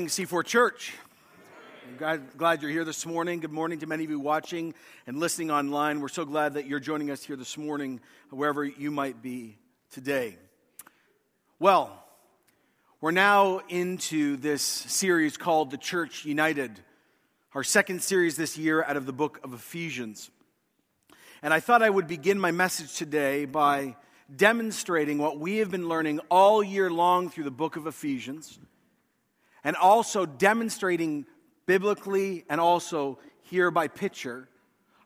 Morning, 0.00 0.08
C4 0.08 0.46
Church. 0.46 0.94
I'm 2.02 2.26
glad 2.38 2.62
you're 2.62 2.70
here 2.70 2.86
this 2.86 3.04
morning. 3.04 3.38
Good 3.40 3.52
morning 3.52 3.80
to 3.80 3.86
many 3.86 4.02
of 4.02 4.08
you 4.08 4.18
watching 4.18 4.72
and 5.06 5.18
listening 5.20 5.50
online. 5.50 6.00
We're 6.00 6.08
so 6.08 6.24
glad 6.24 6.54
that 6.54 6.64
you're 6.64 6.80
joining 6.80 7.10
us 7.10 7.22
here 7.22 7.36
this 7.36 7.58
morning, 7.58 8.00
wherever 8.30 8.64
you 8.64 8.90
might 8.90 9.20
be 9.20 9.58
today. 9.90 10.38
Well, 11.58 12.02
we're 13.02 13.10
now 13.10 13.60
into 13.68 14.38
this 14.38 14.62
series 14.62 15.36
called 15.36 15.70
The 15.70 15.76
Church 15.76 16.24
United, 16.24 16.80
our 17.52 17.62
second 17.62 18.02
series 18.02 18.38
this 18.38 18.56
year 18.56 18.82
out 18.82 18.96
of 18.96 19.04
the 19.04 19.12
book 19.12 19.38
of 19.44 19.52
Ephesians. 19.52 20.30
And 21.42 21.52
I 21.52 21.60
thought 21.60 21.82
I 21.82 21.90
would 21.90 22.08
begin 22.08 22.40
my 22.40 22.52
message 22.52 22.96
today 22.96 23.44
by 23.44 23.96
demonstrating 24.34 25.18
what 25.18 25.38
we 25.38 25.58
have 25.58 25.70
been 25.70 25.90
learning 25.90 26.20
all 26.30 26.64
year 26.64 26.90
long 26.90 27.28
through 27.28 27.44
the 27.44 27.50
book 27.50 27.76
of 27.76 27.86
Ephesians 27.86 28.58
and 29.64 29.76
also 29.76 30.26
demonstrating 30.26 31.26
biblically 31.66 32.44
and 32.48 32.60
also 32.60 33.18
here 33.42 33.70
by 33.70 33.88
picture 33.88 34.48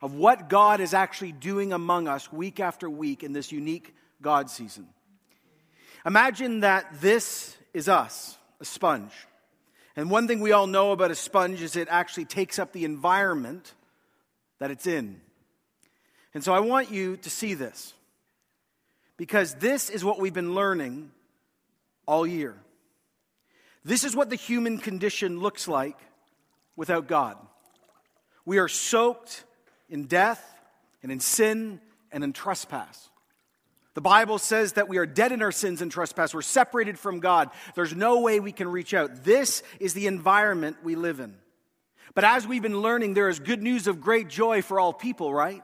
of 0.00 0.14
what 0.14 0.48
God 0.48 0.80
is 0.80 0.94
actually 0.94 1.33
doing 1.33 1.72
among 1.72 2.08
us 2.08 2.33
week 2.33 2.61
after 2.61 2.88
week 2.88 3.22
in 3.22 3.33
this 3.33 3.52
unique 3.52 3.94
God 4.20 4.50
season. 4.50 4.88
Imagine 6.06 6.61
that 6.61 7.00
this 7.00 7.56
is 7.72 7.88
us, 7.88 8.36
a 8.61 8.64
sponge. 8.64 9.12
And 9.96 10.11
one 10.11 10.28
thing 10.28 10.41
we 10.41 10.52
all 10.52 10.66
know 10.66 10.92
about 10.92 11.11
a 11.11 11.14
sponge 11.14 11.62
is 11.62 11.77
it 11.77 11.89
actually 11.91 12.27
takes 12.27 12.58
up 12.58 12.72
the 12.72 12.84
environment 12.84 13.74
that 14.58 14.70
it's 14.70 14.86
in. 14.86 15.20
And 16.34 16.42
so 16.42 16.52
I 16.52 16.61
want 16.61 16.91
you 16.91 17.16
to 17.18 17.30
see 17.30 17.55
this 17.55 17.94
because 19.16 19.55
this 19.55 19.89
is 19.89 20.05
what 20.05 20.18
we've 20.18 20.34
been 20.34 20.55
learning 20.55 21.11
all 22.06 22.27
year. 22.27 22.56
This 23.84 24.04
is 24.04 24.16
what 24.16 24.30
the 24.30 24.36
human 24.36 24.78
condition 24.78 25.40
looks 25.40 25.68
like 25.68 25.98
without 26.74 27.06
God. 27.06 27.36
We 28.46 28.58
are 28.58 28.68
soaked 28.68 29.44
in 29.88 30.06
death 30.06 30.42
and 31.02 31.12
in 31.12 31.20
sin 31.20 31.80
and 32.10 32.24
in 32.24 32.32
trespass. 32.32 33.10
The 33.92 34.00
Bible 34.00 34.38
says 34.38 34.72
that 34.72 34.88
we 34.88 34.96
are 34.96 35.06
dead 35.06 35.32
in 35.32 35.42
our 35.42 35.52
sins 35.52 35.80
and 35.80 35.90
trespass. 35.90 36.34
We're 36.34 36.42
separated 36.42 36.98
from 36.98 37.20
God. 37.20 37.50
There's 37.74 37.94
no 37.94 38.20
way 38.20 38.40
we 38.40 38.52
can 38.52 38.68
reach 38.68 38.92
out. 38.92 39.22
This 39.22 39.62
is 39.78 39.94
the 39.94 40.08
environment 40.08 40.78
we 40.82 40.96
live 40.96 41.20
in. 41.20 41.36
But 42.14 42.24
as 42.24 42.46
we've 42.46 42.62
been 42.62 42.80
learning, 42.80 43.14
there 43.14 43.28
is 43.28 43.38
good 43.38 43.62
news 43.62 43.86
of 43.86 44.00
great 44.00 44.28
joy 44.28 44.62
for 44.62 44.80
all 44.80 44.92
people, 44.92 45.32
right? 45.32 45.62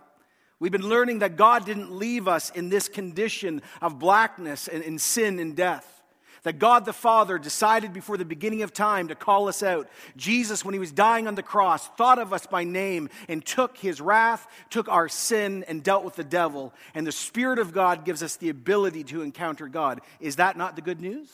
We've 0.58 0.70
been 0.70 0.88
learning 0.88 1.20
that 1.20 1.36
God 1.36 1.64
didn't 1.64 1.90
leave 1.90 2.28
us 2.28 2.50
in 2.50 2.68
this 2.68 2.88
condition 2.88 3.62
of 3.80 3.98
blackness 3.98 4.68
and 4.68 4.84
in 4.84 4.98
sin 4.98 5.38
and 5.38 5.56
death 5.56 5.99
that 6.42 6.58
God 6.58 6.84
the 6.84 6.92
Father 6.92 7.38
decided 7.38 7.92
before 7.92 8.16
the 8.16 8.24
beginning 8.24 8.62
of 8.62 8.72
time 8.72 9.08
to 9.08 9.14
call 9.14 9.48
us 9.48 9.62
out. 9.62 9.88
Jesus, 10.16 10.64
when 10.64 10.72
he 10.72 10.78
was 10.78 10.92
dying 10.92 11.26
on 11.26 11.34
the 11.34 11.42
cross, 11.42 11.88
thought 11.88 12.18
of 12.18 12.32
us 12.32 12.46
by 12.46 12.64
name 12.64 13.10
and 13.28 13.44
took 13.44 13.76
his 13.76 14.00
wrath, 14.00 14.46
took 14.70 14.88
our 14.88 15.08
sin, 15.08 15.64
and 15.68 15.82
dealt 15.82 16.04
with 16.04 16.16
the 16.16 16.24
devil. 16.24 16.72
And 16.94 17.06
the 17.06 17.12
Spirit 17.12 17.58
of 17.58 17.72
God 17.72 18.04
gives 18.04 18.22
us 18.22 18.36
the 18.36 18.48
ability 18.48 19.04
to 19.04 19.22
encounter 19.22 19.68
God. 19.68 20.00
Is 20.18 20.36
that 20.36 20.56
not 20.56 20.76
the 20.76 20.82
good 20.82 21.00
news? 21.00 21.28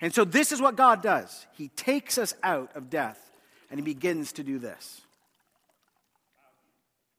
And 0.00 0.14
so, 0.14 0.24
this 0.24 0.52
is 0.52 0.60
what 0.60 0.76
God 0.76 1.02
does 1.02 1.46
He 1.52 1.68
takes 1.68 2.18
us 2.18 2.34
out 2.42 2.70
of 2.74 2.90
death 2.90 3.20
and 3.70 3.78
He 3.80 3.84
begins 3.84 4.32
to 4.32 4.42
do 4.42 4.58
this. 4.58 5.00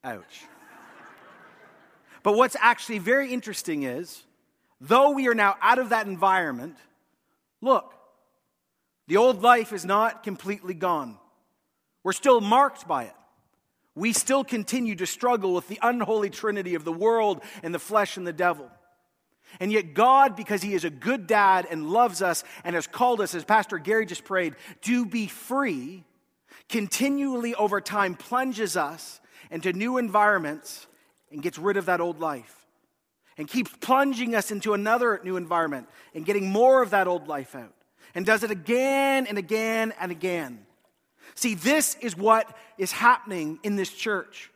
Ouch. 0.04 0.46
But 2.24 2.36
what's 2.36 2.56
actually 2.60 3.00
very 3.00 3.32
interesting 3.32 3.84
is, 3.84 4.24
though 4.82 5.12
we 5.12 5.28
are 5.28 5.34
now 5.34 5.56
out 5.62 5.80
of 5.80 5.90
that 5.90 6.08
environment, 6.08 6.76
Look, 7.62 7.94
the 9.08 9.18
old 9.18 9.42
life 9.42 9.74
is 9.74 9.86
not 9.86 10.24
completely 10.24 10.74
gone. 10.74 11.18
We're 12.04 12.14
still 12.14 12.42
marked 12.42 12.88
by 12.88 13.06
it. 13.06 13.14
We 13.96 14.14
still 14.14 14.44
continue 14.44 14.96
to 14.96 15.08
struggle 15.08 15.54
with 15.54 15.68
the 15.68 15.80
unholy 15.82 16.30
trinity 16.30 16.76
of 16.76 16.84
the 16.84 16.94
world 16.94 17.42
and 17.64 17.74
the 17.74 17.80
flesh 17.80 18.16
and 18.16 18.28
the 18.28 18.34
devil. 18.34 18.70
And 19.60 19.72
yet, 19.72 19.94
God, 19.94 20.36
because 20.36 20.62
He 20.62 20.74
is 20.74 20.84
a 20.84 20.90
good 20.90 21.26
dad 21.26 21.66
and 21.70 21.90
loves 21.90 22.22
us 22.22 22.44
and 22.64 22.76
has 22.76 22.86
called 22.86 23.22
us, 23.22 23.34
as 23.34 23.44
Pastor 23.44 23.80
Gary 23.80 24.06
just 24.06 24.24
prayed, 24.24 24.56
to 24.82 25.06
be 25.06 25.28
free, 25.28 26.04
continually 26.70 27.56
over 27.56 27.82
time 27.82 28.14
plunges 28.14 28.78
us 28.78 29.20
into 29.50 29.74
new 29.74 29.98
environments 29.98 30.86
and 31.32 31.42
gets 31.42 31.58
rid 31.58 31.78
of 31.78 31.86
that 31.88 32.02
old 32.02 32.20
life 32.20 32.67
and 33.38 33.48
keeps 33.48 33.72
plunging 33.80 34.36
us 34.36 34.52
into 34.52 34.74
another 34.74 35.22
new 35.24 35.38
environment 35.38 35.88
and 36.14 36.26
getting 36.26 36.50
more 36.50 36.82
of 36.82 36.90
that 36.92 37.08
old 37.08 37.28
life 37.28 37.56
out 37.56 37.74
and 38.16 38.26
does 38.26 38.44
it 38.44 38.52
again 38.52 39.28
and 39.28 39.38
again 39.38 39.94
and 40.00 40.12
again. 40.12 40.66
See, 41.36 41.54
this 41.54 41.96
is 42.02 42.18
what 42.18 42.56
is 42.78 42.92
happening 42.92 43.60
in 43.64 43.76
this 43.76 43.92
church 43.92 44.50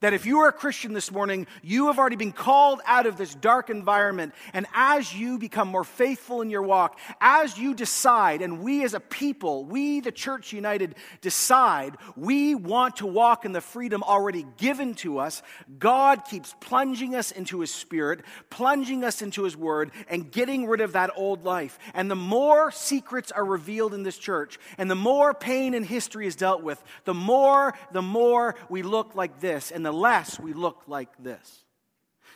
that 0.00 0.12
if 0.12 0.26
you 0.26 0.40
are 0.40 0.48
a 0.48 0.52
Christian 0.52 0.92
this 0.92 1.10
morning, 1.10 1.46
you 1.62 1.86
have 1.86 1.98
already 1.98 2.16
been 2.16 2.32
called 2.32 2.80
out 2.86 3.06
of 3.06 3.16
this 3.16 3.34
dark 3.34 3.70
environment. 3.70 4.34
And 4.52 4.66
as 4.74 5.14
you 5.14 5.38
become 5.38 5.68
more 5.68 5.84
faithful 5.84 6.42
in 6.42 6.50
your 6.50 6.62
walk, 6.62 6.98
as 7.20 7.58
you 7.58 7.74
decide, 7.74 8.42
and 8.42 8.60
we 8.60 8.84
as 8.84 8.94
a 8.94 9.00
people, 9.00 9.64
we, 9.64 10.00
the 10.00 10.12
Church 10.12 10.52
United, 10.52 10.94
decide 11.20 11.96
we 12.16 12.54
want 12.54 12.96
to 12.96 13.06
walk 13.06 13.44
in 13.44 13.52
the 13.52 13.60
freedom 13.60 14.02
already 14.02 14.46
given 14.56 14.94
to 14.96 15.18
us, 15.18 15.42
God 15.78 16.24
keeps 16.24 16.54
plunging 16.60 17.14
us 17.14 17.30
into 17.30 17.60
His 17.60 17.72
Spirit, 17.72 18.20
plunging 18.50 19.04
us 19.04 19.22
into 19.22 19.44
His 19.44 19.56
Word, 19.56 19.90
and 20.08 20.30
getting 20.30 20.66
rid 20.66 20.80
of 20.80 20.92
that 20.92 21.10
old 21.16 21.44
life. 21.44 21.78
And 21.94 22.10
the 22.10 22.16
more 22.16 22.70
secrets 22.70 23.32
are 23.32 23.44
revealed 23.44 23.94
in 23.94 24.02
this 24.02 24.18
church, 24.18 24.58
and 24.78 24.90
the 24.90 24.94
more 24.94 25.34
pain 25.34 25.74
and 25.74 25.84
history 25.84 26.26
is 26.26 26.36
dealt 26.36 26.62
with, 26.62 26.82
the 27.04 27.14
more, 27.14 27.74
the 27.92 28.02
more 28.02 28.54
we 28.68 28.82
look 28.82 29.14
like 29.14 29.40
this 29.40 29.70
and 29.74 29.84
the 29.84 29.92
less 29.92 30.40
we 30.40 30.52
look 30.52 30.82
like 30.86 31.10
this. 31.22 31.64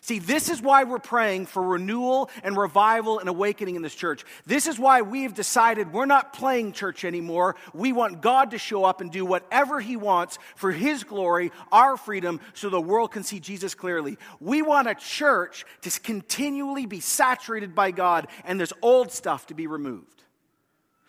See, 0.00 0.20
this 0.20 0.48
is 0.48 0.62
why 0.62 0.84
we're 0.84 0.98
praying 0.98 1.46
for 1.46 1.62
renewal 1.62 2.30
and 2.44 2.56
revival 2.56 3.18
and 3.18 3.28
awakening 3.28 3.74
in 3.74 3.82
this 3.82 3.94
church. 3.94 4.24
This 4.46 4.66
is 4.66 4.78
why 4.78 5.02
we've 5.02 5.34
decided 5.34 5.92
we're 5.92 6.06
not 6.06 6.32
playing 6.32 6.72
church 6.72 7.04
anymore. 7.04 7.56
We 7.74 7.92
want 7.92 8.20
God 8.20 8.52
to 8.52 8.58
show 8.58 8.84
up 8.84 9.00
and 9.00 9.10
do 9.10 9.24
whatever 9.24 9.80
He 9.80 9.96
wants 9.96 10.38
for 10.54 10.70
His 10.70 11.02
glory, 11.04 11.50
our 11.72 11.96
freedom, 11.96 12.40
so 12.54 12.70
the 12.70 12.80
world 12.80 13.10
can 13.10 13.24
see 13.24 13.40
Jesus 13.40 13.74
clearly. 13.74 14.18
We 14.40 14.62
want 14.62 14.88
a 14.88 14.94
church 14.94 15.64
to 15.82 16.00
continually 16.00 16.86
be 16.86 17.00
saturated 17.00 17.74
by 17.74 17.90
God 17.90 18.28
and 18.44 18.60
this 18.60 18.72
old 18.82 19.10
stuff 19.10 19.48
to 19.48 19.54
be 19.54 19.66
removed. 19.66 20.17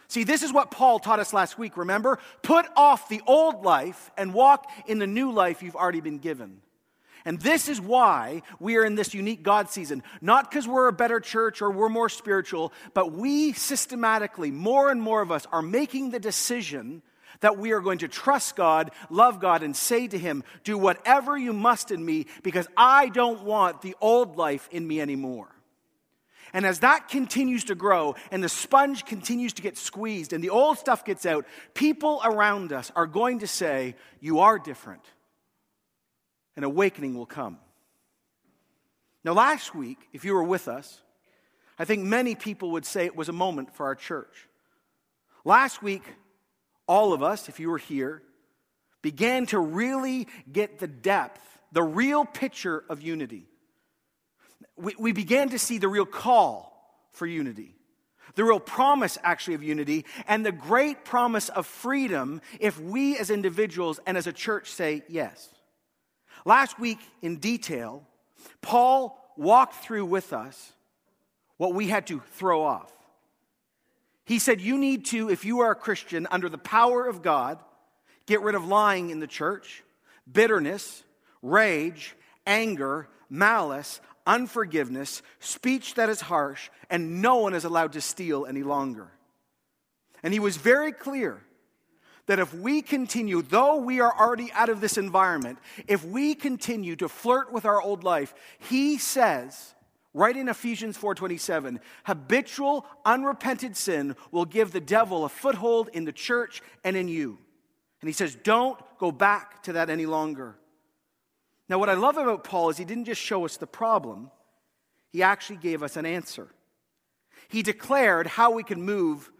See, 0.09 0.23
this 0.23 0.41
is 0.41 0.51
what 0.51 0.71
Paul 0.71 0.97
taught 0.97 1.19
us 1.19 1.33
last 1.33 1.59
week, 1.59 1.77
remember? 1.77 2.17
Put 2.41 2.65
off 2.75 3.09
the 3.09 3.21
old 3.27 3.63
life 3.63 4.09
and 4.17 4.33
walk 4.33 4.69
in 4.87 4.97
the 4.97 5.07
new 5.07 5.31
life 5.31 5.61
you've 5.61 5.75
already 5.75 6.01
been 6.01 6.17
given. 6.17 6.61
And 7.25 7.39
this 7.39 7.69
is 7.69 7.79
why 7.79 8.41
we 8.59 8.77
are 8.77 8.85
in 8.85 8.95
this 8.95 9.13
unique 9.13 9.43
God 9.43 9.69
season. 9.69 10.01
Not 10.19 10.49
because 10.49 10.67
we're 10.67 10.87
a 10.87 10.93
better 10.93 11.19
church 11.19 11.61
or 11.61 11.69
we're 11.69 11.89
more 11.89 12.09
spiritual, 12.09 12.73
but 12.95 13.11
we 13.11 13.53
systematically, 13.53 14.49
more 14.49 14.89
and 14.89 14.99
more 14.99 15.21
of 15.21 15.31
us, 15.31 15.45
are 15.51 15.61
making 15.61 16.09
the 16.09 16.19
decision 16.19 17.03
that 17.41 17.59
we 17.59 17.71
are 17.71 17.79
going 17.79 17.99
to 17.99 18.07
trust 18.07 18.55
God, 18.55 18.89
love 19.11 19.39
God, 19.39 19.61
and 19.61 19.75
say 19.75 20.07
to 20.07 20.17
Him, 20.17 20.43
Do 20.63 20.77
whatever 20.77 21.37
you 21.37 21.53
must 21.53 21.91
in 21.91 22.03
me 22.03 22.25
because 22.41 22.67
I 22.75 23.09
don't 23.09 23.43
want 23.43 23.83
the 23.83 23.95
old 24.01 24.37
life 24.37 24.67
in 24.71 24.87
me 24.87 24.99
anymore. 24.99 25.49
And 26.53 26.65
as 26.65 26.79
that 26.79 27.09
continues 27.09 27.65
to 27.65 27.75
grow 27.75 28.15
and 28.31 28.43
the 28.43 28.49
sponge 28.49 29.05
continues 29.05 29.53
to 29.53 29.61
get 29.61 29.77
squeezed 29.77 30.33
and 30.33 30.43
the 30.43 30.49
old 30.49 30.77
stuff 30.77 31.05
gets 31.05 31.25
out, 31.25 31.45
people 31.73 32.21
around 32.23 32.73
us 32.73 32.91
are 32.95 33.07
going 33.07 33.39
to 33.39 33.47
say, 33.47 33.95
You 34.19 34.39
are 34.39 34.57
different. 34.57 35.03
An 36.55 36.63
awakening 36.63 37.15
will 37.15 37.25
come. 37.25 37.57
Now, 39.23 39.33
last 39.33 39.75
week, 39.75 39.99
if 40.13 40.25
you 40.25 40.33
were 40.33 40.43
with 40.43 40.67
us, 40.67 41.01
I 41.77 41.85
think 41.85 42.03
many 42.03 42.35
people 42.35 42.71
would 42.71 42.85
say 42.85 43.05
it 43.05 43.15
was 43.15 43.29
a 43.29 43.33
moment 43.33 43.73
for 43.75 43.85
our 43.85 43.95
church. 43.95 44.47
Last 45.45 45.81
week, 45.81 46.03
all 46.87 47.13
of 47.13 47.21
us, 47.21 47.47
if 47.47 47.59
you 47.59 47.69
were 47.69 47.77
here, 47.77 48.21
began 49.01 49.45
to 49.47 49.59
really 49.59 50.27
get 50.51 50.79
the 50.79 50.87
depth, 50.87 51.41
the 51.71 51.83
real 51.83 52.25
picture 52.25 52.83
of 52.89 53.01
unity 53.01 53.45
we, 54.79 54.95
we 54.97 55.11
began 55.11 55.49
to 55.49 55.59
see 55.59 55.77
the 55.77 55.87
real 55.87 56.05
call 56.05 56.69
for 57.11 57.25
unity, 57.25 57.75
the 58.35 58.43
real 58.43 58.59
promise 58.59 59.17
actually 59.23 59.55
of 59.55 59.63
unity, 59.63 60.05
and 60.27 60.45
the 60.45 60.51
great 60.51 61.03
promise 61.03 61.49
of 61.49 61.65
freedom 61.65 62.41
if 62.59 62.79
we 62.79 63.17
as 63.17 63.29
individuals 63.29 63.99
and 64.05 64.17
as 64.17 64.27
a 64.27 64.33
church 64.33 64.71
say 64.71 65.03
yes. 65.09 65.49
Last 66.45 66.79
week, 66.79 66.99
in 67.21 67.37
detail, 67.37 68.03
Paul 68.61 69.17
walked 69.35 69.75
through 69.75 70.05
with 70.05 70.33
us 70.33 70.71
what 71.57 71.73
we 71.73 71.87
had 71.87 72.07
to 72.07 72.21
throw 72.33 72.63
off. 72.63 72.91
He 74.25 74.39
said, 74.39 74.61
You 74.61 74.77
need 74.77 75.05
to, 75.05 75.29
if 75.29 75.43
you 75.43 75.59
are 75.59 75.71
a 75.71 75.75
Christian, 75.75 76.27
under 76.31 76.49
the 76.49 76.57
power 76.57 77.05
of 77.05 77.21
God, 77.21 77.59
get 78.25 78.41
rid 78.41 78.55
of 78.55 78.65
lying 78.65 79.09
in 79.09 79.19
the 79.19 79.27
church, 79.27 79.83
bitterness, 80.31 81.03
rage, 81.41 82.15
anger, 82.45 83.09
malice, 83.29 83.99
unforgiveness, 84.25 85.21
speech 85.39 85.95
that 85.95 86.09
is 86.09 86.21
harsh, 86.21 86.69
and 86.89 87.21
no 87.21 87.37
one 87.37 87.53
is 87.53 87.65
allowed 87.65 87.93
to 87.93 88.01
steal 88.01 88.45
any 88.45 88.63
longer. 88.63 89.11
And 90.23 90.33
he 90.33 90.39
was 90.39 90.57
very 90.57 90.91
clear 90.91 91.41
that 92.27 92.37
if 92.37 92.53
we 92.53 92.83
continue, 92.83 93.41
though 93.41 93.77
we 93.77 94.01
are 94.01 94.15
already 94.15 94.51
out 94.51 94.69
of 94.69 94.81
this 94.81 94.99
environment, 94.99 95.57
if 95.87 96.05
we 96.05 96.35
continue 96.35 96.95
to 96.97 97.09
flirt 97.09 97.51
with 97.51 97.65
our 97.65 97.81
old 97.81 98.03
life, 98.03 98.35
he 98.59 98.99
says, 98.99 99.73
right 100.13 100.37
in 100.37 100.47
Ephesians 100.47 100.95
4:27, 100.95 101.79
habitual 102.03 102.85
unrepented 103.03 103.75
sin 103.75 104.15
will 104.31 104.45
give 104.45 104.71
the 104.71 104.79
devil 104.79 105.25
a 105.25 105.29
foothold 105.29 105.89
in 105.93 106.05
the 106.05 106.11
church 106.11 106.61
and 106.83 106.95
in 106.95 107.07
you. 107.07 107.39
And 108.01 108.07
he 108.07 108.13
says, 108.13 108.35
don't 108.35 108.79
go 108.99 109.11
back 109.11 109.63
to 109.63 109.73
that 109.73 109.89
any 109.89 110.05
longer. 110.05 110.58
Now, 111.69 111.77
what 111.77 111.89
I 111.89 111.93
love 111.93 112.17
about 112.17 112.43
Paul 112.43 112.71
is 112.71 112.77
he 112.77 112.85
didn't 112.85 113.05
just 113.05 113.21
show 113.21 113.45
us 113.45 113.57
the 113.57 113.67
problem, 113.67 114.31
he 115.11 115.23
actually 115.23 115.57
gave 115.57 115.83
us 115.83 115.95
an 115.95 116.05
answer. 116.05 116.47
He 117.47 117.63
declared 117.63 118.27
how 118.27 118.51
we 118.51 118.63
can 118.63 118.81
move 118.81 119.31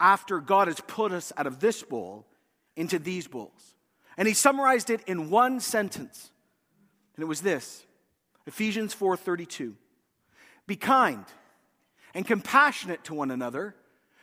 after 0.00 0.40
God 0.40 0.68
has 0.68 0.80
put 0.80 1.12
us 1.12 1.32
out 1.36 1.46
of 1.46 1.60
this 1.60 1.82
bowl 1.82 2.26
into 2.76 2.98
these 2.98 3.26
bowls. 3.26 3.74
And 4.16 4.28
he 4.28 4.34
summarized 4.34 4.90
it 4.90 5.00
in 5.06 5.30
one 5.30 5.60
sentence. 5.60 6.30
And 7.16 7.22
it 7.22 7.26
was 7.26 7.40
this 7.40 7.84
Ephesians 8.46 8.94
4:32. 8.94 9.76
Be 10.66 10.76
kind 10.76 11.24
and 12.14 12.26
compassionate 12.26 13.04
to 13.04 13.14
one 13.14 13.30
another, 13.30 13.74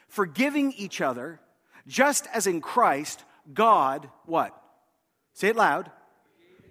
forgiving 0.07 0.71
each 0.73 1.01
other, 1.01 1.39
just 1.87 2.27
as 2.33 2.47
in 2.47 2.61
Christ 2.61 3.23
God 3.53 4.09
what? 4.25 4.55
Say 5.33 5.49
it 5.49 5.55
loud. 5.55 5.91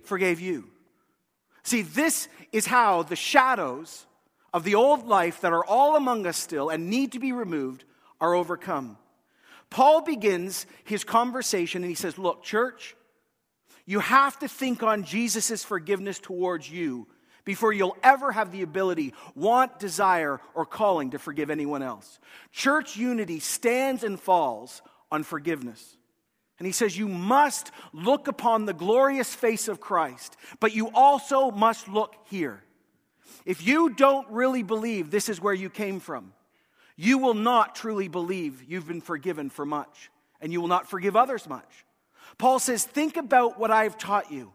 Forgave 0.04 0.40
you. 0.40 0.70
See, 1.70 1.82
this 1.82 2.26
is 2.50 2.66
how 2.66 3.04
the 3.04 3.14
shadows 3.14 4.04
of 4.52 4.64
the 4.64 4.74
old 4.74 5.06
life 5.06 5.42
that 5.42 5.52
are 5.52 5.64
all 5.64 5.94
among 5.94 6.26
us 6.26 6.36
still 6.36 6.68
and 6.68 6.90
need 6.90 7.12
to 7.12 7.20
be 7.20 7.30
removed 7.30 7.84
are 8.20 8.34
overcome. 8.34 8.98
Paul 9.70 10.00
begins 10.02 10.66
his 10.82 11.04
conversation 11.04 11.84
and 11.84 11.88
he 11.88 11.94
says, 11.94 12.18
Look, 12.18 12.42
church, 12.42 12.96
you 13.86 14.00
have 14.00 14.36
to 14.40 14.48
think 14.48 14.82
on 14.82 15.04
Jesus' 15.04 15.62
forgiveness 15.62 16.18
towards 16.18 16.68
you 16.68 17.06
before 17.44 17.72
you'll 17.72 17.96
ever 18.02 18.32
have 18.32 18.50
the 18.50 18.62
ability, 18.62 19.14
want, 19.36 19.78
desire, 19.78 20.40
or 20.56 20.66
calling 20.66 21.10
to 21.10 21.20
forgive 21.20 21.50
anyone 21.50 21.84
else. 21.84 22.18
Church 22.50 22.96
unity 22.96 23.38
stands 23.38 24.02
and 24.02 24.18
falls 24.18 24.82
on 25.12 25.22
forgiveness. 25.22 25.96
And 26.60 26.66
he 26.66 26.72
says, 26.72 26.96
You 26.96 27.08
must 27.08 27.72
look 27.94 28.28
upon 28.28 28.66
the 28.66 28.74
glorious 28.74 29.34
face 29.34 29.66
of 29.66 29.80
Christ, 29.80 30.36
but 30.60 30.74
you 30.74 30.90
also 30.94 31.50
must 31.50 31.88
look 31.88 32.14
here. 32.26 32.62
If 33.46 33.66
you 33.66 33.88
don't 33.94 34.28
really 34.28 34.62
believe 34.62 35.10
this 35.10 35.30
is 35.30 35.40
where 35.40 35.54
you 35.54 35.70
came 35.70 36.00
from, 36.00 36.34
you 36.96 37.16
will 37.16 37.32
not 37.32 37.74
truly 37.74 38.08
believe 38.08 38.62
you've 38.68 38.86
been 38.86 39.00
forgiven 39.00 39.48
for 39.48 39.64
much, 39.64 40.10
and 40.42 40.52
you 40.52 40.60
will 40.60 40.68
not 40.68 40.86
forgive 40.86 41.16
others 41.16 41.48
much. 41.48 41.86
Paul 42.36 42.58
says, 42.58 42.84
Think 42.84 43.16
about 43.16 43.58
what 43.58 43.70
I've 43.70 43.96
taught 43.96 44.30
you. 44.30 44.52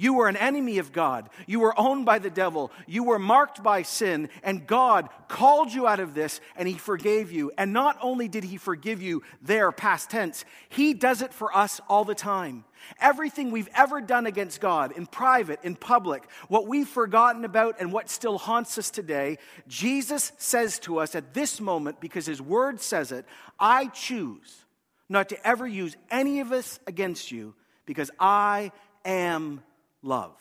You 0.00 0.14
were 0.14 0.28
an 0.28 0.36
enemy 0.36 0.78
of 0.78 0.92
God. 0.92 1.28
You 1.48 1.58
were 1.58 1.78
owned 1.78 2.06
by 2.06 2.20
the 2.20 2.30
devil. 2.30 2.70
You 2.86 3.02
were 3.02 3.18
marked 3.18 3.64
by 3.64 3.82
sin, 3.82 4.28
and 4.44 4.64
God 4.64 5.08
called 5.26 5.72
you 5.72 5.88
out 5.88 5.98
of 5.98 6.14
this 6.14 6.40
and 6.54 6.68
He 6.68 6.74
forgave 6.74 7.32
you. 7.32 7.50
And 7.58 7.72
not 7.72 7.98
only 8.00 8.28
did 8.28 8.44
He 8.44 8.58
forgive 8.58 9.02
you 9.02 9.24
there, 9.42 9.72
past 9.72 10.08
tense, 10.08 10.44
He 10.68 10.94
does 10.94 11.20
it 11.20 11.34
for 11.34 11.54
us 11.54 11.80
all 11.88 12.04
the 12.04 12.14
time. 12.14 12.64
Everything 13.00 13.50
we've 13.50 13.68
ever 13.74 14.00
done 14.00 14.26
against 14.26 14.60
God, 14.60 14.92
in 14.92 15.04
private, 15.04 15.58
in 15.64 15.74
public, 15.74 16.30
what 16.46 16.68
we've 16.68 16.86
forgotten 16.88 17.44
about 17.44 17.80
and 17.80 17.92
what 17.92 18.08
still 18.08 18.38
haunts 18.38 18.78
us 18.78 18.90
today, 18.90 19.38
Jesus 19.66 20.30
says 20.38 20.78
to 20.80 21.00
us 21.00 21.16
at 21.16 21.34
this 21.34 21.60
moment, 21.60 22.00
because 22.00 22.24
His 22.24 22.40
word 22.40 22.80
says 22.80 23.10
it, 23.10 23.26
I 23.58 23.86
choose 23.86 24.64
not 25.08 25.30
to 25.30 25.44
ever 25.44 25.66
use 25.66 25.96
any 26.08 26.38
of 26.38 26.52
us 26.52 26.78
against 26.86 27.32
you 27.32 27.56
because 27.84 28.12
I 28.20 28.70
am 29.04 29.60
love. 30.02 30.36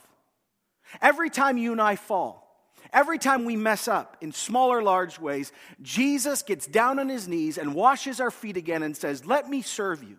Every 1.01 1.29
time 1.29 1.57
you 1.57 1.71
and 1.71 1.81
I 1.81 1.95
fall, 1.95 2.47
every 2.93 3.17
time 3.17 3.45
we 3.45 3.55
mess 3.55 3.87
up 3.87 4.17
in 4.21 4.31
small 4.31 4.71
or 4.71 4.81
large 4.81 5.19
ways, 5.19 5.51
Jesus 5.81 6.41
gets 6.41 6.67
down 6.67 6.99
on 6.99 7.09
his 7.09 7.27
knees 7.27 7.57
and 7.57 7.75
washes 7.75 8.19
our 8.19 8.31
feet 8.31 8.57
again 8.57 8.83
and 8.83 8.95
says, 8.95 9.25
Let 9.25 9.49
me 9.49 9.61
serve 9.61 10.03
you. 10.03 10.17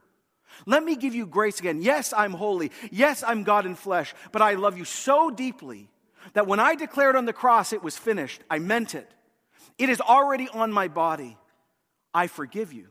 Let 0.67 0.83
me 0.83 0.97
give 0.97 1.15
you 1.15 1.27
grace 1.27 1.61
again. 1.61 1.83
Yes, 1.83 2.13
I'm 2.13 2.33
holy. 2.33 2.73
Yes, 2.91 3.23
I'm 3.27 3.45
God 3.45 3.67
in 3.67 3.75
flesh, 3.75 4.15
but 4.33 4.43
I 4.43 4.55
love 4.55 4.77
you 4.77 4.85
so 4.85 5.31
deeply 5.31 5.89
that 6.33 6.47
when 6.47 6.61
I 6.61 6.75
declared 6.75 7.17
on 7.17 7.27
the 7.27 7.33
cross 7.33 7.73
it 7.73 7.83
was 7.83 7.97
finished, 7.97 8.43
I 8.51 8.59
meant 8.59 8.95
it. 8.95 9.11
It 9.79 9.89
is 9.89 10.01
already 10.01 10.49
on 10.49 10.73
my 10.73 10.89
body. 10.89 11.37
I 12.13 12.27
forgive 12.27 12.73
you. 12.73 12.89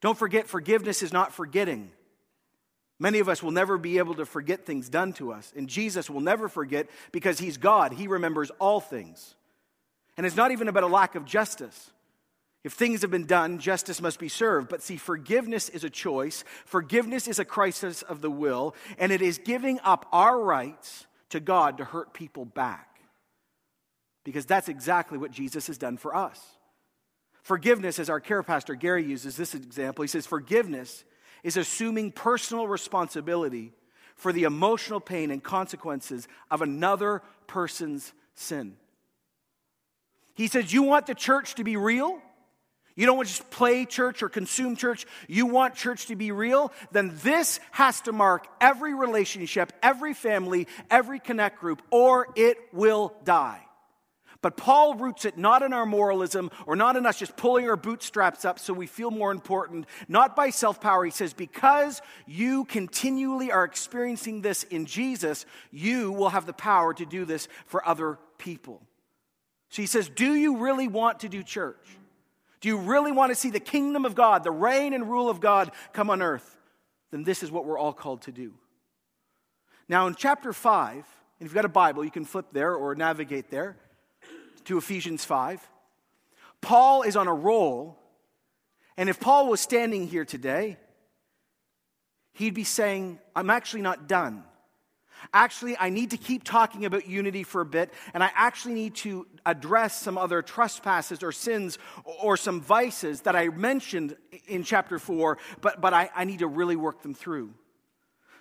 Don't 0.00 0.16
forget, 0.16 0.46
forgiveness 0.46 1.02
is 1.02 1.12
not 1.12 1.32
forgetting. 1.32 1.90
Many 3.00 3.20
of 3.20 3.28
us 3.28 3.42
will 3.42 3.52
never 3.52 3.78
be 3.78 3.98
able 3.98 4.14
to 4.16 4.26
forget 4.26 4.66
things 4.66 4.88
done 4.88 5.12
to 5.14 5.32
us. 5.32 5.52
And 5.56 5.68
Jesus 5.68 6.10
will 6.10 6.20
never 6.20 6.48
forget 6.48 6.88
because 7.12 7.38
he's 7.38 7.56
God. 7.56 7.92
He 7.92 8.08
remembers 8.08 8.50
all 8.58 8.80
things. 8.80 9.34
And 10.16 10.26
it's 10.26 10.36
not 10.36 10.50
even 10.50 10.66
about 10.66 10.82
a 10.82 10.88
lack 10.88 11.14
of 11.14 11.24
justice. 11.24 11.92
If 12.64 12.72
things 12.72 13.02
have 13.02 13.10
been 13.10 13.26
done, 13.26 13.60
justice 13.60 14.02
must 14.02 14.18
be 14.18 14.28
served. 14.28 14.68
But 14.68 14.82
see, 14.82 14.96
forgiveness 14.96 15.68
is 15.68 15.84
a 15.84 15.90
choice, 15.90 16.42
forgiveness 16.66 17.28
is 17.28 17.38
a 17.38 17.44
crisis 17.44 18.02
of 18.02 18.20
the 18.20 18.30
will, 18.30 18.74
and 18.98 19.12
it 19.12 19.22
is 19.22 19.38
giving 19.38 19.78
up 19.84 20.06
our 20.12 20.40
rights 20.40 21.06
to 21.30 21.38
God 21.38 21.78
to 21.78 21.84
hurt 21.84 22.12
people 22.12 22.44
back. 22.44 23.00
Because 24.24 24.44
that's 24.44 24.68
exactly 24.68 25.18
what 25.18 25.30
Jesus 25.30 25.68
has 25.68 25.78
done 25.78 25.96
for 25.96 26.16
us. 26.16 26.44
Forgiveness, 27.42 28.00
as 28.00 28.10
our 28.10 28.20
care 28.20 28.42
pastor 28.42 28.74
Gary 28.74 29.04
uses 29.04 29.36
this 29.36 29.54
example, 29.54 30.02
he 30.02 30.08
says, 30.08 30.26
forgiveness 30.26 31.04
is 31.42 31.56
assuming 31.56 32.12
personal 32.12 32.66
responsibility 32.66 33.72
for 34.16 34.32
the 34.32 34.44
emotional 34.44 35.00
pain 35.00 35.30
and 35.30 35.42
consequences 35.42 36.26
of 36.50 36.62
another 36.62 37.22
person's 37.46 38.12
sin. 38.34 38.76
He 40.34 40.48
says, 40.48 40.72
You 40.72 40.82
want 40.82 41.06
the 41.06 41.14
church 41.14 41.54
to 41.56 41.64
be 41.64 41.76
real? 41.76 42.20
You 42.98 43.06
don't 43.06 43.16
want 43.16 43.28
to 43.28 43.36
just 43.36 43.50
play 43.50 43.84
church 43.84 44.24
or 44.24 44.28
consume 44.28 44.74
church. 44.74 45.06
You 45.28 45.46
want 45.46 45.76
church 45.76 46.06
to 46.06 46.16
be 46.16 46.32
real? 46.32 46.72
Then 46.90 47.16
this 47.22 47.60
has 47.70 48.00
to 48.02 48.12
mark 48.12 48.48
every 48.60 48.92
relationship, 48.92 49.72
every 49.84 50.14
family, 50.14 50.66
every 50.90 51.20
connect 51.20 51.60
group, 51.60 51.80
or 51.92 52.26
it 52.34 52.58
will 52.72 53.14
die. 53.22 53.67
But 54.40 54.56
Paul 54.56 54.94
roots 54.94 55.24
it 55.24 55.36
not 55.36 55.62
in 55.62 55.72
our 55.72 55.86
moralism 55.86 56.50
or 56.64 56.76
not 56.76 56.96
in 56.96 57.06
us 57.06 57.18
just 57.18 57.36
pulling 57.36 57.68
our 57.68 57.76
bootstraps 57.76 58.44
up 58.44 58.60
so 58.60 58.72
we 58.72 58.86
feel 58.86 59.10
more 59.10 59.32
important, 59.32 59.86
not 60.06 60.36
by 60.36 60.50
self 60.50 60.80
power. 60.80 61.04
He 61.04 61.10
says, 61.10 61.32
because 61.32 62.00
you 62.26 62.64
continually 62.66 63.50
are 63.50 63.64
experiencing 63.64 64.42
this 64.42 64.62
in 64.62 64.86
Jesus, 64.86 65.44
you 65.72 66.12
will 66.12 66.28
have 66.28 66.46
the 66.46 66.52
power 66.52 66.94
to 66.94 67.04
do 67.04 67.24
this 67.24 67.48
for 67.66 67.86
other 67.86 68.18
people. 68.38 68.80
So 69.70 69.82
he 69.82 69.86
says, 69.86 70.08
Do 70.08 70.34
you 70.34 70.58
really 70.58 70.86
want 70.86 71.20
to 71.20 71.28
do 71.28 71.42
church? 71.42 71.98
Do 72.60 72.68
you 72.68 72.78
really 72.78 73.12
want 73.12 73.30
to 73.30 73.36
see 73.36 73.50
the 73.50 73.60
kingdom 73.60 74.04
of 74.04 74.14
God, 74.14 74.44
the 74.44 74.50
reign 74.52 74.92
and 74.92 75.10
rule 75.10 75.30
of 75.30 75.40
God 75.40 75.72
come 75.92 76.10
on 76.10 76.22
earth? 76.22 76.56
Then 77.10 77.24
this 77.24 77.42
is 77.42 77.50
what 77.50 77.64
we're 77.64 77.78
all 77.78 77.92
called 77.92 78.22
to 78.22 78.32
do. 78.32 78.54
Now, 79.88 80.06
in 80.06 80.14
chapter 80.14 80.52
5, 80.52 80.94
and 80.94 81.02
if 81.40 81.42
you've 81.42 81.54
got 81.54 81.64
a 81.64 81.68
Bible, 81.68 82.04
you 82.04 82.10
can 82.10 82.24
flip 82.24 82.46
there 82.52 82.74
or 82.74 82.94
navigate 82.94 83.50
there 83.50 83.76
to 84.68 84.76
Ephesians 84.76 85.24
5. 85.24 85.66
Paul 86.60 87.02
is 87.02 87.16
on 87.16 87.26
a 87.26 87.32
roll, 87.32 87.98
and 88.98 89.08
if 89.08 89.18
Paul 89.18 89.48
was 89.48 89.60
standing 89.60 90.06
here 90.06 90.26
today, 90.26 90.76
he'd 92.34 92.54
be 92.54 92.64
saying, 92.64 93.18
I'm 93.34 93.48
actually 93.48 93.80
not 93.80 94.08
done. 94.08 94.44
Actually, 95.32 95.76
I 95.78 95.88
need 95.88 96.10
to 96.10 96.18
keep 96.18 96.44
talking 96.44 96.84
about 96.84 97.08
unity 97.08 97.44
for 97.44 97.62
a 97.62 97.64
bit, 97.64 97.92
and 98.12 98.22
I 98.22 98.30
actually 98.34 98.74
need 98.74 98.94
to 98.96 99.26
address 99.46 99.98
some 99.98 100.18
other 100.18 100.42
trespasses 100.42 101.22
or 101.22 101.32
sins 101.32 101.78
or 102.04 102.36
some 102.36 102.60
vices 102.60 103.22
that 103.22 103.34
I 103.34 103.48
mentioned 103.48 104.16
in 104.46 104.64
chapter 104.64 104.98
4, 104.98 105.38
but, 105.62 105.80
but 105.80 105.94
I, 105.94 106.10
I 106.14 106.24
need 106.24 106.40
to 106.40 106.46
really 106.46 106.76
work 106.76 107.00
them 107.00 107.14
through. 107.14 107.54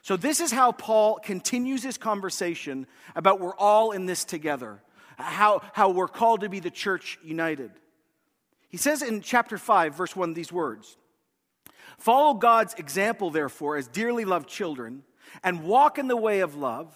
So, 0.01 0.17
this 0.17 0.41
is 0.41 0.51
how 0.51 0.73
Paul 0.73 1.19
continues 1.23 1.83
his 1.83 1.97
conversation 1.97 2.85
about 3.15 3.39
we're 3.39 3.55
all 3.55 3.91
in 3.91 4.05
this 4.05 4.25
together 4.25 4.81
how, 5.17 5.61
how 5.73 5.89
we're 5.89 6.07
called 6.07 6.41
to 6.41 6.49
be 6.49 6.59
the 6.59 6.71
church 6.71 7.17
united. 7.23 7.71
He 8.69 8.77
says 8.77 9.01
in 9.01 9.21
chapter 9.21 9.57
5, 9.57 9.95
verse 9.95 10.15
1, 10.15 10.33
these 10.33 10.51
words 10.51 10.97
Follow 11.97 12.33
God's 12.35 12.73
example, 12.75 13.31
therefore, 13.31 13.77
as 13.77 13.87
dearly 13.87 14.25
loved 14.25 14.47
children, 14.47 15.03
and 15.43 15.63
walk 15.63 15.97
in 15.97 16.07
the 16.07 16.17
way 16.17 16.41
of 16.41 16.55
love, 16.55 16.95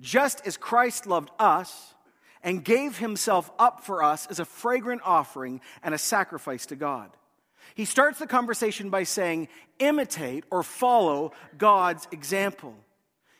just 0.00 0.46
as 0.46 0.56
Christ 0.56 1.06
loved 1.06 1.30
us 1.38 1.94
and 2.42 2.64
gave 2.64 2.98
himself 2.98 3.50
up 3.58 3.84
for 3.84 4.02
us 4.02 4.26
as 4.26 4.38
a 4.38 4.44
fragrant 4.44 5.00
offering 5.04 5.60
and 5.82 5.94
a 5.94 5.98
sacrifice 5.98 6.66
to 6.66 6.76
God. 6.76 7.10
He 7.74 7.86
starts 7.86 8.18
the 8.18 8.26
conversation 8.26 8.90
by 8.90 9.04
saying, 9.04 9.48
imitate 9.78 10.44
or 10.50 10.62
follow 10.62 11.32
God's 11.56 12.06
example, 12.12 12.74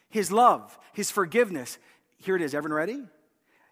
his 0.08 0.32
love, 0.32 0.78
his 0.94 1.10
forgiveness. 1.10 1.78
Here 2.18 2.34
it 2.34 2.42
is. 2.42 2.54
Everyone 2.54 2.76
ready? 2.76 3.02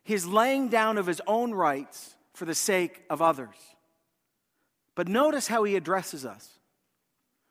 His 0.05 0.27
laying 0.27 0.69
down 0.69 0.99
of 0.99 1.07
his 1.07 1.21
own 1.27 1.53
rights 1.53 2.15
for 2.35 2.45
the 2.45 2.55
sake 2.55 3.03
of 3.09 3.23
others. 3.23 3.55
But 4.95 5.09
notice 5.09 5.47
how 5.47 5.65
he 5.65 5.77
addresses 5.77 6.27
us. 6.27 6.49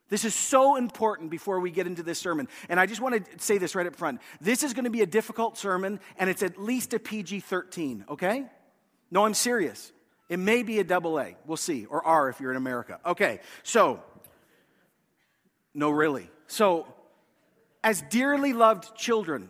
This 0.10 0.26
is 0.26 0.36
so 0.36 0.76
important 0.76 1.30
before 1.30 1.62
we 1.62 1.72
get 1.72 1.88
into 1.88 2.04
this 2.04 2.20
sermon. 2.20 2.50
And 2.68 2.80
I 2.80 2.86
just 2.86 3.00
want 3.00 3.26
to 3.26 3.40
say 3.40 3.58
this 3.58 3.76
right 3.76 3.88
up 3.88 3.96
front. 3.96 4.20
This 4.42 4.62
is 4.62 4.74
going 4.74 4.84
to 4.84 4.92
be 4.92 5.02
a 5.02 5.06
difficult 5.06 5.58
sermon, 5.58 6.02
and 6.18 6.30
it's 6.30 6.44
at 6.44 6.62
least 6.62 6.94
a 6.94 7.00
PG 7.00 7.40
13, 7.40 8.06
okay? 8.10 8.46
No, 9.10 9.26
I'm 9.26 9.34
serious. 9.34 9.94
It 10.28 10.38
may 10.38 10.64
be 10.64 10.80
a 10.80 10.84
double 10.84 11.18
A. 11.18 11.38
We'll 11.46 11.56
see. 11.56 11.86
Or 11.86 12.06
R 12.06 12.28
if 12.28 12.42
you're 12.42 12.52
in 12.52 12.58
America. 12.58 13.00
Okay, 13.06 13.40
so, 13.64 14.04
no, 15.74 15.90
really. 15.90 16.30
So, 16.48 16.88
as 17.82 18.02
dearly 18.10 18.52
loved 18.52 18.96
children, 18.98 19.50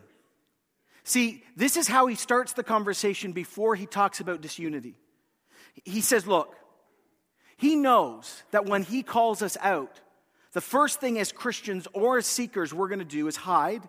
see, 1.04 1.42
this 1.56 1.76
is 1.76 1.88
how 1.88 2.06
he 2.06 2.14
starts 2.14 2.52
the 2.52 2.62
conversation 2.62 3.32
before 3.32 3.74
he 3.74 3.86
talks 3.86 4.20
about 4.20 4.40
disunity. 4.40 4.94
He 5.84 6.00
says, 6.00 6.26
Look, 6.26 6.54
he 7.56 7.76
knows 7.76 8.42
that 8.50 8.66
when 8.66 8.82
he 8.82 9.02
calls 9.02 9.42
us 9.42 9.56
out, 9.60 10.00
the 10.52 10.60
first 10.60 11.00
thing 11.00 11.18
as 11.18 11.32
Christians 11.32 11.88
or 11.92 12.18
as 12.18 12.26
seekers 12.26 12.74
we're 12.74 12.88
going 12.88 12.98
to 12.98 13.04
do 13.04 13.26
is 13.26 13.36
hide. 13.36 13.82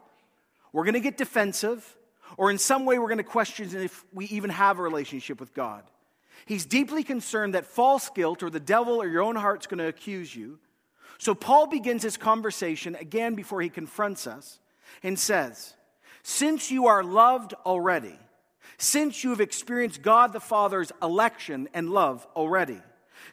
We're 0.72 0.86
going 0.86 0.94
to 0.94 1.00
get 1.00 1.18
defensive, 1.18 1.98
or 2.38 2.50
in 2.50 2.58
some 2.58 2.86
way 2.86 2.98
we're 2.98 3.08
going 3.08 3.18
to 3.18 3.24
question 3.24 3.70
if 3.76 4.04
we 4.14 4.26
even 4.26 4.50
have 4.50 4.80
a 4.80 4.82
relationship 4.82 5.40
with 5.40 5.54
God. 5.54 5.84
He's 6.46 6.66
deeply 6.66 7.04
concerned 7.04 7.54
that 7.54 7.66
false 7.66 8.10
guilt 8.10 8.44
or 8.44 8.50
the 8.50 8.60
devil 8.60 9.02
or 9.02 9.08
your 9.08 9.22
own 9.22 9.36
heart's 9.36 9.68
going 9.68 9.78
to 9.78 9.88
accuse 9.88 10.36
you. 10.36 10.60
So 11.18 11.36
Paul 11.36 11.68
begins 11.68 12.04
his 12.04 12.18
conversation 12.18 12.96
again 12.96 13.36
before 13.36 13.62
he 13.62 13.70
confronts 13.70 14.28
us 14.28 14.60
and 15.04 15.18
says, 15.18 15.76
Since 16.24 16.72
you 16.72 16.88
are 16.88 17.04
loved 17.04 17.54
already, 17.66 18.18
since 18.78 19.24
you 19.24 19.32
have 19.32 19.42
experienced 19.42 20.02
God 20.02 20.34
the 20.34 20.40
Father's 20.40 20.92
election 21.02 21.68
and 21.74 21.90
love 21.90 22.26
already, 22.36 22.80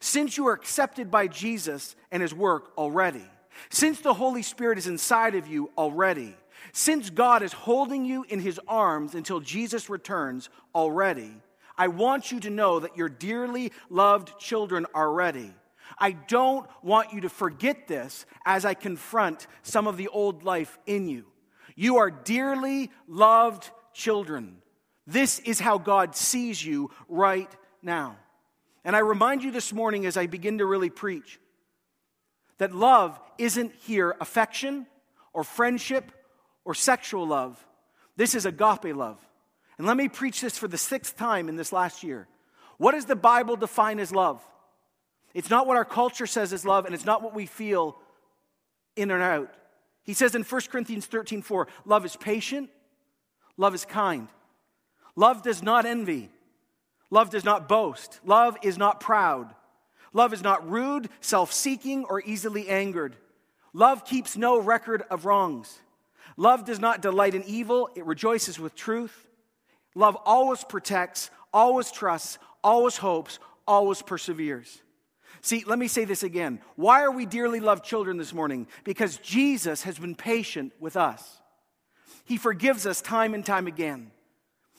since 0.01 0.37
you 0.37 0.49
are 0.49 0.53
accepted 0.53 1.11
by 1.11 1.29
Jesus 1.29 1.95
and 2.11 2.21
his 2.21 2.35
work 2.35 2.73
already, 2.77 3.25
since 3.71 4.01
the 4.01 4.15
Holy 4.15 4.43
Spirit 4.43 4.77
is 4.77 4.87
inside 4.89 5.35
of 5.37 5.47
you 5.47 5.71
already, 5.79 6.37
since 6.73 7.11
God 7.11 7.43
is 7.43 7.53
holding 7.53 8.05
you 8.05 8.25
in 8.29 8.41
his 8.41 8.61
arms 8.67 9.15
until 9.15 9.41
Jesus 9.41 9.89
returns 9.89 10.49
already, 10.75 11.33
I 11.79 11.89
want 11.89 12.31
you 12.31 12.41
to 12.41 12.51
know 12.51 12.81
that 12.81 12.97
your 12.97 13.09
dearly 13.09 13.73
loved 13.89 14.39
children 14.39 14.87
are 14.95 15.13
ready. 15.13 15.53
I 15.99 16.13
don't 16.13 16.69
want 16.83 17.13
you 17.13 17.23
to 17.23 17.29
forget 17.29 17.89
this 17.89 18.27
as 18.45 18.65
I 18.65 18.75
confront 18.75 19.47
some 19.63 19.87
of 19.87 19.97
the 19.97 20.09
old 20.09 20.45
life 20.45 20.79
in 20.87 21.09
you. 21.09 21.25
You 21.77 21.99
are 21.99 22.11
dearly 22.11 22.91
loved 23.07 23.71
children. 23.93 24.59
This 25.07 25.39
is 25.41 25.61
how 25.61 25.79
God 25.79 26.15
sees 26.15 26.65
you 26.65 26.91
right 27.09 27.51
now. 27.83 28.17
And 28.85 28.97
I 28.97 29.01
remind 29.01 29.43
you 29.43 29.51
this 29.51 29.73
morning 29.73 30.07
as 30.07 30.17
I 30.17 30.27
begin 30.27 30.59
to 30.59 30.67
really 30.67 30.91
preach 30.91 31.39
that 32.59 32.75
love 32.75 33.19
isn't 33.39 33.75
here 33.75 34.15
affection 34.21 34.87
or 35.33 35.45
friendship 35.45 36.13
or 36.65 36.75
sexual 36.75 37.27
love. 37.27 37.65
This 38.17 38.35
is 38.35 38.47
agape 38.47 38.95
love. 38.95 39.19
And 39.79 39.87
let 39.87 39.97
me 39.97 40.09
preach 40.09 40.43
this 40.43 40.59
for 40.59 40.69
the 40.69 40.77
sixth 40.77 41.17
time 41.17 41.49
in 41.49 41.57
this 41.57 41.73
last 41.73 42.03
year. 42.03 42.29
What 42.77 42.93
does 42.93 43.07
the 43.07 43.17
Bible 43.17 43.57
define 43.57 43.99
as 43.99 44.13
love? 44.13 44.47
It's 45.33 45.51
not 45.51 45.67
what 45.67 45.77
our 45.77 45.85
culture 45.85 46.27
says 46.27 46.53
is 46.53 46.65
love, 46.65 46.87
and 46.87 46.95
it's 46.95 47.05
not 47.05 47.23
what 47.23 47.35
we 47.35 47.47
feel 47.47 47.97
in 48.97 49.11
and 49.11 49.23
out. 49.23 49.55
He 50.03 50.15
says 50.15 50.35
in 50.35 50.43
1 50.43 50.61
Corinthians 50.71 51.07
13 51.07 51.43
4, 51.43 51.69
love 51.85 52.05
is 52.05 52.17
patient, 52.17 52.71
love 53.57 53.75
is 53.75 53.85
kind, 53.85 54.29
love 55.17 55.43
does 55.43 55.63
not 55.63 55.87
envy, 55.87 56.31
love 57.11 57.31
does 57.31 57.45
not 57.45 57.69
boast, 57.69 58.21
love 58.25 58.57
is 58.63 58.79
not 58.79 59.01
proud, 59.01 59.55
love 60.13 60.33
is 60.33 60.43
not 60.43 60.69
rude, 60.69 61.09
self 61.21 61.53
seeking, 61.53 62.05
or 62.05 62.23
easily 62.25 62.69
angered. 62.69 63.17
Love 63.73 64.05
keeps 64.05 64.37
no 64.37 64.61
record 64.61 65.05
of 65.11 65.25
wrongs. 65.25 65.79
Love 66.37 66.65
does 66.65 66.81
not 66.81 67.03
delight 67.03 67.35
in 67.35 67.45
evil, 67.45 67.89
it 67.95 68.05
rejoices 68.05 68.59
with 68.59 68.75
truth. 68.75 69.29
Love 69.95 70.17
always 70.25 70.65
protects, 70.65 71.31
always 71.53 71.91
trusts, 71.91 72.39
always 72.63 72.97
hopes, 72.97 73.39
always 73.67 74.03
perseveres. 74.03 74.83
See, 75.43 75.65
let 75.67 75.79
me 75.79 75.89
say 75.89 76.05
this 76.05 76.23
again. 76.23 76.61
Why 76.77 77.03
are 77.03 77.11
we 77.11 77.27
dearly 77.27 77.61
loved 77.61 77.85
children 77.85 78.19
this 78.19 78.35
morning? 78.35 78.67
Because 78.85 79.17
Jesus 79.19 79.83
has 79.83 79.99
been 79.99 80.15
patient 80.15 80.73
with 80.81 80.97
us. 80.97 81.41
He 82.25 82.37
forgives 82.37 82.87
us 82.87 83.01
time 83.01 83.35
and 83.35 83.45
time 83.45 83.67
again. 83.67 84.11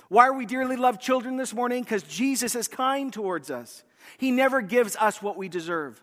Why 0.08 0.28
are 0.28 0.34
we 0.34 0.46
dearly 0.46 0.76
loved 0.76 1.02
children 1.02 1.38
this 1.38 1.54
morning? 1.54 1.84
Because 1.84 2.04
Jesus 2.04 2.56
is 2.56 2.68
kind 2.68 3.12
towards 3.12 3.50
us. 3.50 3.84
He 4.18 4.32
never 4.32 4.62
gives 4.62 4.96
us 4.98 5.22
what 5.22 5.38
we 5.38 5.50
deserve. 5.50 6.02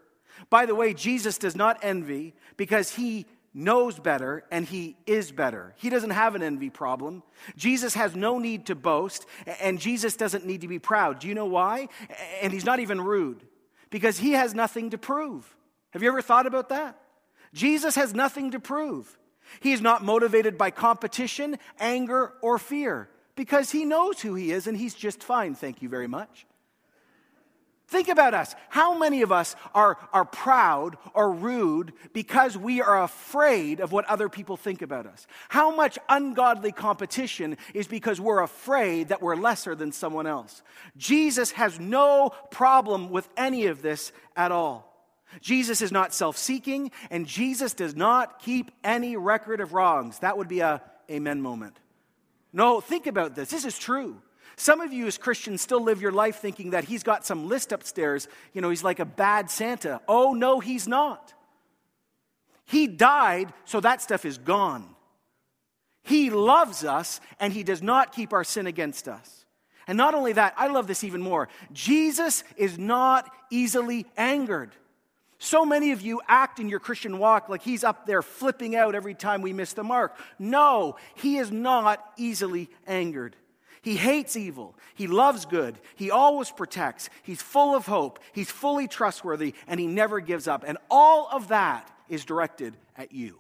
By 0.51 0.67
the 0.67 0.75
way, 0.75 0.95
Jesus 0.95 1.39
does 1.39 1.55
not 1.55 1.79
envy 1.83 2.35
because 2.57 2.95
he 2.95 3.27
knows 3.55 3.99
better 3.99 4.45
and 4.51 4.65
he 4.65 4.97
is 5.07 5.33
better. 5.33 5.75
He 5.77 5.91
doesn't 5.91 6.11
have 6.11 6.35
an 6.35 6.43
envy 6.43 6.71
problem. 6.71 7.23
Jesus 7.57 7.95
has 7.95 8.15
no 8.15 8.39
need 8.39 8.67
to 8.67 8.75
boast 8.75 9.27
and 9.61 9.81
Jesus 9.81 10.17
doesn't 10.17 10.47
need 10.47 10.63
to 10.63 10.69
be 10.69 10.79
proud. 10.79 11.19
Do 11.19 11.29
you 11.29 11.35
know 11.35 11.47
why? 11.47 11.89
And 12.43 12.53
he's 12.53 12.65
not 12.65 12.81
even 12.81 13.01
rude 13.01 13.45
because 13.91 14.19
he 14.19 14.33
has 14.33 14.55
nothing 14.55 14.91
to 14.91 14.99
prove. 14.99 15.57
Have 15.91 16.03
you 16.03 16.09
ever 16.09 16.23
thought 16.23 16.47
about 16.47 16.69
that? 16.69 17.01
Jesus 17.55 17.95
has 17.95 18.15
nothing 18.15 18.51
to 18.51 18.61
prove. 18.61 19.19
He 19.61 19.73
is 19.73 19.81
not 19.81 20.05
motivated 20.05 20.59
by 20.59 20.71
competition, 20.71 21.59
anger, 21.79 22.35
or 22.43 22.59
fear 22.59 23.09
because 23.35 23.71
he 23.71 23.85
knows 23.85 24.21
who 24.21 24.35
he 24.35 24.53
is 24.53 24.67
and 24.67 24.77
he's 24.77 24.95
just 24.95 25.23
fine. 25.23 25.55
Thank 25.55 25.81
you 25.81 25.89
very 25.89 26.09
much. 26.09 26.47
Think 27.89 28.09
about 28.09 28.35
us. 28.35 28.55
How 28.69 28.99
many 28.99 29.23
of 29.23 29.33
us 29.33 29.57
are, 29.75 29.97
are 30.13 30.27
proud 30.27 30.99
or 31.15 31.33
rude 31.33 31.95
because 32.13 32.57
we 32.57 32.83
are 32.83 33.03
afraid 33.03 33.81
of 33.81 33.93
what 33.93 34.05
other 34.05 34.29
people 34.29 34.59
think 34.59 34.83
about 34.83 35.07
us? 35.07 35.27
How 35.49 35.75
much 35.75 35.99
ungodly 36.07 36.71
competition 36.71 37.57
is 37.73 37.89
because 37.89 38.21
we're 38.21 38.43
afraid 38.43 39.09
that 39.09 39.23
we're 39.23 39.37
lesser 39.37 39.75
than 39.75 39.93
someone 39.93 40.27
else? 40.27 40.63
Jesus 40.99 41.53
has 41.53 41.81
no 41.81 42.31
problem 42.51 43.09
with 43.09 43.27
any 43.39 43.67
of 43.67 43.81
this 43.81 44.13
at 44.37 44.53
all. 44.53 44.85
Jesus 45.41 45.81
is 45.81 45.91
not 45.91 46.13
self 46.13 46.37
seeking, 46.37 46.91
and 47.11 47.27
Jesus 47.27 47.73
does 47.73 47.97
not 47.97 48.41
keep 48.41 48.71
any 48.85 49.17
record 49.17 49.63
of 49.63 49.73
wrongs. 49.73 50.19
That 50.19 50.37
would 50.37 50.49
be 50.49 50.61
a 50.61 50.83
amen 51.11 51.41
moment. 51.41 51.79
No, 52.53 52.83
think 52.83 53.07
about 53.07 53.35
this. 53.35 53.49
This 53.49 53.65
is 53.65 53.79
true. 53.79 54.21
Some 54.59 54.81
of 54.81 54.93
you 54.93 55.07
as 55.07 55.17
Christians 55.17 55.63
still 55.63 55.81
live 55.81 56.03
your 56.03 56.11
life 56.11 56.41
thinking 56.41 56.71
that 56.71 56.83
he's 56.83 57.05
got 57.05 57.25
some 57.25 57.49
list 57.49 57.71
upstairs. 57.71 58.27
You 58.53 58.61
know, 58.61 58.71
he's 58.71 58.83
like 58.83 58.99
a 58.99 59.05
bad 59.05 59.53
Santa. 59.53 60.01
Oh, 60.09 60.35
no, 60.35 60.59
he's 60.59 60.89
not. 60.89 61.33
He 62.65 62.89
died, 62.89 63.53
so 63.65 63.79
that 63.79 64.03
stuff 64.03 64.25
is 64.25 64.37
gone. 64.37 64.85
He 66.03 66.31
loves 66.31 66.85
us, 66.85 67.21
and 67.39 67.53
he 67.53 67.63
does 67.63 67.83
not 67.83 68.11
keep 68.11 68.33
our 68.33 68.43
sin 68.43 68.67
against 68.67 69.07
us. 69.07 69.47
And 69.87 69.97
not 69.97 70.15
only 70.15 70.33
that, 70.33 70.55
I 70.57 70.67
love 70.67 70.89
this 70.89 71.05
even 71.05 71.23
more. 71.23 71.49
Jesus 71.73 72.43
is 72.57 72.77
not 72.77 73.31
easily 73.51 74.07
angered. 74.17 74.73
So 75.39 75.65
many 75.65 75.93
of 75.93 76.01
you 76.01 76.21
act 76.27 76.59
in 76.59 76.69
your 76.69 76.81
Christian 76.81 77.21
walk 77.21 77.49
like 77.49 77.63
he's 77.63 77.85
up 77.85 78.07
there 78.07 78.23
flipping 78.23 78.75
out 78.75 78.97
every 78.97 79.15
time 79.15 79.41
we 79.41 79.53
miss 79.53 79.73
the 79.73 79.85
mark. 79.85 80.19
No, 80.37 80.97
he 81.15 81.37
is 81.37 81.53
not 81.53 82.05
easily 82.17 82.69
angered. 82.89 83.37
He 83.83 83.97
hates 83.97 84.37
evil. 84.37 84.77
He 84.95 85.07
loves 85.07 85.47
good. 85.47 85.79
He 85.95 86.11
always 86.11 86.51
protects. 86.51 87.11
He's 87.23 87.43
full 87.43 87.75
of 87.75 87.87
hope. 87.87 88.19
He's 88.33 88.51
fully 88.51 88.89
trustworthy, 88.89 89.55
and 89.67 89.79
he 89.79 89.87
never 89.87 90.21
gives 90.21 90.49
up. 90.49 90.65
And 90.67 90.79
all 90.91 91.29
of 91.31 91.49
that 91.49 91.91
is 92.09 92.25
directed 92.25 92.77
at 92.97 93.13
you. 93.13 93.39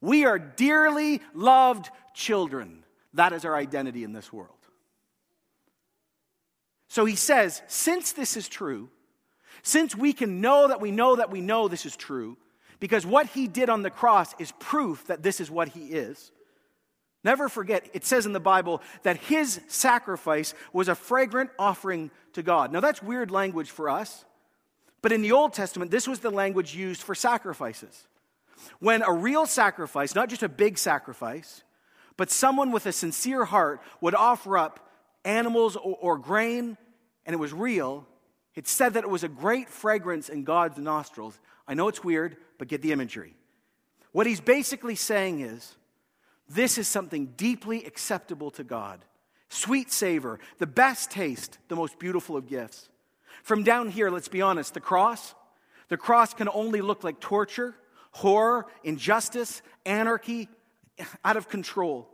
We 0.00 0.24
are 0.24 0.38
dearly 0.38 1.20
loved 1.34 1.90
children. 2.14 2.84
That 3.14 3.32
is 3.32 3.44
our 3.44 3.54
identity 3.54 4.04
in 4.04 4.12
this 4.12 4.32
world. 4.32 4.50
So 6.88 7.04
he 7.04 7.16
says, 7.16 7.62
since 7.68 8.12
this 8.12 8.36
is 8.36 8.48
true, 8.48 8.90
since 9.62 9.94
we 9.94 10.12
can 10.12 10.40
know 10.40 10.68
that 10.68 10.80
we 10.80 10.90
know 10.90 11.16
that 11.16 11.30
we 11.30 11.40
know 11.40 11.68
this 11.68 11.86
is 11.86 11.96
true, 11.96 12.36
because 12.80 13.06
what 13.06 13.26
he 13.26 13.46
did 13.46 13.70
on 13.70 13.82
the 13.82 13.90
cross 13.90 14.34
is 14.38 14.52
proof 14.58 15.06
that 15.06 15.22
this 15.22 15.40
is 15.40 15.50
what 15.50 15.68
he 15.68 15.86
is 15.86 16.32
Never 17.24 17.48
forget, 17.48 17.88
it 17.92 18.04
says 18.04 18.26
in 18.26 18.32
the 18.32 18.40
Bible 18.40 18.82
that 19.02 19.16
his 19.16 19.60
sacrifice 19.68 20.54
was 20.72 20.88
a 20.88 20.94
fragrant 20.94 21.50
offering 21.58 22.10
to 22.32 22.42
God. 22.42 22.72
Now, 22.72 22.80
that's 22.80 23.02
weird 23.02 23.30
language 23.30 23.70
for 23.70 23.88
us, 23.88 24.24
but 25.02 25.12
in 25.12 25.22
the 25.22 25.32
Old 25.32 25.52
Testament, 25.52 25.90
this 25.90 26.08
was 26.08 26.18
the 26.20 26.30
language 26.30 26.74
used 26.74 27.02
for 27.02 27.14
sacrifices. 27.14 28.06
When 28.80 29.02
a 29.02 29.12
real 29.12 29.46
sacrifice, 29.46 30.14
not 30.14 30.28
just 30.28 30.42
a 30.42 30.48
big 30.48 30.78
sacrifice, 30.78 31.62
but 32.16 32.30
someone 32.30 32.72
with 32.72 32.86
a 32.86 32.92
sincere 32.92 33.44
heart 33.44 33.80
would 34.00 34.14
offer 34.14 34.58
up 34.58 34.88
animals 35.24 35.76
or, 35.76 35.96
or 36.00 36.18
grain, 36.18 36.76
and 37.24 37.34
it 37.34 37.38
was 37.38 37.52
real, 37.52 38.06
it 38.54 38.68
said 38.68 38.94
that 38.94 39.04
it 39.04 39.10
was 39.10 39.24
a 39.24 39.28
great 39.28 39.68
fragrance 39.68 40.28
in 40.28 40.44
God's 40.44 40.78
nostrils. 40.78 41.38
I 41.66 41.74
know 41.74 41.88
it's 41.88 42.04
weird, 42.04 42.36
but 42.58 42.68
get 42.68 42.82
the 42.82 42.92
imagery. 42.92 43.34
What 44.12 44.26
he's 44.26 44.40
basically 44.40 44.94
saying 44.94 45.40
is, 45.40 45.74
this 46.54 46.78
is 46.78 46.88
something 46.88 47.26
deeply 47.36 47.84
acceptable 47.84 48.50
to 48.52 48.64
God. 48.64 49.04
Sweet 49.48 49.92
savor, 49.92 50.38
the 50.58 50.66
best 50.66 51.10
taste, 51.10 51.58
the 51.68 51.76
most 51.76 51.98
beautiful 51.98 52.36
of 52.36 52.46
gifts. 52.46 52.88
From 53.42 53.64
down 53.64 53.90
here, 53.90 54.10
let's 54.10 54.28
be 54.28 54.42
honest, 54.42 54.74
the 54.74 54.80
cross, 54.80 55.34
the 55.88 55.96
cross 55.96 56.32
can 56.32 56.48
only 56.48 56.80
look 56.80 57.04
like 57.04 57.20
torture, 57.20 57.74
horror, 58.12 58.66
injustice, 58.82 59.62
anarchy, 59.84 60.48
out 61.24 61.36
of 61.36 61.48
control. 61.48 62.08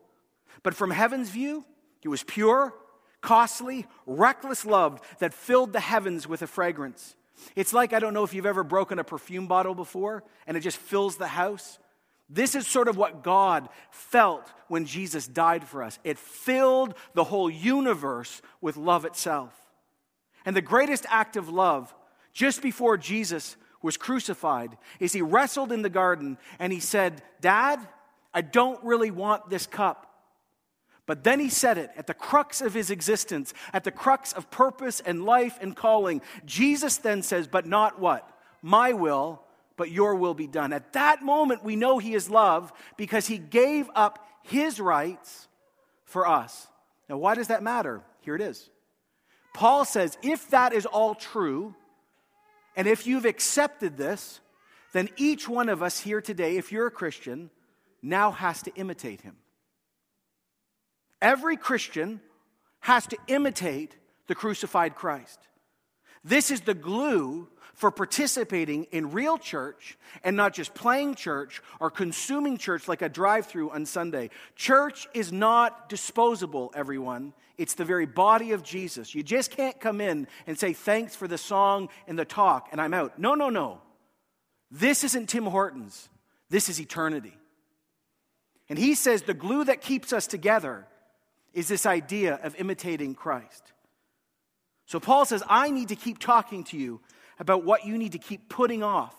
But 0.62 0.74
from 0.74 0.90
heaven's 0.90 1.30
view, 1.30 1.64
it 2.02 2.08
was 2.08 2.22
pure, 2.22 2.74
costly, 3.20 3.86
reckless 4.06 4.64
love 4.64 5.00
that 5.18 5.34
filled 5.34 5.72
the 5.72 5.80
heavens 5.80 6.26
with 6.26 6.42
a 6.42 6.46
fragrance. 6.46 7.14
It's 7.54 7.72
like, 7.72 7.92
I 7.92 8.00
don't 8.00 8.14
know 8.14 8.24
if 8.24 8.34
you've 8.34 8.46
ever 8.46 8.64
broken 8.64 8.98
a 8.98 9.04
perfume 9.04 9.46
bottle 9.46 9.74
before 9.74 10.24
and 10.46 10.56
it 10.56 10.60
just 10.60 10.78
fills 10.78 11.16
the 11.16 11.28
house. 11.28 11.78
This 12.28 12.54
is 12.54 12.66
sort 12.66 12.88
of 12.88 12.96
what 12.96 13.22
God 13.22 13.68
felt 13.90 14.52
when 14.68 14.84
Jesus 14.84 15.26
died 15.26 15.64
for 15.64 15.82
us. 15.82 15.98
It 16.04 16.18
filled 16.18 16.94
the 17.14 17.24
whole 17.24 17.48
universe 17.48 18.42
with 18.60 18.76
love 18.76 19.04
itself. 19.04 19.54
And 20.44 20.54
the 20.54 20.60
greatest 20.60 21.06
act 21.08 21.36
of 21.36 21.48
love, 21.48 21.94
just 22.32 22.62
before 22.62 22.96
Jesus 22.96 23.56
was 23.82 23.96
crucified, 23.96 24.76
is 25.00 25.12
he 25.12 25.22
wrestled 25.22 25.72
in 25.72 25.82
the 25.82 25.88
garden 25.88 26.36
and 26.58 26.72
he 26.72 26.80
said, 26.80 27.22
Dad, 27.40 27.80
I 28.34 28.42
don't 28.42 28.82
really 28.84 29.10
want 29.10 29.48
this 29.48 29.66
cup. 29.66 30.04
But 31.06 31.24
then 31.24 31.40
he 31.40 31.48
said 31.48 31.78
it 31.78 31.90
at 31.96 32.06
the 32.06 32.12
crux 32.12 32.60
of 32.60 32.74
his 32.74 32.90
existence, 32.90 33.54
at 33.72 33.84
the 33.84 33.90
crux 33.90 34.34
of 34.34 34.50
purpose 34.50 35.00
and 35.00 35.24
life 35.24 35.58
and 35.62 35.74
calling. 35.74 36.20
Jesus 36.44 36.98
then 36.98 37.22
says, 37.22 37.46
But 37.46 37.66
not 37.66 37.98
what? 37.98 38.30
My 38.60 38.92
will, 38.92 39.42
but 39.78 39.90
your 39.90 40.16
will 40.16 40.34
be 40.34 40.46
done. 40.46 40.74
At 40.74 40.92
that 40.92 41.22
moment, 41.22 41.64
we 41.64 41.76
know 41.76 41.96
he 41.96 42.12
is 42.12 42.28
love 42.28 42.70
because 42.98 43.26
he 43.26 43.38
gave 43.38 43.88
up 43.94 44.18
his 44.42 44.78
rights 44.78 45.48
for 46.04 46.28
us. 46.28 46.66
Now, 47.08 47.16
why 47.16 47.34
does 47.34 47.48
that 47.48 47.62
matter? 47.62 48.02
Here 48.20 48.34
it 48.34 48.42
is. 48.42 48.68
Paul 49.54 49.86
says, 49.86 50.18
if 50.22 50.50
that 50.50 50.74
is 50.74 50.84
all 50.84 51.14
true, 51.14 51.74
and 52.76 52.86
if 52.86 53.06
you've 53.06 53.24
accepted 53.24 53.96
this, 53.96 54.40
then 54.92 55.08
each 55.16 55.48
one 55.48 55.68
of 55.68 55.82
us 55.82 56.00
here 56.00 56.20
today, 56.20 56.56
if 56.56 56.70
you're 56.70 56.86
a 56.86 56.90
Christian, 56.90 57.50
now 58.02 58.30
has 58.30 58.62
to 58.62 58.74
imitate 58.74 59.22
him. 59.22 59.36
Every 61.20 61.56
Christian 61.56 62.20
has 62.80 63.06
to 63.08 63.16
imitate 63.26 63.96
the 64.28 64.34
crucified 64.34 64.94
Christ. 64.94 65.40
This 66.24 66.50
is 66.50 66.60
the 66.62 66.74
glue 66.74 67.48
for 67.78 67.92
participating 67.92 68.84
in 68.90 69.12
real 69.12 69.38
church 69.38 69.96
and 70.24 70.36
not 70.36 70.52
just 70.52 70.74
playing 70.74 71.14
church 71.14 71.62
or 71.78 71.92
consuming 71.92 72.58
church 72.58 72.88
like 72.88 73.02
a 73.02 73.08
drive 73.08 73.46
through 73.46 73.70
on 73.70 73.86
Sunday. 73.86 74.30
Church 74.56 75.06
is 75.14 75.30
not 75.30 75.88
disposable, 75.88 76.72
everyone. 76.74 77.32
It's 77.56 77.74
the 77.74 77.84
very 77.84 78.04
body 78.04 78.50
of 78.50 78.64
Jesus. 78.64 79.14
You 79.14 79.22
just 79.22 79.52
can't 79.52 79.78
come 79.78 80.00
in 80.00 80.26
and 80.48 80.58
say, 80.58 80.72
thanks 80.72 81.14
for 81.14 81.28
the 81.28 81.38
song 81.38 81.88
and 82.08 82.18
the 82.18 82.24
talk, 82.24 82.68
and 82.72 82.80
I'm 82.80 82.92
out. 82.92 83.16
No, 83.16 83.34
no, 83.34 83.48
no. 83.48 83.80
This 84.72 85.04
isn't 85.04 85.28
Tim 85.28 85.46
Hortons, 85.46 86.08
this 86.50 86.68
is 86.68 86.80
eternity. 86.80 87.38
And 88.68 88.76
he 88.76 88.96
says 88.96 89.22
the 89.22 89.34
glue 89.34 89.64
that 89.64 89.82
keeps 89.82 90.12
us 90.12 90.26
together 90.26 90.84
is 91.54 91.68
this 91.68 91.86
idea 91.86 92.40
of 92.42 92.56
imitating 92.58 93.14
Christ. 93.14 93.72
So 94.86 94.98
Paul 94.98 95.24
says, 95.26 95.44
I 95.48 95.70
need 95.70 95.88
to 95.88 95.96
keep 95.96 96.18
talking 96.18 96.64
to 96.64 96.76
you 96.76 97.00
about 97.38 97.64
what 97.64 97.84
you 97.86 97.98
need 97.98 98.12
to 98.12 98.18
keep 98.18 98.48
putting 98.48 98.82
off. 98.82 99.14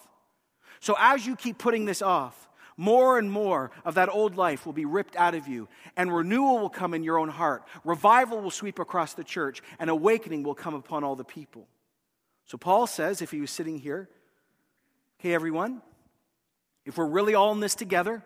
So 0.80 0.96
as 0.98 1.26
you 1.26 1.36
keep 1.36 1.58
putting 1.58 1.86
this 1.86 2.02
off, 2.02 2.48
more 2.78 3.20
and 3.20 3.30
more 3.30 3.72
of 3.84 3.96
that 3.96 4.08
old 4.08 4.38
life 4.38 4.66
will 4.66 4.74
be 4.74 4.86
ripped 4.86 5.18
out 5.18 5.36
of 5.36 5.50
you, 5.50 5.68
and 5.98 6.16
renewal 6.16 6.60
will 6.60 6.70
come 6.70 6.94
in 6.94 7.04
your 7.04 7.18
own 7.18 7.28
heart. 7.28 7.64
Revival 7.84 8.40
will 8.40 8.52
sweep 8.52 8.80
across 8.80 9.14
the 9.14 9.24
church, 9.24 9.62
and 9.80 9.90
awakening 9.90 10.44
will 10.44 10.56
come 10.56 10.74
upon 10.74 11.04
all 11.04 11.18
the 11.18 11.26
people. 11.26 11.68
So 12.46 12.58
Paul 12.58 12.88
says, 12.88 13.22
if 13.22 13.32
he 13.32 13.42
was 13.42 13.52
sitting 13.52 13.78
here, 13.78 14.10
okay, 15.20 15.34
everyone, 15.34 15.82
if 16.86 16.98
we're 16.98 17.06
really 17.06 17.36
all 17.36 17.52
in 17.52 17.60
this 17.60 17.76
together, 17.76 18.24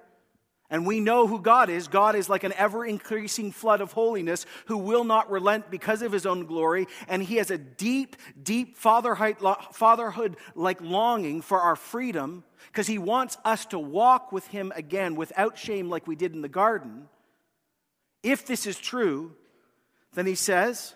and 0.69 0.87
we 0.87 0.99
know 0.99 1.27
who 1.27 1.39
God 1.39 1.69
is. 1.69 1.87
God 1.87 2.15
is 2.15 2.29
like 2.29 2.43
an 2.43 2.53
ever 2.53 2.85
increasing 2.85 3.51
flood 3.51 3.79
of 3.79 3.91
holiness 3.91 4.45
who 4.65 4.77
will 4.77 5.03
not 5.03 5.29
relent 5.29 5.69
because 5.69 6.01
of 6.01 6.11
his 6.11 6.25
own 6.25 6.45
glory. 6.45 6.87
And 7.07 7.21
he 7.21 7.35
has 7.35 7.51
a 7.51 7.57
deep, 7.57 8.15
deep 8.41 8.77
fatherhood 8.77 10.37
like 10.55 10.81
longing 10.81 11.41
for 11.41 11.59
our 11.59 11.75
freedom 11.75 12.43
because 12.67 12.87
he 12.87 12.97
wants 12.97 13.37
us 13.45 13.65
to 13.67 13.77
walk 13.77 14.31
with 14.31 14.47
him 14.47 14.71
again 14.75 15.15
without 15.15 15.57
shame 15.57 15.89
like 15.89 16.07
we 16.07 16.15
did 16.15 16.33
in 16.33 16.41
the 16.41 16.49
garden. 16.49 17.07
If 18.23 18.45
this 18.47 18.65
is 18.65 18.79
true, 18.79 19.35
then 20.13 20.25
he 20.25 20.35
says, 20.35 20.95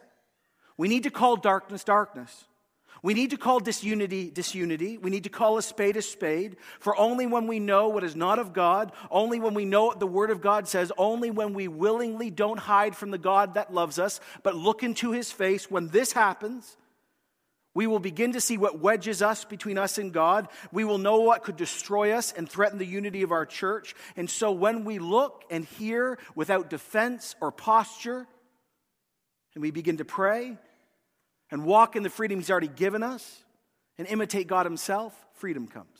we 0.78 0.88
need 0.88 1.04
to 1.04 1.12
call 1.12 1.36
darkness 1.36 1.84
darkness. 1.84 2.46
We 3.04 3.14
need 3.14 3.32
to 3.32 3.38
call 3.38 3.60
disunity 3.60 4.30
disunity. 4.30 4.98
We 4.98 5.10
need 5.10 5.24
to 5.26 5.30
call 5.30 5.58
a 5.58 5.62
spade 5.62 5.98
a 5.98 6.02
spade. 6.02 6.58
For 6.80 6.98
only 6.98 7.28
when 7.28 7.48
we 7.48 7.60
know 7.60 7.90
what 7.90 8.04
is 8.04 8.16
not 8.16 8.40
of 8.40 8.54
God, 8.54 8.92
only 9.12 9.40
when 9.40 9.54
we 9.54 9.66
know 9.66 9.86
what 9.86 10.00
the 10.00 10.08
Word 10.08 10.32
of 10.32 10.42
God 10.42 10.68
says, 10.68 10.92
only 10.98 11.32
when 11.32 11.54
we 11.54 11.68
willingly 11.68 12.30
don't 12.30 12.60
hide 12.60 12.96
from 12.96 13.12
the 13.12 13.18
God 13.18 13.54
that 13.54 13.74
loves 13.74 14.00
us, 14.00 14.20
but 14.44 14.56
look 14.56 14.84
into 14.84 15.12
His 15.12 15.32
face, 15.32 15.70
when 15.70 15.90
this 15.90 16.12
happens, 16.12 16.78
we 17.78 17.86
will 17.86 18.00
begin 18.00 18.34
to 18.34 18.42
see 18.42 18.58
what 18.58 18.80
wedges 18.80 19.22
us 19.22 19.46
between 19.46 19.78
us 19.78 20.00
and 20.00 20.12
God. 20.12 20.48
We 20.72 20.84
will 20.84 20.98
know 20.98 21.20
what 21.20 21.44
could 21.44 21.58
destroy 21.58 22.14
us 22.14 22.34
and 22.34 22.50
threaten 22.50 22.80
the 22.80 22.86
unity 22.86 23.22
of 23.22 23.32
our 23.32 23.46
church. 23.46 23.94
And 24.16 24.28
so 24.28 24.52
when 24.52 24.84
we 24.84 24.98
look 24.98 25.44
and 25.52 25.64
hear 25.64 26.18
without 26.34 26.72
defense 26.72 27.36
or 27.40 27.52
posture, 27.52 28.26
and 29.54 29.62
we 29.62 29.70
begin 29.70 29.98
to 29.98 30.06
pray, 30.06 30.58
and 31.52 31.66
walk 31.66 31.96
in 31.96 32.04
the 32.04 32.10
freedom 32.10 32.40
He's 32.40 32.50
already 32.50 32.68
given 32.68 33.04
us 33.04 33.44
and 33.98 34.08
imitate 34.08 34.48
God 34.48 34.66
Himself, 34.66 35.14
freedom 35.34 35.68
comes. 35.68 36.00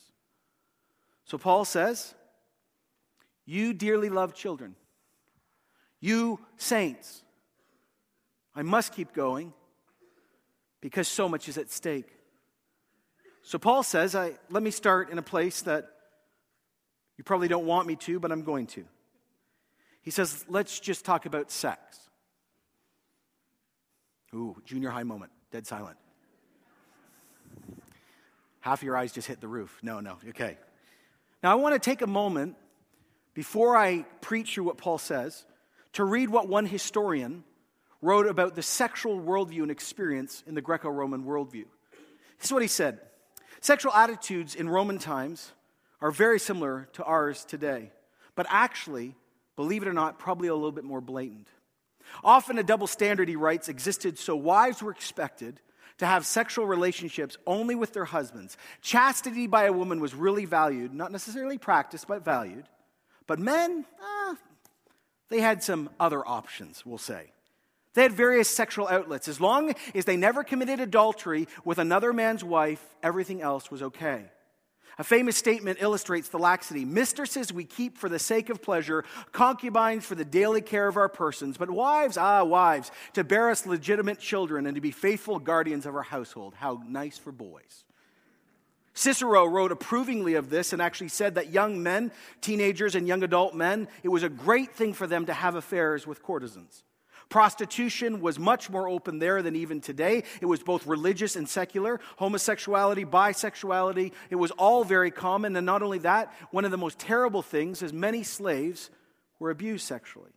So 1.26 1.38
Paul 1.38 1.66
says, 1.66 2.14
You 3.46 3.74
dearly 3.74 4.10
loved 4.10 4.36
children, 4.36 4.76
you 6.00 6.40
saints, 6.58 7.24
I 8.56 8.64
must 8.64 8.94
keep 8.94 9.14
going 9.14 9.54
because 10.82 11.08
so 11.08 11.30
much 11.30 11.48
is 11.48 11.58
at 11.58 11.72
stake. 11.72 12.10
So 13.44 13.58
Paul 13.60 13.84
says, 13.84 14.16
I, 14.16 14.34
Let 14.50 14.64
me 14.64 14.72
start 14.72 15.10
in 15.10 15.18
a 15.18 15.24
place 15.24 15.62
that 15.64 15.90
you 17.18 17.24
probably 17.24 17.48
don't 17.48 17.66
want 17.66 17.88
me 17.88 17.96
to, 17.98 18.20
but 18.20 18.32
I'm 18.32 18.44
going 18.44 18.68
to. 18.68 18.86
He 20.02 20.12
says, 20.12 20.46
Let's 20.48 20.80
just 20.80 21.06
talk 21.06 21.26
about 21.26 21.52
sex. 21.52 21.82
Ooh, 24.34 24.62
junior 24.66 24.90
high 24.90 25.04
moment. 25.04 25.32
Dead 25.52 25.66
silent. 25.66 25.98
Half 28.60 28.84
your 28.84 28.98
eyes 28.98 29.12
just 29.14 29.28
hit 29.28 29.40
the 29.40 29.48
roof. 29.48 29.80
No, 29.82 30.00
no, 30.00 30.18
okay. 30.30 30.58
Now, 31.42 31.52
I 31.52 31.56
want 31.56 31.74
to 31.74 31.80
take 31.80 32.02
a 32.02 32.08
moment 32.08 32.56
before 33.34 33.78
I 33.78 34.06
preach 34.22 34.58
you 34.58 34.64
what 34.64 34.78
Paul 34.78 34.98
says 34.98 35.46
to 35.94 36.04
read 36.04 36.30
what 36.30 36.50
one 36.50 36.66
historian 36.66 37.44
wrote 38.02 38.28
about 38.28 38.56
the 38.56 38.62
sexual 38.62 39.20
worldview 39.20 39.62
and 39.62 39.72
experience 39.72 40.44
in 40.48 40.56
the 40.56 40.62
Greco 40.62 40.90
Roman 40.90 41.24
worldview. 41.24 41.66
This 42.38 42.46
is 42.46 42.52
what 42.52 42.62
he 42.62 42.68
said 42.68 43.00
Sexual 43.62 43.94
attitudes 43.94 44.56
in 44.56 44.70
Roman 44.70 45.00
times 45.00 45.52
are 46.02 46.12
very 46.12 46.40
similar 46.40 46.88
to 46.94 47.04
ours 47.04 47.44
today, 47.46 47.92
but 48.36 48.46
actually, 48.50 49.16
believe 49.56 49.82
it 49.82 49.88
or 49.88 49.94
not, 49.94 50.20
probably 50.20 50.48
a 50.48 50.54
little 50.54 50.72
bit 50.72 50.84
more 50.84 51.02
blatant. 51.02 51.48
Often 52.24 52.58
a 52.58 52.64
double 52.64 52.88
standard, 52.88 53.30
he 53.30 53.36
writes, 53.36 53.70
existed 53.70 54.18
so 54.18 54.36
wives 54.36 54.82
were 54.82 54.92
expected 54.92 55.60
to 55.98 56.06
have 56.06 56.26
sexual 56.26 56.66
relationships 56.66 57.38
only 57.48 57.76
with 57.76 57.94
their 57.94 58.06
husbands. 58.06 58.58
Chastity 58.82 59.48
by 59.48 59.64
a 59.64 59.74
woman 59.74 60.00
was 60.00 60.14
really 60.14 60.46
valued, 60.46 60.94
not 60.94 61.12
necessarily 61.12 61.58
practiced, 61.58 62.08
but 62.08 62.24
valued. 62.24 62.66
But 63.26 63.40
men, 63.40 63.86
ah, 64.02 64.36
they 65.30 65.42
had 65.42 65.64
some 65.64 65.90
other 66.00 66.26
options, 66.26 66.86
we'll 66.86 66.98
say. 66.98 67.32
They 67.94 68.04
had 68.04 68.14
various 68.14 68.48
sexual 68.48 68.88
outlets. 68.88 69.28
As 69.28 69.42
long 69.42 69.74
as 69.96 70.06
they 70.06 70.18
never 70.18 70.44
committed 70.44 70.80
adultery 70.80 71.48
with 71.66 71.80
another 71.80 72.14
man's 72.14 72.44
wife, 72.44 72.84
everything 73.02 73.42
else 73.42 73.72
was 73.72 73.82
okay. 73.82 74.26
A 75.00 75.04
famous 75.04 75.38
statement 75.38 75.78
illustrates 75.80 76.30
the 76.30 76.40
laxity. 76.40 76.84
Mistresses 76.84 77.54
we 77.54 77.66
keep 77.66 77.98
for 77.98 78.10
the 78.10 78.18
sake 78.18 78.50
of 78.50 78.64
pleasure, 78.64 79.06
concubines 79.32 80.06
for 80.06 80.16
the 80.16 80.26
daily 80.26 80.62
care 80.62 80.88
of 80.88 80.98
our 80.98 81.10
persons, 81.10 81.58
but 81.58 81.70
wives, 81.70 82.18
ah, 82.18 82.44
wives, 82.44 82.92
to 83.14 83.24
bear 83.24 83.52
us 83.52 83.68
legitimate 83.68 84.20
children 84.20 84.66
and 84.66 84.74
to 84.74 84.82
be 84.82 84.92
faithful 84.92 85.38
guardians 85.38 85.86
of 85.86 85.96
our 85.96 86.02
household. 86.02 86.56
How 86.56 86.82
nice 86.88 87.18
for 87.18 87.32
boys. 87.32 87.84
Cicero 88.96 89.46
wrote 89.46 89.72
approvingly 89.72 90.34
of 90.34 90.50
this 90.50 90.74
and 90.74 90.82
actually 90.82 91.10
said 91.10 91.36
that 91.36 91.54
young 91.54 91.84
men, 91.84 92.12
teenagers, 92.42 92.96
and 92.96 93.08
young 93.08 93.22
adult 93.22 93.54
men, 93.54 93.88
it 94.02 94.10
was 94.10 94.24
a 94.24 94.30
great 94.30 94.74
thing 94.74 94.94
for 94.94 95.06
them 95.06 95.28
to 95.28 95.34
have 95.34 95.54
affairs 95.54 96.08
with 96.08 96.24
courtesans. 96.24 96.84
Prostitution 97.30 98.22
was 98.22 98.40
much 98.40 98.70
more 98.70 98.88
open 98.88 99.20
there 99.20 99.42
than 99.42 99.56
even 99.56 99.82
today. 99.82 100.24
It 100.42 100.46
was 100.46 100.64
both 100.64 100.88
religious 100.88 101.36
and 101.36 101.48
secular. 101.48 102.00
Homosexuality, 102.18 103.06
bisexuality, 103.06 104.14
it 104.30 104.36
was 104.36 104.52
all 104.52 104.84
very 104.84 105.12
common. 105.12 105.56
And 105.56 105.66
not 105.66 105.82
only 105.82 106.00
that, 106.00 106.34
one 106.52 106.66
of 106.66 106.72
the 106.72 106.78
most 106.78 107.00
terrible 107.00 107.42
things 107.42 107.82
is 107.82 107.92
many 107.92 108.24
slaves 108.24 108.90
were 109.40 109.52
abused 109.52 109.86
sexually. 109.86 110.32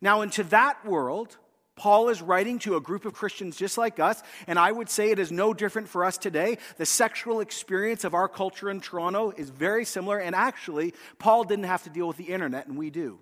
Now, 0.00 0.22
into 0.22 0.42
that 0.44 0.84
world, 0.84 1.36
Paul 1.76 2.10
is 2.10 2.20
writing 2.20 2.58
to 2.60 2.76
a 2.76 2.80
group 2.80 3.04
of 3.04 3.14
Christians 3.14 3.56
just 3.56 3.78
like 3.78 3.98
us, 3.98 4.22
and 4.46 4.58
I 4.58 4.70
would 4.70 4.90
say 4.90 5.10
it 5.10 5.18
is 5.18 5.32
no 5.32 5.54
different 5.54 5.88
for 5.88 6.04
us 6.04 6.18
today. 6.18 6.58
The 6.76 6.86
sexual 6.86 7.40
experience 7.40 8.04
of 8.04 8.14
our 8.14 8.28
culture 8.28 8.68
in 8.68 8.80
Toronto 8.80 9.32
is 9.36 9.48
very 9.50 9.84
similar, 9.84 10.18
and 10.18 10.34
actually, 10.34 10.94
Paul 11.18 11.44
didn't 11.44 11.64
have 11.64 11.84
to 11.84 11.90
deal 11.90 12.06
with 12.06 12.18
the 12.18 12.24
internet, 12.24 12.66
and 12.66 12.76
we 12.76 12.90
do. 12.90 13.20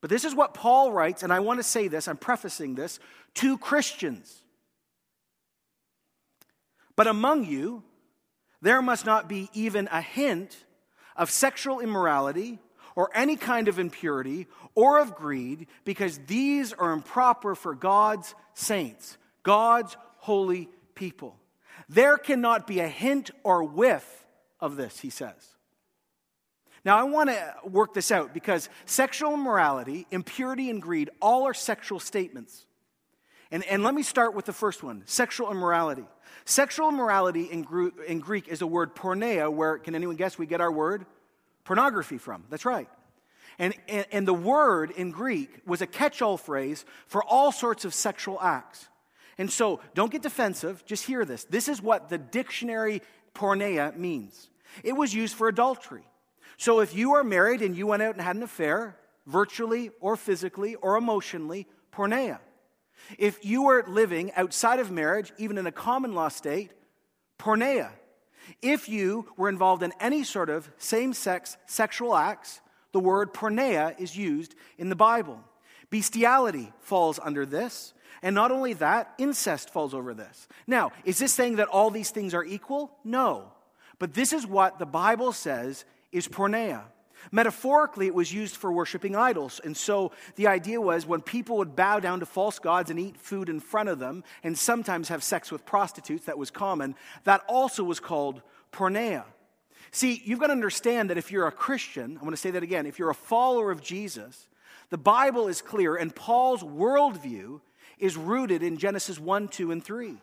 But 0.00 0.10
this 0.10 0.24
is 0.24 0.34
what 0.34 0.54
Paul 0.54 0.92
writes, 0.92 1.22
and 1.22 1.32
I 1.32 1.40
want 1.40 1.58
to 1.58 1.64
say 1.64 1.88
this, 1.88 2.06
I'm 2.06 2.16
prefacing 2.16 2.74
this, 2.74 3.00
to 3.34 3.58
Christians. 3.58 4.42
But 6.94 7.06
among 7.06 7.44
you, 7.46 7.82
there 8.62 8.82
must 8.82 9.06
not 9.06 9.28
be 9.28 9.48
even 9.52 9.88
a 9.90 10.00
hint 10.00 10.56
of 11.16 11.30
sexual 11.30 11.80
immorality 11.80 12.58
or 12.94 13.10
any 13.14 13.36
kind 13.36 13.68
of 13.68 13.78
impurity 13.78 14.46
or 14.74 14.98
of 14.98 15.14
greed, 15.14 15.66
because 15.84 16.18
these 16.26 16.72
are 16.72 16.92
improper 16.92 17.54
for 17.54 17.74
God's 17.74 18.34
saints, 18.54 19.16
God's 19.42 19.96
holy 20.18 20.68
people. 20.94 21.36
There 21.88 22.18
cannot 22.18 22.66
be 22.66 22.80
a 22.80 22.88
hint 22.88 23.30
or 23.42 23.64
whiff 23.64 24.26
of 24.60 24.76
this, 24.76 25.00
he 25.00 25.10
says. 25.10 25.56
Now, 26.84 26.98
I 26.98 27.04
want 27.04 27.30
to 27.30 27.54
work 27.64 27.94
this 27.94 28.10
out 28.10 28.32
because 28.32 28.68
sexual 28.86 29.34
immorality, 29.34 30.06
impurity, 30.10 30.70
and 30.70 30.80
greed 30.80 31.10
all 31.20 31.46
are 31.46 31.54
sexual 31.54 32.00
statements. 32.00 32.64
And, 33.50 33.64
and 33.64 33.82
let 33.82 33.94
me 33.94 34.02
start 34.02 34.34
with 34.34 34.44
the 34.44 34.52
first 34.52 34.82
one 34.82 35.02
sexual 35.06 35.50
immorality. 35.50 36.04
Sexual 36.44 36.88
immorality 36.88 37.44
in, 37.44 37.66
in 38.06 38.20
Greek 38.20 38.48
is 38.48 38.62
a 38.62 38.66
word 38.66 38.94
porneia, 38.94 39.52
where, 39.52 39.78
can 39.78 39.94
anyone 39.94 40.16
guess 40.16 40.38
we 40.38 40.46
get 40.46 40.60
our 40.60 40.72
word? 40.72 41.04
pornography 41.68 42.16
from. 42.16 42.44
That's 42.48 42.64
right. 42.64 42.88
And, 43.58 43.74
and, 43.88 44.06
and 44.10 44.26
the 44.26 44.32
word 44.32 44.90
in 44.90 45.10
Greek 45.10 45.60
was 45.66 45.82
a 45.82 45.86
catch 45.86 46.22
all 46.22 46.38
phrase 46.38 46.86
for 47.08 47.22
all 47.22 47.52
sorts 47.52 47.84
of 47.84 47.92
sexual 47.92 48.40
acts. 48.40 48.88
And 49.36 49.50
so 49.52 49.80
don't 49.94 50.10
get 50.10 50.22
defensive, 50.22 50.82
just 50.86 51.04
hear 51.04 51.26
this. 51.26 51.44
This 51.44 51.68
is 51.68 51.82
what 51.82 52.08
the 52.08 52.16
dictionary 52.16 53.02
porneia 53.34 53.94
means 53.94 54.48
it 54.82 54.92
was 54.92 55.12
used 55.14 55.34
for 55.34 55.48
adultery. 55.48 56.04
So 56.58 56.80
if 56.80 56.94
you 56.94 57.14
are 57.14 57.24
married 57.24 57.62
and 57.62 57.76
you 57.76 57.86
went 57.86 58.02
out 58.02 58.14
and 58.14 58.22
had 58.22 58.36
an 58.36 58.42
affair, 58.42 58.98
virtually 59.26 59.90
or 60.00 60.16
physically 60.16 60.74
or 60.74 60.96
emotionally, 60.96 61.66
porneia. 61.92 62.40
If 63.16 63.44
you 63.44 63.62
were 63.62 63.84
living 63.86 64.32
outside 64.34 64.80
of 64.80 64.90
marriage, 64.90 65.32
even 65.38 65.56
in 65.56 65.66
a 65.66 65.72
common 65.72 66.14
law 66.14 66.28
state, 66.28 66.72
porneia. 67.38 67.90
If 68.60 68.88
you 68.88 69.28
were 69.36 69.48
involved 69.48 69.82
in 69.82 69.92
any 70.00 70.24
sort 70.24 70.50
of 70.50 70.68
same 70.78 71.12
sex 71.12 71.56
sexual 71.66 72.16
acts, 72.16 72.60
the 72.92 73.00
word 73.00 73.32
porneia 73.32 73.98
is 74.00 74.16
used 74.16 74.54
in 74.78 74.88
the 74.88 74.96
Bible. 74.96 75.40
Bestiality 75.90 76.72
falls 76.80 77.20
under 77.22 77.46
this. 77.46 77.94
And 78.20 78.34
not 78.34 78.50
only 78.50 78.72
that, 78.74 79.14
incest 79.16 79.70
falls 79.70 79.94
over 79.94 80.12
this. 80.12 80.48
Now, 80.66 80.90
is 81.04 81.18
this 81.18 81.32
saying 81.32 81.56
that 81.56 81.68
all 81.68 81.90
these 81.90 82.10
things 82.10 82.34
are 82.34 82.44
equal? 82.44 82.90
No. 83.04 83.52
But 84.00 84.14
this 84.14 84.32
is 84.32 84.46
what 84.46 84.78
the 84.78 84.86
Bible 84.86 85.32
says 85.32 85.84
is 86.12 86.28
porneia. 86.28 86.82
Metaphorically, 87.32 88.06
it 88.06 88.14
was 88.14 88.32
used 88.32 88.56
for 88.56 88.72
worshiping 88.72 89.16
idols. 89.16 89.60
And 89.62 89.76
so 89.76 90.12
the 90.36 90.46
idea 90.46 90.80
was 90.80 91.04
when 91.04 91.20
people 91.20 91.58
would 91.58 91.76
bow 91.76 92.00
down 92.00 92.20
to 92.20 92.26
false 92.26 92.58
gods 92.58 92.90
and 92.90 92.98
eat 92.98 93.16
food 93.16 93.48
in 93.48 93.60
front 93.60 93.88
of 93.88 93.98
them, 93.98 94.24
and 94.42 94.56
sometimes 94.56 95.08
have 95.08 95.22
sex 95.22 95.50
with 95.50 95.66
prostitutes, 95.66 96.26
that 96.26 96.38
was 96.38 96.50
common, 96.50 96.94
that 97.24 97.42
also 97.48 97.82
was 97.84 98.00
called 98.00 98.40
porneia. 98.72 99.24
See, 99.90 100.22
you've 100.24 100.38
got 100.38 100.48
to 100.48 100.52
understand 100.52 101.10
that 101.10 101.18
if 101.18 101.32
you're 101.32 101.46
a 101.46 101.52
Christian, 101.52 102.12
I'm 102.12 102.20
going 102.20 102.30
to 102.30 102.36
say 102.36 102.50
that 102.52 102.62
again, 102.62 102.86
if 102.86 102.98
you're 102.98 103.10
a 103.10 103.14
follower 103.14 103.70
of 103.70 103.82
Jesus, 103.82 104.48
the 104.90 104.98
Bible 104.98 105.48
is 105.48 105.62
clear, 105.62 105.96
and 105.96 106.14
Paul's 106.14 106.62
worldview 106.62 107.60
is 107.98 108.16
rooted 108.16 108.62
in 108.62 108.78
Genesis 108.78 109.18
1, 109.18 109.48
2, 109.48 109.70
and 109.70 109.82
3. 109.82 110.16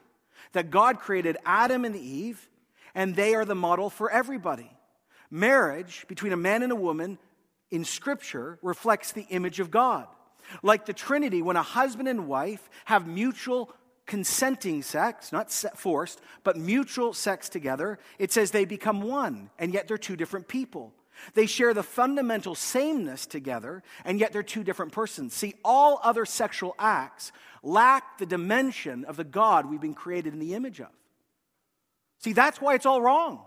That 0.54 0.72
God 0.72 1.00
created 1.00 1.38
Adam 1.46 1.84
and 1.84 1.96
Eve, 1.96 2.48
and 2.94 3.16
they 3.16 3.36
are 3.36 3.46
the 3.46 3.56
model 3.56 3.90
for 3.90 4.10
everybody. 4.10 4.72
Marriage 5.36 6.06
between 6.08 6.32
a 6.32 6.38
man 6.38 6.64
and 6.64 6.72
a 6.72 6.78
woman 6.78 7.18
in 7.70 7.84
Scripture 7.84 8.58
reflects 8.62 9.12
the 9.12 9.28
image 9.30 9.60
of 9.60 9.70
God. 9.70 10.08
Like 10.64 10.86
the 10.86 10.94
Trinity, 10.94 11.42
when 11.42 11.58
a 11.58 11.62
husband 11.62 12.08
and 12.08 12.26
wife 12.26 12.70
have 12.86 13.06
mutual 13.06 13.70
consenting 14.06 14.82
sex, 14.82 15.34
not 15.34 15.52
forced, 15.52 16.22
but 16.46 16.56
mutual 16.56 17.12
sex 17.12 17.50
together, 17.50 18.00
it 18.18 18.32
says 18.32 18.52
they 18.52 18.64
become 18.64 19.02
one, 19.02 19.50
and 19.60 19.74
yet 19.74 19.90
they're 19.90 19.98
two 19.98 20.16
different 20.16 20.48
people. 20.48 20.94
They 21.34 21.48
share 21.48 21.74
the 21.74 21.84
fundamental 21.84 22.56
sameness 22.56 23.26
together, 23.26 23.84
and 24.06 24.22
yet 24.22 24.32
they're 24.32 24.42
two 24.42 24.64
different 24.64 24.94
persons. 24.94 25.34
See, 25.34 25.56
all 25.66 26.00
other 26.02 26.24
sexual 26.26 26.76
acts 26.80 27.34
lack 27.62 28.20
the 28.20 28.26
dimension 28.26 29.04
of 29.04 29.18
the 29.18 29.26
God 29.26 29.70
we've 29.70 29.82
been 29.82 29.96
created 29.96 30.32
in 30.32 30.40
the 30.40 30.54
image 30.54 30.80
of. 30.80 30.94
See, 32.20 32.32
that's 32.32 32.62
why 32.62 32.76
it's 32.76 32.86
all 32.86 33.02
wrong 33.02 33.42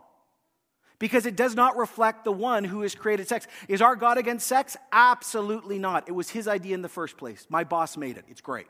because 0.99 1.27
it 1.27 1.37
does 1.37 1.55
not 1.55 1.77
reflect 1.77 2.25
the 2.25 2.33
one 2.33 2.65
who 2.65 2.83
has 2.83 2.95
created 2.95 3.29
sex. 3.29 3.47
Is 3.69 3.81
our 3.81 3.97
God 3.97 4.19
against 4.19 4.47
sex? 4.47 4.77
Absolutely 4.93 5.79
not. 5.79 6.09
It 6.09 6.13
was 6.13 6.31
his 6.31 6.49
idea 6.49 6.75
in 6.75 6.83
the 6.83 6.89
first 6.89 7.17
place. 7.17 7.47
My 7.49 7.65
boss 7.65 7.97
made 7.97 8.17
it. 8.17 8.25
It's 8.29 8.41
great. 8.41 8.67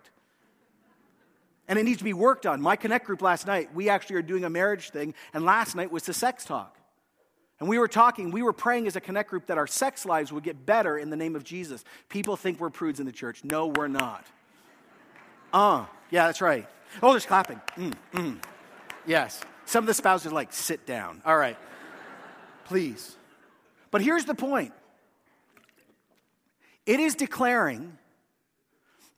And 1.67 1.79
it 1.79 1.85
needs 1.85 1.99
to 1.99 2.05
be 2.05 2.15
worked 2.15 2.47
on. 2.47 2.61
My 2.61 2.77
Connect 2.77 3.07
group 3.07 3.23
last 3.23 3.47
night, 3.47 3.75
we 3.75 3.89
actually 3.89 4.17
are 4.17 4.23
doing 4.23 4.45
a 4.45 4.51
marriage 4.51 4.91
thing, 4.91 5.15
and 5.35 5.45
last 5.45 5.75
night 5.75 5.91
was 5.91 6.05
the 6.05 6.15
sex 6.15 6.45
talk. 6.45 6.77
And 7.61 7.69
we 7.69 7.79
were 7.79 7.89
talking, 7.89 8.31
we 8.31 8.43
were 8.43 8.53
praying 8.53 8.87
as 8.87 8.95
a 8.95 9.01
Connect 9.01 9.29
group 9.29 9.47
that 9.47 9.59
our 9.59 9.67
sex 9.67 10.07
lives 10.07 10.33
would 10.33 10.45
get 10.45 10.65
better 10.65 10.97
in 10.97 11.11
the 11.11 11.17
name 11.17 11.35
of 11.35 11.45
Jesus. 11.45 11.85
People 12.09 12.37
think 12.37 12.61
we're 12.61 12.71
prudes 12.71 13.01
in 13.01 13.07
the 13.07 13.13
church. 13.13 13.43
No, 13.43 13.67
we're 13.67 13.89
not. 13.89 14.25
Uh, 15.53 15.87
yeah, 16.11 16.27
that's 16.27 16.41
right. 16.41 16.67
Oh, 17.03 17.11
there's 17.11 17.27
clapping. 17.27 17.61
Mm, 17.77 17.95
mm. 18.13 18.43
Yes. 19.07 19.41
Some 19.67 19.85
of 19.85 19.87
the 19.87 19.95
spouses 19.95 20.31
are 20.31 20.35
like, 20.35 20.53
sit 20.53 20.87
down. 20.87 21.21
All 21.25 21.37
right 21.37 21.57
please. 22.69 23.17
But 23.91 24.03
here's 24.03 24.27
the 24.27 24.35
point 24.35 24.73
it 26.87 27.01
is 27.01 27.15
declaring 27.15 27.99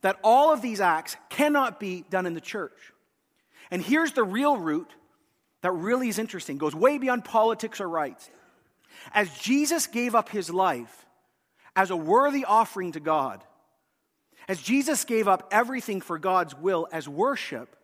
that 0.01 0.17
all 0.23 0.51
of 0.51 0.61
these 0.61 0.81
acts 0.81 1.15
cannot 1.29 1.79
be 1.79 2.03
done 2.09 2.25
in 2.25 2.33
the 2.33 2.41
church. 2.41 2.93
And 3.69 3.81
here's 3.81 4.13
the 4.13 4.23
real 4.23 4.57
root 4.57 4.89
that 5.61 5.71
really 5.71 6.09
is 6.09 6.17
interesting, 6.17 6.57
goes 6.57 6.73
way 6.73 6.97
beyond 6.97 7.23
politics 7.23 7.79
or 7.79 7.87
rights. 7.87 8.29
As 9.13 9.29
Jesus 9.37 9.87
gave 9.87 10.15
up 10.15 10.29
his 10.29 10.49
life 10.49 11.05
as 11.75 11.91
a 11.91 11.95
worthy 11.95 12.45
offering 12.45 12.91
to 12.93 12.99
God, 12.99 13.43
as 14.47 14.61
Jesus 14.61 15.05
gave 15.05 15.27
up 15.27 15.49
everything 15.51 16.01
for 16.01 16.17
God's 16.17 16.55
will 16.55 16.87
as 16.91 17.07
worship, 17.07 17.75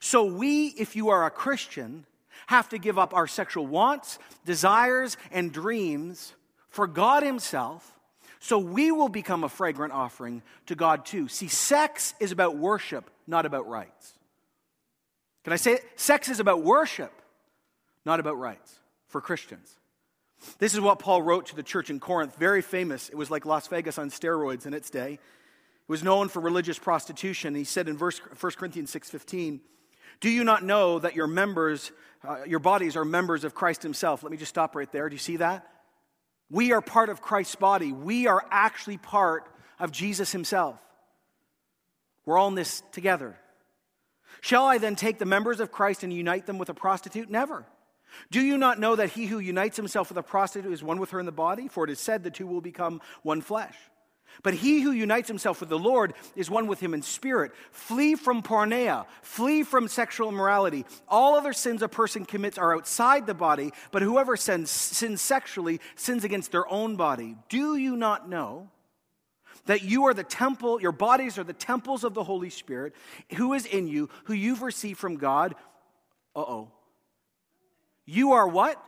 so 0.00 0.24
we, 0.24 0.68
if 0.68 0.96
you 0.96 1.10
are 1.10 1.26
a 1.26 1.30
Christian, 1.30 2.06
have 2.46 2.68
to 2.70 2.78
give 2.78 2.98
up 2.98 3.14
our 3.14 3.26
sexual 3.26 3.66
wants, 3.66 4.18
desires, 4.44 5.16
and 5.30 5.52
dreams 5.52 6.34
for 6.68 6.86
God 6.86 7.22
Himself 7.22 7.98
so 8.40 8.58
we 8.58 8.90
will 8.90 9.10
become 9.10 9.44
a 9.44 9.48
fragrant 9.48 9.92
offering 9.92 10.42
to 10.66 10.74
God 10.74 11.04
too. 11.04 11.28
See, 11.28 11.48
sex 11.48 12.14
is 12.18 12.32
about 12.32 12.56
worship, 12.56 13.10
not 13.26 13.44
about 13.44 13.68
rights. 13.68 14.14
Can 15.44 15.52
I 15.52 15.56
say 15.56 15.74
it? 15.74 15.84
Sex 15.96 16.28
is 16.30 16.40
about 16.40 16.62
worship, 16.62 17.12
not 18.04 18.18
about 18.18 18.38
rights 18.38 18.74
for 19.08 19.20
Christians. 19.20 19.76
This 20.58 20.72
is 20.72 20.80
what 20.80 20.98
Paul 20.98 21.20
wrote 21.20 21.46
to 21.46 21.56
the 21.56 21.62
church 21.62 21.90
in 21.90 22.00
Corinth, 22.00 22.36
very 22.36 22.62
famous. 22.62 23.10
It 23.10 23.14
was 23.14 23.30
like 23.30 23.44
Las 23.44 23.66
Vegas 23.68 23.98
on 23.98 24.10
steroids 24.10 24.64
in 24.64 24.72
its 24.72 24.88
day. 24.88 25.14
It 25.14 25.88
was 25.88 26.02
known 26.02 26.28
for 26.28 26.40
religious 26.40 26.78
prostitution. 26.78 27.54
He 27.54 27.64
said 27.64 27.88
in 27.88 27.98
verse, 27.98 28.18
1 28.18 28.52
Corinthians 28.52 28.90
6:15, 28.90 29.60
"Do 30.18 30.28
you 30.28 30.44
not 30.44 30.64
know 30.64 30.98
that 30.98 31.14
your 31.14 31.26
members 31.26 31.92
uh, 32.26 32.44
your 32.46 32.58
bodies 32.58 32.96
are 32.96 33.04
members 33.04 33.44
of 33.44 33.54
Christ 33.54 33.82
Himself. 33.82 34.22
Let 34.22 34.30
me 34.30 34.36
just 34.36 34.50
stop 34.50 34.76
right 34.76 34.90
there. 34.92 35.08
Do 35.08 35.14
you 35.14 35.18
see 35.18 35.36
that? 35.36 35.66
We 36.50 36.72
are 36.72 36.82
part 36.82 37.08
of 37.08 37.22
Christ's 37.22 37.54
body. 37.54 37.92
We 37.92 38.26
are 38.26 38.44
actually 38.50 38.98
part 38.98 39.46
of 39.78 39.92
Jesus 39.92 40.32
Himself. 40.32 40.78
We're 42.26 42.36
all 42.36 42.48
in 42.48 42.54
this 42.54 42.82
together. 42.92 43.36
Shall 44.42 44.66
I 44.66 44.78
then 44.78 44.96
take 44.96 45.18
the 45.18 45.26
members 45.26 45.60
of 45.60 45.72
Christ 45.72 46.02
and 46.02 46.12
unite 46.12 46.46
them 46.46 46.58
with 46.58 46.68
a 46.68 46.74
prostitute? 46.74 47.30
Never. 47.30 47.64
Do 48.30 48.40
you 48.40 48.58
not 48.58 48.78
know 48.78 48.96
that 48.96 49.10
he 49.10 49.26
who 49.26 49.38
unites 49.38 49.76
himself 49.76 50.08
with 50.08 50.18
a 50.18 50.22
prostitute 50.22 50.72
is 50.72 50.82
one 50.82 50.98
with 50.98 51.10
her 51.10 51.20
in 51.20 51.26
the 51.26 51.32
body? 51.32 51.68
For 51.68 51.84
it 51.84 51.90
is 51.90 52.00
said 52.00 52.22
the 52.22 52.30
two 52.30 52.46
will 52.46 52.60
become 52.60 53.00
one 53.22 53.40
flesh. 53.40 53.76
But 54.42 54.54
he 54.54 54.80
who 54.80 54.92
unites 54.92 55.28
himself 55.28 55.60
with 55.60 55.68
the 55.68 55.78
Lord 55.78 56.14
is 56.34 56.50
one 56.50 56.66
with 56.66 56.80
him 56.80 56.94
in 56.94 57.02
spirit. 57.02 57.52
Flee 57.72 58.14
from 58.14 58.42
porneia. 58.42 59.06
Flee 59.22 59.62
from 59.62 59.88
sexual 59.88 60.28
immorality. 60.28 60.86
All 61.08 61.34
other 61.34 61.52
sins 61.52 61.82
a 61.82 61.88
person 61.88 62.24
commits 62.24 62.56
are 62.56 62.74
outside 62.74 63.26
the 63.26 63.34
body, 63.34 63.72
but 63.90 64.02
whoever 64.02 64.36
sins, 64.36 64.70
sins 64.70 65.20
sexually 65.20 65.80
sins 65.94 66.24
against 66.24 66.52
their 66.52 66.66
own 66.68 66.96
body. 66.96 67.36
Do 67.48 67.76
you 67.76 67.96
not 67.96 68.28
know 68.28 68.70
that 69.66 69.82
you 69.82 70.04
are 70.04 70.14
the 70.14 70.24
temple, 70.24 70.80
your 70.80 70.92
bodies 70.92 71.38
are 71.38 71.44
the 71.44 71.52
temples 71.52 72.02
of 72.02 72.14
the 72.14 72.24
Holy 72.24 72.50
Spirit, 72.50 72.94
who 73.36 73.52
is 73.52 73.66
in 73.66 73.86
you, 73.88 74.08
who 74.24 74.32
you've 74.32 74.62
received 74.62 74.98
from 74.98 75.16
God? 75.16 75.54
Uh 76.34 76.40
oh. 76.40 76.72
You 78.06 78.32
are 78.32 78.48
what? 78.48 78.82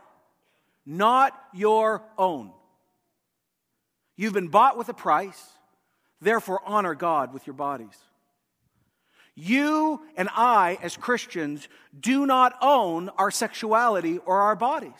Not 0.85 1.39
your 1.53 2.03
own. 2.17 2.51
You've 4.15 4.33
been 4.33 4.49
bought 4.49 4.77
with 4.77 4.89
a 4.89 4.93
price. 4.93 5.41
Therefore, 6.21 6.61
honor 6.65 6.95
God 6.95 7.33
with 7.33 7.45
your 7.45 7.55
bodies. 7.55 7.97
You 9.35 10.01
and 10.15 10.29
I, 10.31 10.77
as 10.81 10.95
Christians, 10.95 11.67
do 11.99 12.25
not 12.25 12.55
own 12.61 13.09
our 13.09 13.31
sexuality 13.31 14.19
or 14.19 14.41
our 14.41 14.55
bodies. 14.55 14.91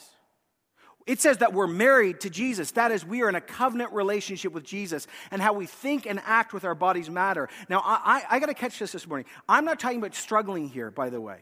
It 1.06 1.22
says 1.22 1.38
that 1.40 1.54
we're 1.54 1.68
married 1.68 2.22
to 2.22 2.30
Jesus. 2.30 2.72
That 2.72 2.92
is, 2.92 3.06
we 3.06 3.22
are 3.22 3.30
in 3.30 3.36
a 3.36 3.42
covenant 3.42 3.92
relationship 3.92 4.54
with 4.54 4.64
Jesus, 4.64 5.06
and 5.32 5.42
how 5.42 5.54
we 5.54 5.66
think 5.66 6.06
and 6.06 6.20
act 6.26 6.54
with 6.54 6.64
our 6.64 6.76
bodies 6.76 7.10
matter. 7.10 7.50
Now, 7.70 7.82
I, 7.86 8.24
I, 8.30 8.36
I 8.36 8.40
got 8.40 8.48
to 8.48 8.54
catch 8.54 8.80
this 8.80 8.94
this 8.94 9.06
morning. 9.06 9.26
I'm 9.48 9.66
not 9.66 9.80
talking 9.80 10.00
about 10.00 10.16
struggling 10.16 10.70
here, 10.70 10.92
by 10.92 11.10
the 11.10 11.22
way. 11.22 11.42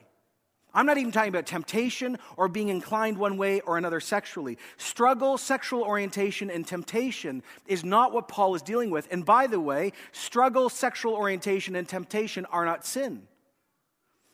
I'm 0.73 0.85
not 0.85 0.97
even 0.97 1.11
talking 1.11 1.29
about 1.29 1.45
temptation 1.45 2.17
or 2.37 2.47
being 2.47 2.69
inclined 2.69 3.17
one 3.17 3.37
way 3.37 3.59
or 3.61 3.77
another 3.77 3.99
sexually. 3.99 4.57
Struggle, 4.77 5.37
sexual 5.37 5.83
orientation, 5.83 6.49
and 6.49 6.65
temptation 6.65 7.43
is 7.67 7.83
not 7.83 8.13
what 8.13 8.29
Paul 8.29 8.55
is 8.55 8.61
dealing 8.61 8.89
with. 8.89 9.07
And 9.11 9.25
by 9.25 9.47
the 9.47 9.59
way, 9.59 9.91
struggle, 10.13 10.69
sexual 10.69 11.13
orientation, 11.13 11.75
and 11.75 11.87
temptation 11.87 12.45
are 12.45 12.63
not 12.63 12.85
sin. 12.85 13.23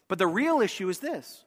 But 0.08 0.20
the 0.20 0.28
real 0.28 0.62
issue 0.62 0.90
is 0.90 1.00
this 1.00 1.44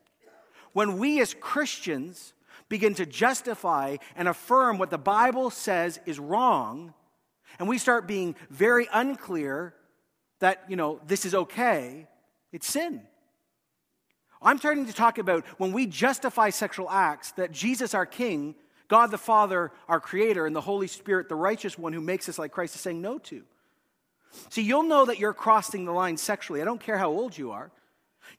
when 0.72 0.98
we 0.98 1.20
as 1.20 1.34
Christians 1.34 2.34
begin 2.68 2.94
to 2.94 3.06
justify 3.06 3.96
and 4.16 4.28
affirm 4.28 4.78
what 4.78 4.90
the 4.90 4.98
Bible 4.98 5.50
says 5.50 6.00
is 6.06 6.18
wrong, 6.18 6.94
and 7.58 7.68
we 7.68 7.78
start 7.78 8.06
being 8.06 8.34
very 8.48 8.88
unclear 8.92 9.74
that, 10.40 10.64
you 10.68 10.76
know, 10.76 11.00
this 11.06 11.24
is 11.24 11.34
okay, 11.34 12.06
it's 12.52 12.66
sin. 12.66 13.02
I'm 14.42 14.58
starting 14.58 14.86
to 14.86 14.92
talk 14.92 15.18
about 15.18 15.44
when 15.58 15.72
we 15.72 15.86
justify 15.86 16.50
sexual 16.50 16.88
acts 16.90 17.32
that 17.32 17.52
Jesus, 17.52 17.94
our 17.94 18.06
King, 18.06 18.54
God 18.88 19.10
the 19.10 19.18
Father, 19.18 19.70
our 19.88 20.00
Creator, 20.00 20.46
and 20.46 20.56
the 20.56 20.60
Holy 20.60 20.86
Spirit, 20.86 21.28
the 21.28 21.34
righteous 21.34 21.78
one 21.78 21.92
who 21.92 22.00
makes 22.00 22.28
us 22.28 22.38
like 22.38 22.52
Christ, 22.52 22.74
is 22.74 22.80
saying 22.80 23.00
no 23.00 23.18
to. 23.18 23.42
See, 24.48 24.62
you'll 24.62 24.84
know 24.84 25.04
that 25.04 25.18
you're 25.18 25.34
crossing 25.34 25.84
the 25.84 25.92
line 25.92 26.16
sexually. 26.16 26.62
I 26.62 26.64
don't 26.64 26.80
care 26.80 26.98
how 26.98 27.10
old 27.10 27.36
you 27.36 27.50
are. 27.50 27.70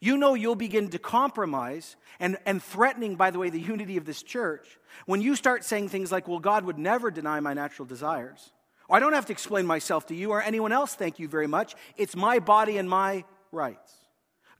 You 0.00 0.16
know 0.16 0.34
you'll 0.34 0.54
begin 0.54 0.88
to 0.90 0.98
compromise 0.98 1.96
and, 2.18 2.38
and 2.46 2.62
threatening, 2.62 3.14
by 3.16 3.30
the 3.30 3.38
way, 3.38 3.50
the 3.50 3.60
unity 3.60 3.96
of 3.96 4.04
this 4.04 4.22
church 4.22 4.78
when 5.06 5.20
you 5.20 5.36
start 5.36 5.64
saying 5.64 5.88
things 5.88 6.12
like, 6.12 6.28
well, 6.28 6.38
God 6.38 6.64
would 6.64 6.78
never 6.78 7.10
deny 7.10 7.40
my 7.40 7.54
natural 7.54 7.86
desires. 7.86 8.52
Or 8.88 8.96
I 8.96 9.00
don't 9.00 9.12
have 9.12 9.26
to 9.26 9.32
explain 9.32 9.66
myself 9.66 10.06
to 10.06 10.14
you 10.14 10.30
or 10.30 10.42
anyone 10.42 10.72
else, 10.72 10.94
thank 10.94 11.18
you 11.18 11.28
very 11.28 11.46
much. 11.46 11.74
It's 11.96 12.16
my 12.16 12.38
body 12.38 12.78
and 12.78 12.88
my 12.88 13.24
rights. 13.50 13.92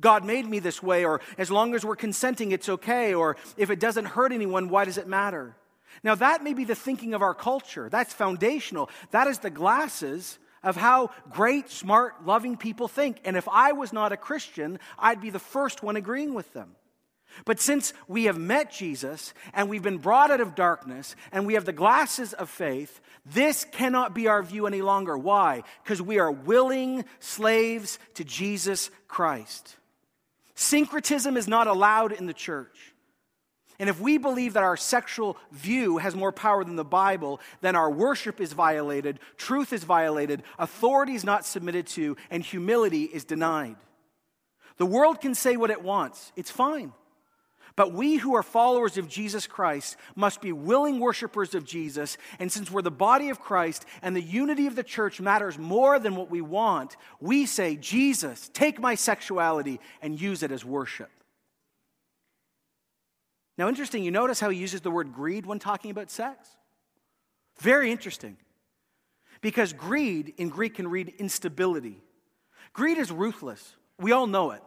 God 0.03 0.27
made 0.27 0.47
me 0.47 0.59
this 0.59 0.83
way, 0.83 1.07
or 1.07 1.23
as 1.39 1.51
long 1.51 1.75
as 1.75 1.83
we're 1.83 1.97
consenting, 1.97 2.53
it's 2.53 2.69
okay, 2.69 3.15
or 3.15 3.39
if 3.57 3.71
it 3.71 3.81
doesn't 3.81 4.05
hurt 4.05 4.33
anyone, 4.33 4.69
why 4.69 4.85
does 4.85 4.99
it 4.99 5.09
matter? 5.09 5.57
Now, 6.05 6.15
that 6.17 6.45
may 6.45 6.53
be 6.53 6.65
the 6.65 6.75
thinking 6.75 7.15
of 7.15 7.23
our 7.23 7.35
culture. 7.35 7.89
That's 7.89 8.13
foundational. 8.13 8.91
That 9.13 9.29
is 9.29 9.39
the 9.39 9.51
glasses 9.51 10.39
of 10.63 10.77
how 10.77 11.11
great, 11.31 11.71
smart, 11.71 12.27
loving 12.27 12.57
people 12.57 12.89
think. 12.89 13.21
And 13.25 13.37
if 13.37 13.49
I 13.49 13.73
was 13.73 13.93
not 13.93 14.13
a 14.13 14.17
Christian, 14.17 14.79
I'd 14.99 15.21
be 15.21 15.31
the 15.31 15.39
first 15.39 15.83
one 15.83 15.97
agreeing 15.97 16.35
with 16.35 16.53
them. 16.53 16.77
But 17.45 17.61
since 17.61 17.95
we 18.09 18.25
have 18.25 18.39
met 18.39 18.71
Jesus 18.71 19.33
and 19.55 19.69
we've 19.69 19.83
been 19.83 19.99
brought 19.99 20.31
out 20.31 20.41
of 20.41 20.55
darkness 20.55 21.17
and 21.31 21.47
we 21.47 21.55
have 21.55 21.65
the 21.65 21.73
glasses 21.73 22.33
of 22.35 22.51
faith, 22.51 23.01
this 23.25 23.65
cannot 23.65 24.15
be 24.15 24.29
our 24.29 24.43
view 24.43 24.67
any 24.67 24.83
longer. 24.83 25.17
Why? 25.17 25.63
Because 25.83 26.03
we 26.03 26.19
are 26.19 26.31
willing 26.31 27.05
slaves 27.21 27.99
to 28.15 28.25
Jesus 28.25 28.91
Christ. 29.09 29.77
Syncretism 30.63 31.37
is 31.37 31.49
not 31.49 31.67
allowed 31.67 32.13
in 32.13 32.27
the 32.27 32.33
church. 32.33 32.95
And 33.79 33.89
if 33.89 34.01
we 34.01 34.17
believe 34.17 34.53
that 34.53 34.63
our 34.63 34.77
sexual 34.77 35.37
view 35.51 35.99
has 35.99 36.15
more 36.15 36.31
power 36.31 36.63
than 36.63 36.77
the 36.77 36.85
Bible, 36.85 37.41
then 37.63 37.75
our 37.75 37.91
worship 37.91 38.41
is 38.41 38.53
violated, 38.53 39.19
truth 39.37 39.73
is 39.73 39.83
violated, 39.83 40.45
authority 40.61 41.15
is 41.15 41.25
not 41.25 41.45
submitted 41.45 41.89
to, 41.89 42.17
and 42.31 42.45
humility 42.45 43.05
is 43.05 43.25
denied. 43.25 43.75
The 44.77 44.87
world 44.87 45.21
can 45.21 45.35
say 45.35 45.57
what 45.57 45.71
it 45.71 45.83
wants, 45.83 46.33
it's 46.37 46.51
fine. 46.51 46.93
But 47.75 47.93
we 47.93 48.17
who 48.17 48.35
are 48.35 48.43
followers 48.43 48.99
of 48.99 49.09
Jesus 49.09 49.47
Christ 49.47 49.97
must 50.15 50.41
be 50.41 50.53
willing 50.53 51.01
worshipers 51.01 51.55
of 51.55 51.65
Jesus. 51.65 52.19
And 52.39 52.53
since 52.53 52.71
we're 52.71 52.83
the 52.83 52.91
body 52.91 53.31
of 53.31 53.41
Christ 53.41 53.87
and 54.03 54.15
the 54.15 54.21
unity 54.21 54.67
of 54.67 54.77
the 54.77 54.83
church 54.83 55.21
matters 55.21 55.59
more 55.59 55.99
than 55.99 56.15
what 56.15 56.31
we 56.31 56.43
want, 56.43 56.97
we 57.21 57.47
say, 57.47 57.77
Jesus, 57.77 58.51
take 58.53 58.79
my 58.79 58.95
sexuality 58.95 59.81
and 60.03 60.21
use 60.21 60.43
it 60.43 60.53
as 60.53 60.65
worship. 60.65 61.11
Now, 63.57 63.69
interesting, 63.69 64.03
you 64.03 64.11
notice 64.11 64.41
how 64.41 64.51
he 64.51 64.59
uses 64.59 64.81
the 64.81 64.91
word 64.91 65.13
greed 65.13 65.47
when 65.47 65.59
talking 65.59 65.91
about 65.91 66.11
sex? 66.11 66.49
Very 67.61 67.91
interesting. 67.91 68.37
Because 69.41 69.73
greed 69.73 70.35
in 70.37 70.49
Greek 70.49 70.75
can 70.75 70.89
read 70.89 71.15
instability. 71.19 72.03
Greed 72.73 72.99
is 72.99 73.11
ruthless. 73.11 73.77
We 73.99 74.13
all 74.13 74.27
know 74.27 74.53
it. 74.53 74.63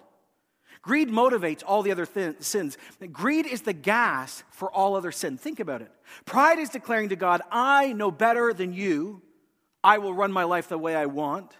Greed 0.85 1.09
motivates 1.09 1.63
all 1.65 1.81
the 1.81 1.91
other 1.91 2.05
th- 2.05 2.35
sins. 2.41 2.77
Greed 3.11 3.47
is 3.47 3.63
the 3.63 3.73
gas 3.73 4.43
for 4.51 4.71
all 4.71 4.95
other 4.95 5.11
sin. 5.11 5.35
Think 5.35 5.59
about 5.59 5.81
it. 5.81 5.91
Pride 6.25 6.59
is 6.59 6.69
declaring 6.69 7.09
to 7.09 7.15
God, 7.15 7.41
I 7.51 7.91
know 7.93 8.11
better 8.11 8.53
than 8.53 8.71
you. 8.71 9.23
I 9.83 9.97
will 9.97 10.13
run 10.13 10.31
my 10.31 10.43
life 10.43 10.69
the 10.69 10.77
way 10.77 10.95
I 10.95 11.07
want. 11.07 11.53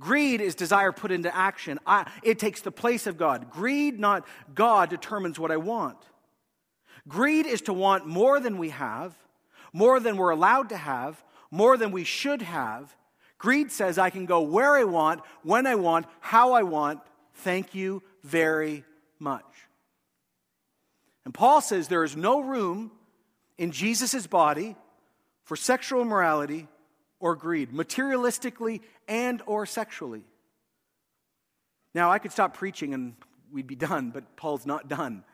Greed 0.00 0.40
is 0.40 0.56
desire 0.56 0.90
put 0.90 1.12
into 1.12 1.34
action. 1.34 1.78
I, 1.86 2.10
it 2.24 2.40
takes 2.40 2.60
the 2.60 2.72
place 2.72 3.06
of 3.06 3.16
God. 3.16 3.48
Greed, 3.48 4.00
not 4.00 4.26
God, 4.56 4.90
determines 4.90 5.38
what 5.38 5.52
I 5.52 5.56
want. 5.56 5.98
Greed 7.06 7.46
is 7.46 7.62
to 7.62 7.72
want 7.72 8.08
more 8.08 8.40
than 8.40 8.58
we 8.58 8.70
have, 8.70 9.14
more 9.72 10.00
than 10.00 10.16
we're 10.16 10.30
allowed 10.30 10.70
to 10.70 10.76
have, 10.76 11.22
more 11.52 11.76
than 11.76 11.92
we 11.92 12.02
should 12.02 12.42
have. 12.42 12.96
Greed 13.38 13.70
says 13.70 13.98
I 13.98 14.10
can 14.10 14.26
go 14.26 14.40
where 14.40 14.76
I 14.76 14.82
want, 14.82 15.20
when 15.44 15.64
I 15.64 15.76
want, 15.76 16.06
how 16.18 16.54
I 16.54 16.64
want. 16.64 17.00
Thank 17.34 17.72
you 17.72 18.02
very 18.28 18.84
much. 19.18 19.44
And 21.24 21.34
Paul 21.34 21.60
says 21.60 21.88
there 21.88 22.04
is 22.04 22.16
no 22.16 22.40
room 22.40 22.90
in 23.56 23.70
Jesus' 23.70 24.26
body 24.26 24.76
for 25.44 25.56
sexual 25.56 26.02
immorality 26.02 26.68
or 27.20 27.34
greed, 27.34 27.72
materialistically 27.72 28.80
and 29.08 29.42
or 29.46 29.66
sexually. 29.66 30.22
Now, 31.94 32.10
I 32.10 32.18
could 32.18 32.32
stop 32.32 32.54
preaching 32.54 32.94
and 32.94 33.14
we'd 33.50 33.66
be 33.66 33.76
done, 33.76 34.10
but 34.10 34.36
Paul's 34.36 34.66
not 34.66 34.88
done. 34.88 35.24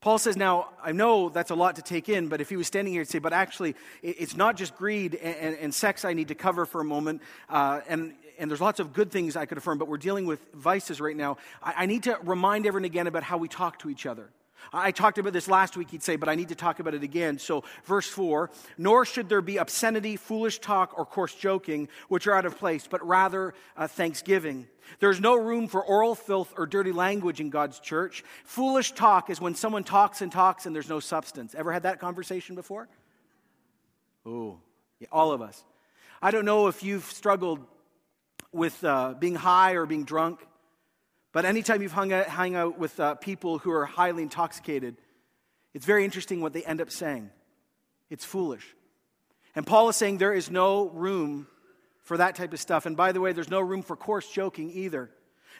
Paul 0.00 0.18
says, 0.18 0.36
Now, 0.36 0.68
I 0.82 0.92
know 0.92 1.30
that's 1.30 1.50
a 1.50 1.54
lot 1.54 1.76
to 1.76 1.82
take 1.82 2.10
in, 2.10 2.28
but 2.28 2.42
if 2.42 2.50
he 2.50 2.56
was 2.56 2.66
standing 2.66 2.92
here, 2.92 3.02
he'd 3.02 3.08
say, 3.08 3.20
But 3.20 3.32
actually, 3.32 3.74
it's 4.02 4.36
not 4.36 4.56
just 4.56 4.76
greed 4.76 5.14
and, 5.14 5.36
and, 5.36 5.56
and 5.56 5.74
sex 5.74 6.04
I 6.04 6.12
need 6.12 6.28
to 6.28 6.34
cover 6.34 6.66
for 6.66 6.82
a 6.82 6.84
moment. 6.84 7.22
Uh, 7.48 7.80
and, 7.88 8.14
and 8.38 8.50
there's 8.50 8.60
lots 8.60 8.80
of 8.80 8.92
good 8.92 9.10
things 9.10 9.36
I 9.36 9.46
could 9.46 9.58
affirm, 9.58 9.78
but 9.78 9.88
we're 9.88 9.98
dealing 9.98 10.26
with 10.26 10.40
vices 10.52 11.00
right 11.00 11.16
now. 11.16 11.36
I, 11.62 11.74
I 11.78 11.86
need 11.86 12.04
to 12.04 12.18
remind 12.22 12.66
everyone 12.66 12.84
again 12.84 13.06
about 13.06 13.22
how 13.22 13.38
we 13.38 13.48
talk 13.48 13.78
to 13.80 13.90
each 13.90 14.06
other. 14.06 14.30
I 14.72 14.92
talked 14.92 15.18
about 15.18 15.32
this 15.32 15.48
last 15.48 15.76
week, 15.76 15.90
he'd 15.90 16.02
say, 16.02 16.16
but 16.16 16.28
I 16.28 16.34
need 16.34 16.48
to 16.48 16.54
talk 16.54 16.80
about 16.80 16.94
it 16.94 17.02
again. 17.02 17.38
So, 17.38 17.64
verse 17.84 18.08
4 18.08 18.50
Nor 18.78 19.04
should 19.04 19.28
there 19.28 19.42
be 19.42 19.58
obscenity, 19.58 20.16
foolish 20.16 20.58
talk, 20.58 20.98
or 20.98 21.04
coarse 21.04 21.34
joking, 21.34 21.88
which 22.08 22.26
are 22.26 22.34
out 22.34 22.46
of 22.46 22.58
place, 22.58 22.86
but 22.88 23.06
rather 23.06 23.54
uh, 23.76 23.86
thanksgiving. 23.86 24.66
There's 25.00 25.20
no 25.20 25.34
room 25.34 25.66
for 25.66 25.82
oral 25.82 26.14
filth 26.14 26.52
or 26.56 26.66
dirty 26.66 26.92
language 26.92 27.40
in 27.40 27.50
God's 27.50 27.80
church. 27.80 28.22
Foolish 28.44 28.92
talk 28.92 29.30
is 29.30 29.40
when 29.40 29.54
someone 29.54 29.84
talks 29.84 30.20
and 30.20 30.30
talks 30.30 30.66
and 30.66 30.74
there's 30.74 30.88
no 30.88 31.00
substance. 31.00 31.54
Ever 31.54 31.72
had 31.72 31.84
that 31.84 32.00
conversation 32.00 32.54
before? 32.54 32.88
Oh, 34.26 34.58
yeah, 34.98 35.08
all 35.10 35.32
of 35.32 35.40
us. 35.40 35.64
I 36.20 36.30
don't 36.30 36.44
know 36.44 36.68
if 36.68 36.82
you've 36.82 37.04
struggled 37.04 37.60
with 38.54 38.82
uh, 38.84 39.14
being 39.18 39.34
high 39.34 39.72
or 39.72 39.84
being 39.84 40.04
drunk. 40.04 40.40
But 41.32 41.44
anytime 41.44 41.82
you've 41.82 41.92
hung 41.92 42.12
out, 42.12 42.28
hung 42.28 42.54
out 42.54 42.78
with 42.78 42.98
uh, 43.00 43.16
people 43.16 43.58
who 43.58 43.72
are 43.72 43.84
highly 43.84 44.22
intoxicated, 44.22 44.96
it's 45.74 45.84
very 45.84 46.04
interesting 46.04 46.40
what 46.40 46.52
they 46.52 46.62
end 46.62 46.80
up 46.80 46.90
saying. 46.90 47.30
It's 48.08 48.24
foolish. 48.24 48.74
And 49.56 49.66
Paul 49.66 49.88
is 49.88 49.96
saying 49.96 50.18
there 50.18 50.32
is 50.32 50.50
no 50.50 50.88
room 50.88 51.48
for 52.02 52.16
that 52.18 52.36
type 52.36 52.52
of 52.52 52.60
stuff. 52.60 52.86
And 52.86 52.96
by 52.96 53.12
the 53.12 53.20
way, 53.20 53.32
there's 53.32 53.50
no 53.50 53.60
room 53.60 53.82
for 53.82 53.96
coarse 53.96 54.30
joking 54.30 54.70
either. 54.70 55.10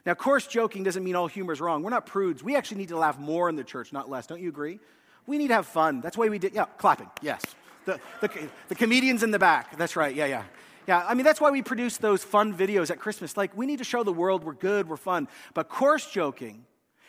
Now, 0.07 0.15
coarse 0.15 0.47
joking 0.47 0.85
doesn't 0.85 1.03
mean 1.03 1.17
all 1.17 1.27
humor 1.27 1.53
is 1.53 1.61
wrong. 1.61 1.83
We're 1.83 1.91
not 1.91 2.07
prudes. 2.07 2.43
We 2.43 2.55
actually 2.57 2.79
need 2.79 2.89
to 2.89 2.99
laugh 2.99 3.19
more 3.19 3.49
in 3.49 3.57
the 3.57 3.65
church, 3.65 3.93
not 3.93 4.11
less. 4.11 4.27
Don't 4.27 4.41
you 4.41 4.49
agree? 4.49 4.79
We 5.27 5.39
need 5.39 5.49
to 5.49 5.55
have 5.55 5.67
fun. 5.67 6.01
That's 6.01 6.19
why 6.19 6.29
we 6.29 6.39
did, 6.39 6.55
yeah, 6.55 6.67
clapping, 6.77 7.11
yes. 7.23 7.43
The, 7.87 7.99
the, 8.21 8.31
the 8.69 8.75
comedians 8.75 9.23
in 9.23 9.31
the 9.31 9.39
back. 9.39 9.77
That's 9.79 9.97
right, 9.97 10.15
yeah, 10.15 10.27
yeah. 10.27 10.45
Yeah, 10.87 11.05
I 11.07 11.15
mean, 11.15 11.25
that's 11.25 11.41
why 11.41 11.51
we 11.51 11.63
produce 11.63 11.97
those 11.97 12.23
fun 12.23 12.55
videos 12.55 12.91
at 12.91 12.99
Christmas. 12.99 13.37
Like, 13.37 13.57
we 13.57 13.67
need 13.67 13.79
to 13.79 13.85
show 13.85 14.03
the 14.03 14.13
world 14.13 14.45
we're 14.45 14.53
good, 14.53 14.89
we're 14.89 14.97
fun. 14.97 15.29
But 15.55 15.69
coarse 15.69 16.11
joking 16.11 16.67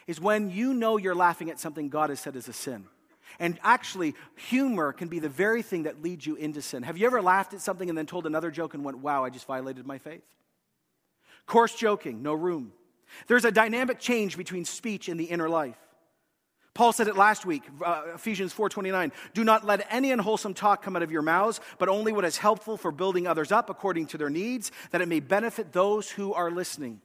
is 0.08 0.22
when 0.22 0.50
you 0.50 0.74
know 0.74 0.98
you're 0.98 1.16
laughing 1.16 1.50
at 1.50 1.60
something 1.60 1.90
God 1.90 2.10
has 2.10 2.20
said 2.20 2.36
is 2.36 2.48
a 2.48 2.54
sin. 2.54 2.86
And 3.40 3.60
actually, 3.64 4.16
humor 4.38 4.94
can 4.94 5.10
be 5.10 5.20
the 5.20 5.30
very 5.30 5.62
thing 5.62 5.84
that 5.84 6.02
leads 6.02 6.26
you 6.26 6.36
into 6.36 6.62
sin. 6.62 6.84
Have 6.84 6.98
you 6.98 7.06
ever 7.06 7.22
laughed 7.22 7.54
at 7.54 7.62
something 7.62 7.90
and 7.90 7.98
then 7.98 8.06
told 8.06 8.26
another 8.26 8.50
joke 8.50 8.74
and 8.76 8.86
went, 8.86 9.00
wow, 9.00 9.26
I 9.26 9.30
just 9.30 9.46
violated 9.46 9.86
my 9.86 9.98
faith? 9.98 10.24
Coarse 11.46 11.76
joking, 11.76 12.24
no 12.24 12.34
room. 12.34 12.72
There's 13.28 13.46
a 13.46 13.52
dynamic 13.52 14.00
change 14.00 14.38
between 14.38 14.66
speech 14.66 15.10
and 15.10 15.20
the 15.20 15.26
inner 15.26 15.50
life. 15.50 15.78
Paul 16.76 16.92
said 16.92 17.08
it 17.08 17.16
last 17.16 17.46
week, 17.46 17.64
uh, 17.84 18.04
Ephesians 18.16 18.52
4:29, 18.52 19.14
"Do 19.34 19.46
not 19.46 19.64
let 19.64 19.88
any 19.90 20.12
unwholesome 20.12 20.54
talk 20.54 20.84
come 20.84 20.98
out 20.98 21.04
of 21.04 21.12
your 21.12 21.22
mouths, 21.22 21.62
but 21.78 21.88
only 21.88 22.12
what 22.12 22.26
is 22.26 22.38
helpful 22.38 22.76
for 22.76 22.92
building 22.92 23.26
others 23.26 23.50
up 23.50 23.70
according 23.70 24.08
to 24.08 24.18
their 24.18 24.30
needs, 24.30 24.74
that 24.92 25.02
it 25.02 25.08
may 25.08 25.22
benefit 25.22 25.72
those 25.72 26.12
who 26.12 26.34
are 26.34 26.52
listening." 26.52 27.00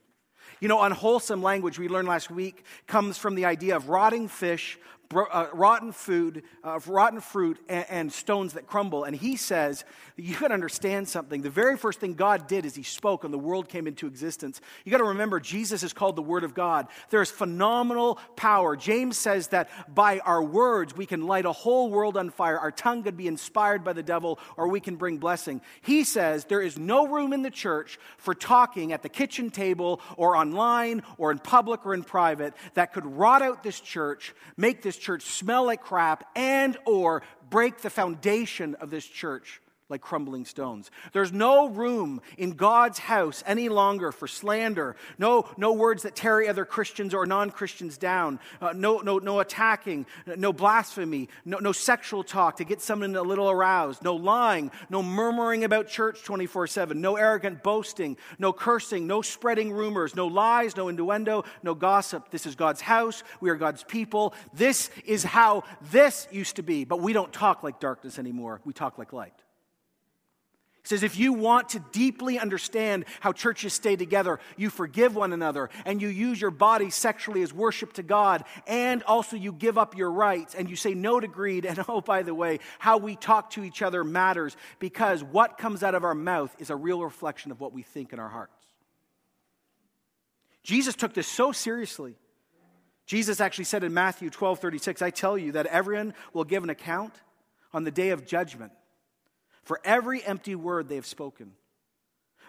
You 0.59 0.67
know, 0.67 0.83
unwholesome 0.83 1.41
language 1.41 1.79
we 1.79 1.89
learned 1.89 2.09
last 2.09 2.33
week 2.33 2.65
comes 2.89 3.17
from 3.17 3.37
the 3.37 3.45
idea 3.45 3.77
of 3.77 3.89
rotting 3.89 4.27
fish, 4.27 4.77
uh, 5.13 5.49
rotten 5.53 5.91
food, 5.91 6.45
uh, 6.63 6.79
rotten 6.87 7.21
fruit, 7.21 7.59
and, 7.69 7.87
and, 7.91 8.13
stones 8.13 8.53
that 8.53 8.69
crumble. 8.69 9.03
And 9.03 9.17
he 9.17 9.37
says, 9.37 9.85
you 10.17 10.37
got 10.37 10.49
to 10.49 10.55
understand 10.55 11.09
something. 11.09 11.43
The 11.43 11.51
very 11.51 11.77
first 11.77 11.99
thing 11.99 12.15
God 12.15 12.47
did 12.47 12.65
is 12.65 12.77
he 12.77 12.85
spoke 12.85 13.25
and 13.25 13.35
the 13.35 13.39
world 13.39 13.69
came 13.69 13.89
into 13.89 14.07
existence. 14.07 14.61
You 14.85 14.93
got 14.93 14.99
to 14.99 15.05
remember, 15.05 15.41
Jesus 15.41 15.83
is 15.83 15.93
called 15.93 16.15
the 16.15 16.23
Word 16.23 16.45
of 16.45 16.55
God. 16.55 16.87
There's 17.11 17.31
phenomenal 17.31 18.21
power. 18.37 18.77
James 18.77 19.19
says 19.19 19.49
that 19.49 19.69
by 19.93 20.21
our 20.21 20.43
words, 20.43 20.97
we 20.97 21.07
can 21.07 21.27
light 21.27 21.45
a 21.45 21.53
whole 21.53 21.91
world 21.91 22.17
on 22.17 22.31
fire. 22.31 22.59
Our 22.59 22.71
tongue 22.71 23.03
could 23.03 23.17
be 23.17 23.27
inspired 23.27 23.83
by 23.83 23.95
the 23.95 24.05
devil, 24.05 24.39
or 24.57 24.69
we 24.69 24.79
can 24.79 24.95
bring 24.95 25.19
blessing. 25.19 25.61
He 25.81 26.05
says 26.05 26.45
there 26.45 26.63
is 26.63 26.79
no 26.79 27.09
room 27.09 27.33
in 27.33 27.43
the 27.43 27.51
church 27.51 27.99
for 28.17 28.33
talking 28.33 28.93
at 28.93 29.03
the 29.03 29.09
kitchen 29.09 29.51
table, 29.51 30.01
or 30.17 30.37
online, 30.37 31.03
or 31.19 31.33
in 31.33 31.39
public, 31.39 31.85
or 31.85 31.95
in 31.95 32.05
private 32.05 32.55
that 32.75 32.93
could 32.93 33.07
rot 33.07 33.43
out 33.43 33.65
this 33.65 33.81
church, 33.81 34.35
make 34.57 34.83
this 34.83 35.00
church 35.01 35.23
smell 35.23 35.67
like 35.67 35.83
crap 35.83 36.25
and 36.37 36.77
or 36.87 37.23
break 37.49 37.79
the 37.79 37.91
foundation 37.91 38.77
of 38.77 38.91
this 38.91 39.05
church 39.05 39.61
like 39.91 40.01
crumbling 40.01 40.45
stones. 40.45 40.91
There's 41.13 41.33
no 41.33 41.69
room 41.69 42.21
in 42.39 42.53
God's 42.53 42.99
house 42.99 43.43
any 43.47 43.69
longer 43.69 44.13
for 44.13 44.29
slander, 44.29 44.97
no, 45.19 45.49
no 45.57 45.73
words 45.73 46.05
that 46.05 46.17
tear 46.17 46.49
other 46.49 46.65
Christians 46.65 47.13
or 47.13 47.27
non 47.27 47.51
Christians 47.51 47.99
down, 47.99 48.39
uh, 48.61 48.73
no, 48.75 48.99
no, 48.99 49.19
no 49.19 49.41
attacking, 49.41 50.07
no 50.37 50.53
blasphemy, 50.53 51.29
no, 51.45 51.59
no 51.59 51.73
sexual 51.73 52.23
talk 52.23 52.57
to 52.57 52.65
get 52.65 52.81
someone 52.81 53.17
a 53.17 53.23
little 53.23 53.51
aroused, 53.51 54.03
no 54.03 54.15
lying, 54.15 54.71
no 54.89 55.03
murmuring 55.03 55.65
about 55.65 55.89
church 55.89 56.23
24 56.23 56.69
7, 56.69 57.01
no 57.01 57.17
arrogant 57.17 57.63
boasting, 57.63 58.17
no 58.39 58.53
cursing, 58.53 59.07
no 59.07 59.23
spreading 59.23 59.73
rumors, 59.73 60.15
no 60.15 60.27
lies, 60.27 60.77
no 60.77 60.89
innuendo, 60.89 61.45
no 61.63 61.75
gossip. 61.75 62.31
This 62.31 62.47
is 62.47 62.55
God's 62.55 62.81
house. 62.81 63.23
We 63.41 63.51
are 63.51 63.57
God's 63.57 63.83
people. 63.83 64.35
This 64.55 64.91
is 65.05 65.25
how 65.25 65.65
this 65.91 66.29
used 66.31 66.57
to 66.57 66.63
be, 66.63 66.85
but 66.85 67.01
we 67.01 67.13
don't 67.13 67.33
talk 67.33 67.63
like 67.63 67.81
darkness 67.81 68.19
anymore. 68.19 68.61
We 68.65 68.73
talk 68.73 68.99
like 68.99 69.13
light. 69.13 69.35
Says, 70.91 71.05
if 71.05 71.17
you 71.17 71.33
want 71.33 71.69
to 71.69 71.79
deeply 71.93 72.37
understand 72.37 73.05
how 73.21 73.31
churches 73.31 73.73
stay 73.73 73.95
together, 73.95 74.41
you 74.57 74.71
forgive 74.71 75.15
one 75.15 75.33
another 75.33 75.71
and 75.85 76.03
you 76.03 76.09
use 76.09 76.41
your 76.41 76.51
body 76.51 76.91
sexually 76.91 77.43
as 77.43 77.53
worship 77.53 77.93
to 77.93 78.03
God, 78.03 78.43
and 78.67 79.05
also 79.05 79.37
you 79.37 79.53
give 79.53 79.79
up 79.79 79.97
your 79.97 80.11
rights 80.11 80.57
and 80.57 80.69
you 80.69 80.75
say 80.75 80.93
no 80.95 81.21
to 81.21 81.29
greed. 81.29 81.65
And 81.65 81.85
oh, 81.89 82.01
by 82.01 82.25
the 82.25 82.35
way, 82.35 82.59
how 82.81 82.99
we 82.99 83.15
talk 83.15 83.51
to 83.51 83.63
each 83.63 83.83
other 83.83 84.03
matters 84.03 84.57
because 84.81 85.23
what 85.23 85.59
comes 85.59 85.85
out 85.85 85.95
of 85.95 86.03
our 86.03 86.13
mouth 86.13 86.53
is 86.59 86.71
a 86.71 86.77
real 86.77 87.01
reflection 87.05 87.53
of 87.53 87.61
what 87.61 87.73
we 87.73 87.85
think 87.85 88.13
in 88.13 88.19
our 88.19 88.29
hearts. 88.29 88.67
Jesus 90.65 90.97
took 90.97 91.15
this 91.15 91.29
so 91.29 91.53
seriously. 91.53 92.17
Jesus 93.07 93.41
actually 93.41 93.67
said 93.67 93.85
in 93.85 93.95
Matthew 93.95 94.29
12 94.29 94.59
36, 94.59 95.03
I 95.03 95.11
tell 95.11 95.39
you 95.39 95.53
that 95.53 95.67
everyone 95.67 96.15
will 96.33 96.43
give 96.43 96.65
an 96.65 96.71
account 96.71 97.15
on 97.73 97.85
the 97.85 97.93
day 97.93 98.09
of 98.09 98.27
judgment 98.27 98.73
for 99.71 99.81
every 99.85 100.21
empty 100.25 100.57
word 100.57 100.89
they 100.89 100.97
have 100.97 101.07
spoken. 101.07 101.53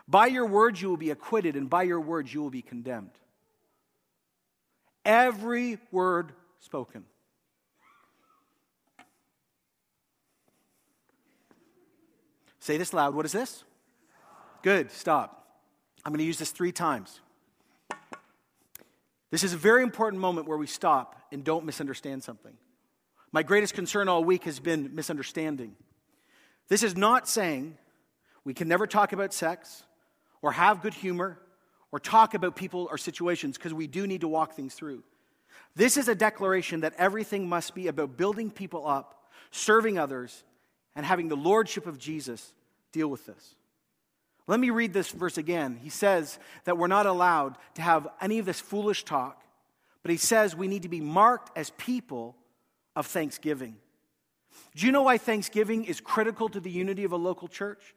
By 0.08 0.26
your 0.26 0.48
words 0.48 0.82
you 0.82 0.90
will 0.90 0.98
be 0.98 1.12
acquitted, 1.12 1.56
and 1.56 1.70
by 1.70 1.84
your 1.84 2.02
words 2.02 2.34
you 2.34 2.42
will 2.42 2.50
be 2.50 2.64
condemned. 2.64 3.12
Every 5.06 5.78
word 5.92 6.32
spoken. 6.62 7.06
Say 12.58 12.78
this 12.78 12.92
loud. 12.92 13.14
What 13.14 13.28
is 13.28 13.34
this? 13.34 13.66
Good, 14.64 14.90
stop. 14.90 15.62
I'm 16.04 16.12
going 16.14 16.18
to 16.18 16.26
use 16.26 16.40
this 16.40 16.50
three 16.50 16.72
times. 16.72 17.20
This 19.30 19.44
is 19.44 19.54
a 19.54 19.58
very 19.58 19.84
important 19.84 20.20
moment 20.20 20.48
where 20.48 20.58
we 20.58 20.66
stop 20.66 21.22
and 21.32 21.44
don't 21.44 21.66
misunderstand 21.66 22.24
something. 22.24 22.58
My 23.32 23.44
greatest 23.44 23.76
concern 23.76 24.08
all 24.08 24.24
week 24.24 24.46
has 24.46 24.60
been 24.60 24.96
misunderstanding. 24.96 25.76
This 26.72 26.84
is 26.84 26.96
not 26.96 27.28
saying 27.28 27.78
we 28.46 28.54
can 28.54 28.70
never 28.70 28.88
talk 28.88 29.12
about 29.12 29.34
sex 29.34 29.84
or 30.42 30.54
have 30.54 30.82
good 30.82 30.94
humor 30.94 31.38
or 31.92 32.00
talk 32.00 32.34
about 32.34 32.56
people 32.56 32.88
or 32.90 32.98
situations 32.98 33.58
because 33.58 33.74
we 33.74 33.88
do 33.88 34.08
need 34.08 34.22
to 34.22 34.30
walk 34.30 34.54
things 34.54 34.74
through. 34.74 35.04
This 35.76 35.98
is 35.98 36.08
a 36.08 36.16
declaration 36.16 36.80
that 36.80 36.94
everything 36.98 37.50
must 37.50 37.76
be 37.76 37.90
about 37.90 38.16
building 38.16 38.50
people 38.50 38.88
up, 38.88 39.22
serving 39.52 40.00
others, 40.00 40.46
and 40.96 41.06
having 41.06 41.28
the 41.28 41.36
lordship 41.36 41.88
of 41.88 42.00
Jesus 42.00 42.54
deal 42.94 43.10
with 43.10 43.26
this. 43.26 43.56
Let 44.48 44.62
me 44.62 44.70
read 44.70 44.94
this 44.94 45.12
verse 45.12 45.38
again. 45.38 45.78
He 45.84 45.90
says 45.90 46.40
that 46.64 46.78
we're 46.78 46.88
not 46.88 47.06
allowed 47.06 47.58
to 47.74 47.82
have 47.82 48.08
any 48.22 48.40
of 48.40 48.46
this 48.46 48.62
foolish 48.62 49.04
talk, 49.04 49.44
but 50.04 50.12
he 50.12 50.16
says 50.16 50.56
we 50.56 50.70
need 50.70 50.84
to 50.84 50.88
be 50.88 51.02
marked 51.02 51.52
as 51.58 51.72
people 51.72 52.38
of 52.96 53.08
thanksgiving. 53.08 53.76
Do 54.76 54.86
you 54.86 54.92
know 54.92 55.04
why 55.04 55.18
Thanksgiving 55.18 55.86
is 55.86 56.00
critical 56.00 56.50
to 56.50 56.60
the 56.60 56.72
unity 56.72 57.04
of 57.04 57.12
a 57.12 57.18
local 57.18 57.48
church? 57.48 57.96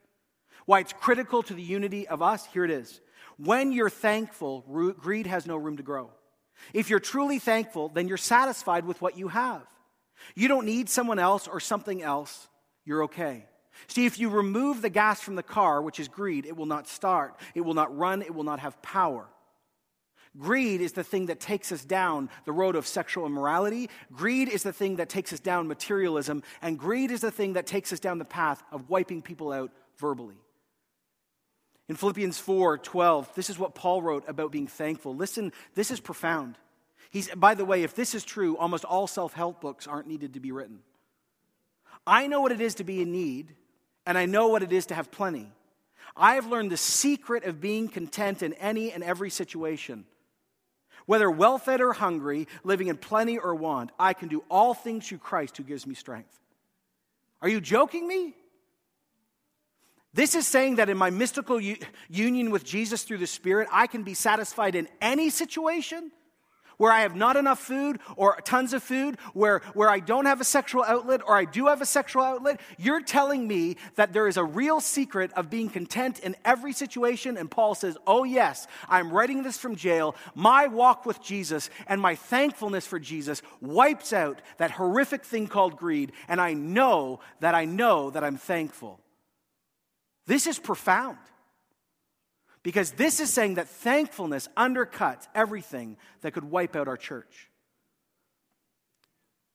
Why 0.67 0.81
it's 0.81 0.93
critical 0.93 1.43
to 1.45 1.55
the 1.55 1.63
unity 1.63 2.09
of 2.09 2.23
us? 2.23 2.47
Here 2.47 2.65
it 2.65 2.71
is. 2.71 3.01
When 3.37 3.73
you're 3.73 3.91
thankful, 3.91 4.65
greed 4.99 5.27
has 5.27 5.47
no 5.47 5.57
room 5.57 5.77
to 5.77 5.83
grow. 5.83 6.11
If 6.73 6.89
you're 6.89 7.01
truly 7.01 7.39
thankful, 7.39 7.89
then 7.89 8.09
you're 8.09 8.17
satisfied 8.17 8.85
with 8.87 9.03
what 9.03 9.19
you 9.19 9.29
have. 9.29 9.63
You 10.35 10.49
don't 10.49 10.67
need 10.67 10.89
someone 10.89 11.19
else 11.19 11.49
or 11.49 11.61
something 11.61 12.03
else. 12.03 12.49
You're 12.85 13.05
okay. 13.05 13.47
See, 13.89 14.07
if 14.07 14.19
you 14.19 14.29
remove 14.29 14.83
the 14.83 14.89
gas 14.89 15.21
from 15.21 15.35
the 15.35 15.43
car, 15.43 15.83
which 15.83 15.99
is 15.99 16.09
greed, 16.09 16.47
it 16.47 16.57
will 16.57 16.67
not 16.67 16.87
start, 16.87 17.35
it 17.55 17.63
will 17.63 17.75
not 17.75 17.97
run, 17.97 18.23
it 18.23 18.35
will 18.35 18.45
not 18.45 18.61
have 18.61 18.81
power. 18.83 19.27
Greed 20.39 20.81
is 20.81 20.93
the 20.93 21.05
thing 21.05 21.27
that 21.27 21.39
takes 21.39 21.71
us 21.71 21.85
down 21.85 22.29
the 22.45 22.53
road 22.53 22.75
of 22.75 22.87
sexual 22.87 23.25
immorality. 23.25 23.89
Greed 24.13 24.49
is 24.49 24.65
the 24.65 24.73
thing 24.73 24.97
that 24.97 25.09
takes 25.09 25.33
us 25.33 25.39
down 25.39 25.69
materialism. 25.69 26.43
And 26.61 26.79
greed 26.79 27.13
is 27.13 27.21
the 27.21 27.31
thing 27.31 27.53
that 27.53 27.67
takes 27.67 27.93
us 27.93 28.01
down 28.01 28.19
the 28.19 28.25
path 28.25 28.63
of 28.73 28.91
wiping 28.91 29.23
people 29.23 29.53
out 29.53 29.71
verbally. 29.99 30.37
In 31.89 31.97
Philippians 31.97 32.39
4 32.39 32.79
12, 32.79 33.35
this 33.35 33.49
is 33.51 33.59
what 33.59 33.75
Paul 33.75 34.03
wrote 34.03 34.25
about 34.27 34.51
being 34.51 34.67
thankful. 34.67 35.15
Listen, 35.15 35.53
this 35.75 35.91
is 35.91 36.01
profound. 36.01 36.57
He's, 37.11 37.29
by 37.35 37.55
the 37.55 37.65
way, 37.65 37.85
if 37.85 37.95
this 37.95 38.15
is 38.15 38.25
true, 38.25 38.57
almost 38.57 38.85
all 38.85 39.07
self 39.07 39.35
help 39.35 39.61
books 39.61 39.87
aren't 39.87 40.09
needed 40.09 40.35
to 40.35 40.41
be 40.41 40.51
written. 40.51 40.81
I 42.07 42.27
know 42.27 42.41
what 42.41 42.53
it 42.53 42.61
is 42.61 42.75
to 42.77 42.85
be 42.85 43.01
in 43.01 43.13
need, 43.13 43.55
and 44.05 44.19
I 44.19 44.27
know 44.27 44.49
what 44.49 44.63
it 44.63 44.73
is 44.73 44.87
to 44.87 44.95
have 44.95 45.13
plenty. 45.13 45.53
I 46.17 46.35
have 46.35 46.47
learned 46.47 46.71
the 46.71 46.77
secret 46.77 47.45
of 47.45 47.61
being 47.61 47.89
content 47.89 48.43
in 48.43 48.53
any 48.55 48.91
and 48.91 49.05
every 49.05 49.31
situation. 49.31 50.07
Whether 51.07 51.31
well 51.31 51.59
fed 51.59 51.81
or 51.81 51.93
hungry, 51.93 52.49
living 52.63 52.89
in 52.89 52.97
plenty 52.97 53.39
or 53.39 53.55
want, 53.55 53.91
I 53.99 54.13
can 54.13 54.29
do 54.29 54.45
all 54.51 54.75
things 54.75 55.09
through 55.09 55.19
Christ 55.19 55.57
who 55.57 55.63
gives 55.63 55.87
me 55.87 55.95
strength. 55.95 56.39
Are 57.43 57.49
you 57.49 57.61
joking 57.61 58.07
me? 58.09 58.35
This 60.15 60.35
is 60.35 60.47
saying 60.47 60.77
that 60.77 60.89
in 60.89 60.97
my 60.97 61.11
mystical 61.11 61.61
u- 61.61 61.77
union 62.09 62.51
with 62.51 62.65
Jesus 62.65 63.03
through 63.03 63.19
the 63.19 63.27
Spirit, 63.27 63.69
I 63.73 63.89
can 63.89 64.05
be 64.05 64.15
satisfied 64.15 64.77
in 64.77 64.89
any 65.01 65.29
situation 65.29 66.13
where 66.77 66.93
I 66.93 67.01
have 67.01 67.17
not 67.17 67.37
enough 67.37 67.61
food 67.61 68.01
or 68.17 68.37
tons 68.45 68.73
of 68.73 68.83
food, 68.83 69.19
where, 69.33 69.61
where 69.75 69.89
I 69.89 70.01
don't 70.01 70.27
have 70.27 70.41
a 70.41 70.45
sexual 70.45 70.85
outlet 70.85 71.21
or 71.27 71.37
I 71.37 71.45
do 71.45 71.67
have 71.67 71.81
a 71.81 71.87
sexual 71.87 72.23
outlet, 72.23 72.61
you're 72.79 73.03
telling 73.03 73.47
me 73.47 73.77
that 73.97 74.13
there 74.13 74.29
is 74.29 74.37
a 74.37 74.45
real 74.45 74.81
secret 74.81 75.33
of 75.35 75.51
being 75.51 75.69
content 75.69 76.19
in 76.21 76.37
every 76.45 76.73
situation. 76.73 77.37
And 77.37 77.51
Paul 77.51 77.75
says, 77.75 77.97
Oh, 78.07 78.25
yes, 78.25 78.67
I'm 78.89 79.11
writing 79.11 79.43
this 79.43 79.59
from 79.59 79.77
jail. 79.77 80.15
My 80.35 80.67
walk 80.67 81.07
with 81.07 81.23
Jesus 81.23 81.71
and 81.87 82.01
my 82.01 82.15
thankfulness 82.15 82.87
for 82.87 82.99
Jesus 82.99 83.43
wipes 83.61 84.13
out 84.13 84.41
that 84.59 84.73
horrific 84.73 85.25
thing 85.25 85.47
called 85.47 85.77
greed. 85.77 86.13
And 86.29 86.41
I 86.41 86.55
know 86.55 87.21
that 87.41 87.55
I 87.55 87.65
know 87.65 88.11
that 88.11 88.25
I'm 88.25 88.37
thankful. 88.37 89.01
This 90.27 90.47
is 90.47 90.59
profound. 90.59 91.19
Because 92.65 92.93
this 92.93 93.21
is 93.21 93.31
saying 93.31 93.55
that 93.55 93.69
thankfulness 93.69 94.49
undercuts 94.57 95.29
everything 95.35 95.99
that 96.23 96.33
could 96.33 96.45
wipe 96.45 96.75
out 96.75 96.89
our 96.89 96.97
church. 96.97 97.51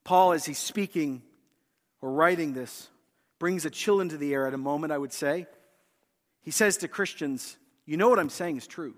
Paul, 0.06 0.32
as 0.32 0.46
he's 0.46 0.60
speaking 0.60 1.24
or 2.02 2.12
writing 2.14 2.54
this, 2.54 2.88
brings 3.40 3.66
a 3.66 3.72
chill 3.72 4.00
into 4.00 4.16
the 4.16 4.32
air 4.34 4.48
at 4.48 4.54
a 4.54 4.58
moment, 4.58 4.94
I 4.94 4.98
would 4.98 5.12
say. 5.12 5.48
He 6.42 6.52
says 6.52 6.78
to 6.78 6.88
Christians, 6.88 7.58
You 7.86 7.98
know 7.98 8.10
what 8.10 8.20
I'm 8.20 8.30
saying 8.30 8.58
is 8.58 8.68
true. 8.68 8.94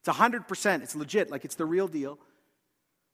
It's 0.00 0.16
100%, 0.16 0.82
it's 0.82 0.96
legit, 0.96 1.30
like 1.30 1.44
it's 1.44 1.54
the 1.54 1.64
real 1.64 1.86
deal. 1.86 2.18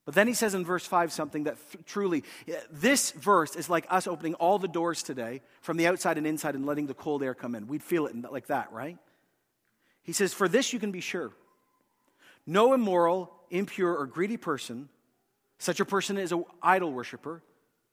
But 0.07 0.15
then 0.15 0.27
he 0.27 0.35
says 0.35 0.55
in 0.55 0.65
verse 0.65 0.87
5 0.87 1.13
something 1.13 1.45
that 1.45 1.57
th- 1.73 1.85
truly, 1.85 2.25
eh, 2.49 2.55
this 2.71 3.13
verse 3.13 3.55
is 3.55 3.71
like 3.71 3.87
us 3.89 4.07
opening 4.07 4.35
all 4.35 4.59
the 4.59 4.67
doors 4.67 5.03
today 5.03 5.43
from 5.61 5.77
the 5.77 5.87
outside 5.87 6.17
and 6.19 6.27
inside 6.27 6.55
and 6.55 6.67
letting 6.67 6.87
the 6.87 6.95
cold 6.95 7.23
air 7.23 7.35
come 7.35 7.55
in. 7.55 7.69
We'd 7.69 7.83
feel 7.83 8.07
it 8.07 8.33
like 8.33 8.47
that, 8.47 8.73
right? 8.73 8.99
He 10.03 10.13
says, 10.13 10.33
For 10.33 10.49
this 10.49 10.73
you 10.73 10.79
can 10.79 10.93
be 10.93 11.01
sure 11.01 11.33
no 12.47 12.75
immoral, 12.75 13.33
impure, 13.51 13.95
or 13.97 14.07
greedy 14.07 14.37
person, 14.37 14.89
such 15.59 15.79
a 15.79 15.85
person 15.85 16.19
is 16.19 16.33
an 16.33 16.45
idol 16.63 16.93
worshiper, 16.93 17.43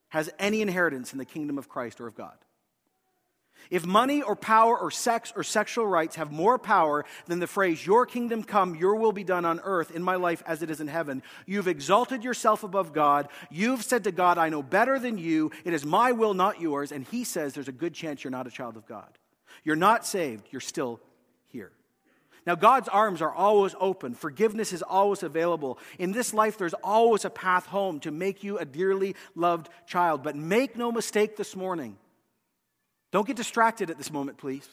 has 0.09 0.29
any 0.39 0.61
inheritance 0.61 1.11
in 1.11 1.19
the 1.19 1.25
kingdom 1.25 1.57
of 1.57 1.69
Christ 1.69 2.01
or 2.01 2.07
of 2.07 2.15
God. 2.15 2.35
If 3.69 3.85
money 3.85 4.23
or 4.23 4.35
power 4.35 4.75
or 4.75 4.89
sex 4.89 5.31
or 5.35 5.43
sexual 5.43 5.85
rights 5.85 6.15
have 6.15 6.31
more 6.31 6.57
power 6.57 7.05
than 7.27 7.39
the 7.39 7.45
phrase, 7.45 7.85
Your 7.85 8.05
kingdom 8.05 8.43
come, 8.43 8.75
your 8.75 8.95
will 8.95 9.11
be 9.11 9.23
done 9.23 9.45
on 9.45 9.59
earth 9.59 9.91
in 9.91 10.01
my 10.01 10.15
life 10.15 10.41
as 10.47 10.63
it 10.63 10.71
is 10.71 10.81
in 10.81 10.87
heaven, 10.87 11.21
you've 11.45 11.67
exalted 11.67 12.23
yourself 12.23 12.63
above 12.63 12.93
God. 12.93 13.27
You've 13.51 13.83
said 13.83 14.05
to 14.05 14.11
God, 14.11 14.39
I 14.39 14.49
know 14.49 14.63
better 14.63 14.97
than 14.97 15.19
you. 15.19 15.51
It 15.65 15.73
is 15.73 15.85
my 15.85 16.13
will, 16.13 16.33
not 16.33 16.59
yours. 16.59 16.91
And 16.91 17.05
He 17.05 17.23
says 17.23 17.53
there's 17.53 17.67
a 17.67 17.73
good 17.73 17.93
chance 17.93 18.23
you're 18.23 18.31
not 18.31 18.47
a 18.47 18.51
child 18.51 18.77
of 18.77 18.87
God. 18.87 19.17
You're 19.63 19.75
not 19.75 20.05
saved, 20.05 20.47
you're 20.49 20.61
still. 20.61 20.99
Now, 22.49 22.55
God's 22.55 22.87
arms 22.87 23.21
are 23.21 23.31
always 23.31 23.75
open. 23.79 24.15
Forgiveness 24.15 24.73
is 24.73 24.81
always 24.81 25.21
available. 25.21 25.77
In 25.99 26.13
this 26.13 26.33
life, 26.33 26.57
there's 26.57 26.73
always 26.73 27.23
a 27.23 27.29
path 27.29 27.67
home 27.67 27.99
to 27.99 28.09
make 28.09 28.43
you 28.43 28.57
a 28.57 28.65
dearly 28.65 29.15
loved 29.35 29.69
child. 29.85 30.23
But 30.23 30.35
make 30.35 30.75
no 30.75 30.91
mistake 30.91 31.37
this 31.37 31.55
morning 31.55 31.95
don't 33.11 33.27
get 33.27 33.35
distracted 33.35 33.91
at 33.91 33.99
this 33.99 34.11
moment, 34.11 34.39
please. 34.39 34.67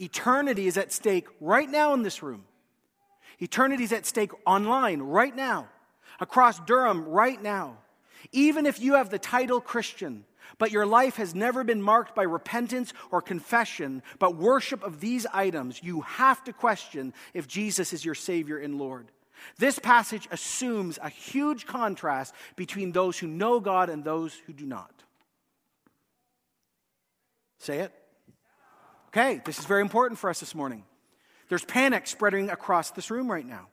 Eternity 0.00 0.66
is 0.66 0.76
at 0.76 0.90
stake 0.90 1.28
right 1.40 1.70
now 1.70 1.94
in 1.94 2.02
this 2.02 2.24
room. 2.24 2.42
Eternity 3.38 3.84
is 3.84 3.92
at 3.92 4.04
stake 4.04 4.32
online 4.44 5.00
right 5.00 5.36
now, 5.36 5.68
across 6.18 6.58
Durham 6.58 7.04
right 7.04 7.40
now. 7.40 7.76
Even 8.32 8.66
if 8.66 8.80
you 8.80 8.94
have 8.94 9.10
the 9.10 9.18
title 9.20 9.60
Christian, 9.60 10.24
but 10.58 10.70
your 10.70 10.86
life 10.86 11.16
has 11.16 11.34
never 11.34 11.64
been 11.64 11.82
marked 11.82 12.14
by 12.14 12.22
repentance 12.22 12.92
or 13.10 13.20
confession, 13.22 14.02
but 14.18 14.36
worship 14.36 14.82
of 14.82 15.00
these 15.00 15.26
items, 15.32 15.82
you 15.82 16.02
have 16.02 16.42
to 16.44 16.52
question 16.52 17.12
if 17.34 17.48
Jesus 17.48 17.92
is 17.92 18.04
your 18.04 18.14
Savior 18.14 18.58
and 18.58 18.78
Lord. 18.78 19.10
This 19.58 19.78
passage 19.78 20.28
assumes 20.30 20.98
a 21.02 21.08
huge 21.08 21.66
contrast 21.66 22.34
between 22.56 22.92
those 22.92 23.18
who 23.18 23.26
know 23.26 23.60
God 23.60 23.90
and 23.90 24.04
those 24.04 24.34
who 24.46 24.52
do 24.52 24.66
not. 24.66 24.92
Say 27.58 27.80
it. 27.80 27.92
Okay, 29.08 29.40
this 29.44 29.58
is 29.58 29.66
very 29.66 29.82
important 29.82 30.18
for 30.18 30.30
us 30.30 30.40
this 30.40 30.54
morning. 30.54 30.84
There's 31.48 31.64
panic 31.64 32.06
spreading 32.06 32.50
across 32.50 32.92
this 32.92 33.10
room 33.10 33.30
right 33.30 33.46
now. 33.46 33.68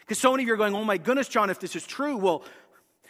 Because 0.00 0.18
so 0.18 0.30
many 0.30 0.44
of 0.44 0.46
you 0.46 0.54
are 0.54 0.58
going, 0.58 0.74
oh 0.74 0.84
my 0.84 0.98
goodness, 0.98 1.26
John, 1.26 1.50
if 1.50 1.58
this 1.58 1.74
is 1.74 1.84
true, 1.84 2.16
well, 2.16 2.44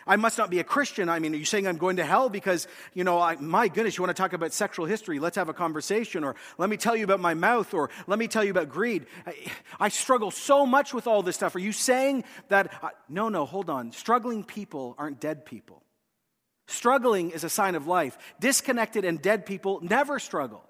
I 0.07 0.17
must 0.17 0.39
not 0.39 0.51
be 0.51 0.61
a 0.61 0.65
Christian. 0.65 1.09
I 1.09 1.19
mean, 1.19 1.35
are 1.35 1.39
you 1.39 1.45
saying 1.45 1.67
I'm 1.67 1.79
going 1.79 1.97
to 1.97 2.05
hell 2.05 2.29
because, 2.29 2.69
you 2.95 3.03
know, 3.03 3.21
I, 3.21 3.37
my 3.37 3.69
goodness, 3.69 3.97
you 3.99 4.05
want 4.05 4.17
to 4.17 4.23
talk 4.23 4.33
about 4.33 4.53
sexual 4.53 4.87
history? 4.87 5.19
Let's 5.19 5.37
have 5.37 5.49
a 5.49 5.55
conversation. 5.55 6.23
Or 6.23 6.37
let 6.59 6.71
me 6.71 6.77
tell 6.77 6.95
you 6.95 7.05
about 7.05 7.21
my 7.21 7.35
mouth. 7.35 7.75
Or 7.75 7.91
let 8.07 8.19
me 8.19 8.29
tell 8.29 8.45
you 8.45 8.53
about 8.53 8.69
greed. 8.69 9.07
I, 9.27 9.35
I 9.81 9.89
struggle 9.89 10.31
so 10.31 10.65
much 10.65 10.95
with 10.95 11.07
all 11.07 11.23
this 11.23 11.35
stuff. 11.37 11.57
Are 11.57 11.61
you 11.61 11.73
saying 11.73 12.25
that? 12.49 12.73
Uh, 12.83 12.91
no, 13.09 13.29
no, 13.29 13.47
hold 13.47 13.69
on. 13.69 13.91
Struggling 13.91 14.45
people 14.45 14.95
aren't 14.99 15.21
dead 15.21 15.45
people. 15.45 15.83
Struggling 16.69 17.31
is 17.31 17.45
a 17.45 17.51
sign 17.51 17.75
of 17.75 17.87
life. 17.87 18.17
Disconnected 18.41 19.05
and 19.05 19.21
dead 19.21 19.47
people 19.47 19.81
never 19.83 20.19
struggle. 20.19 20.63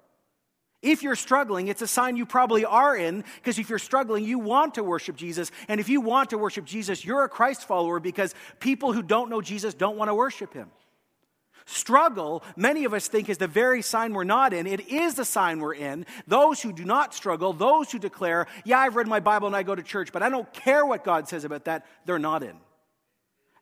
If 0.81 1.01
you're 1.01 1.15
struggling, 1.15 1.69
it's 1.69 1.81
a 1.81 1.87
sign 1.87 2.17
you 2.17 2.25
probably 2.25 2.63
are 2.63 2.95
in, 2.95 3.23
because 3.37 3.57
if 3.57 3.69
you're 3.69 3.79
struggling, 3.79 4.23
you 4.23 4.37
want 4.37 4.75
to 4.75 4.83
worship 4.83 5.15
Jesus. 5.15 5.51
And 5.67 5.79
if 5.79 5.89
you 5.89 6.01
want 6.01 6.29
to 6.29 6.37
worship 6.37 6.65
Jesus, 6.65 7.03
you're 7.03 7.23
a 7.23 7.29
Christ 7.29 7.65
follower 7.65 7.99
because 7.99 8.35
people 8.59 8.93
who 8.93 9.01
don't 9.01 9.29
know 9.29 9.41
Jesus 9.41 9.73
don't 9.73 9.97
want 9.97 10.09
to 10.09 10.15
worship 10.15 10.53
him. 10.53 10.69
Struggle, 11.65 12.43
many 12.55 12.85
of 12.85 12.93
us 12.93 13.09
think, 13.09 13.27
is 13.27 13.39
the 13.39 13.47
very 13.47 13.81
sign 13.81 14.13
we're 14.13 14.23
not 14.23 14.53
in. 14.53 14.67
It 14.67 14.87
is 14.87 15.15
the 15.15 15.25
sign 15.25 15.59
we're 15.59 15.73
in. 15.73 16.05
Those 16.25 16.61
who 16.61 16.71
do 16.71 16.85
not 16.85 17.13
struggle, 17.13 17.51
those 17.51 17.91
who 17.91 17.99
declare, 17.99 18.47
Yeah, 18.63 18.79
I've 18.79 18.95
read 18.95 19.07
my 19.07 19.19
Bible 19.19 19.47
and 19.47 19.55
I 19.55 19.63
go 19.63 19.75
to 19.75 19.83
church, 19.83 20.13
but 20.13 20.23
I 20.23 20.29
don't 20.29 20.51
care 20.53 20.85
what 20.85 21.03
God 21.03 21.27
says 21.27 21.43
about 21.43 21.65
that, 21.65 21.85
they're 22.05 22.19
not 22.19 22.41
in. 22.41 22.55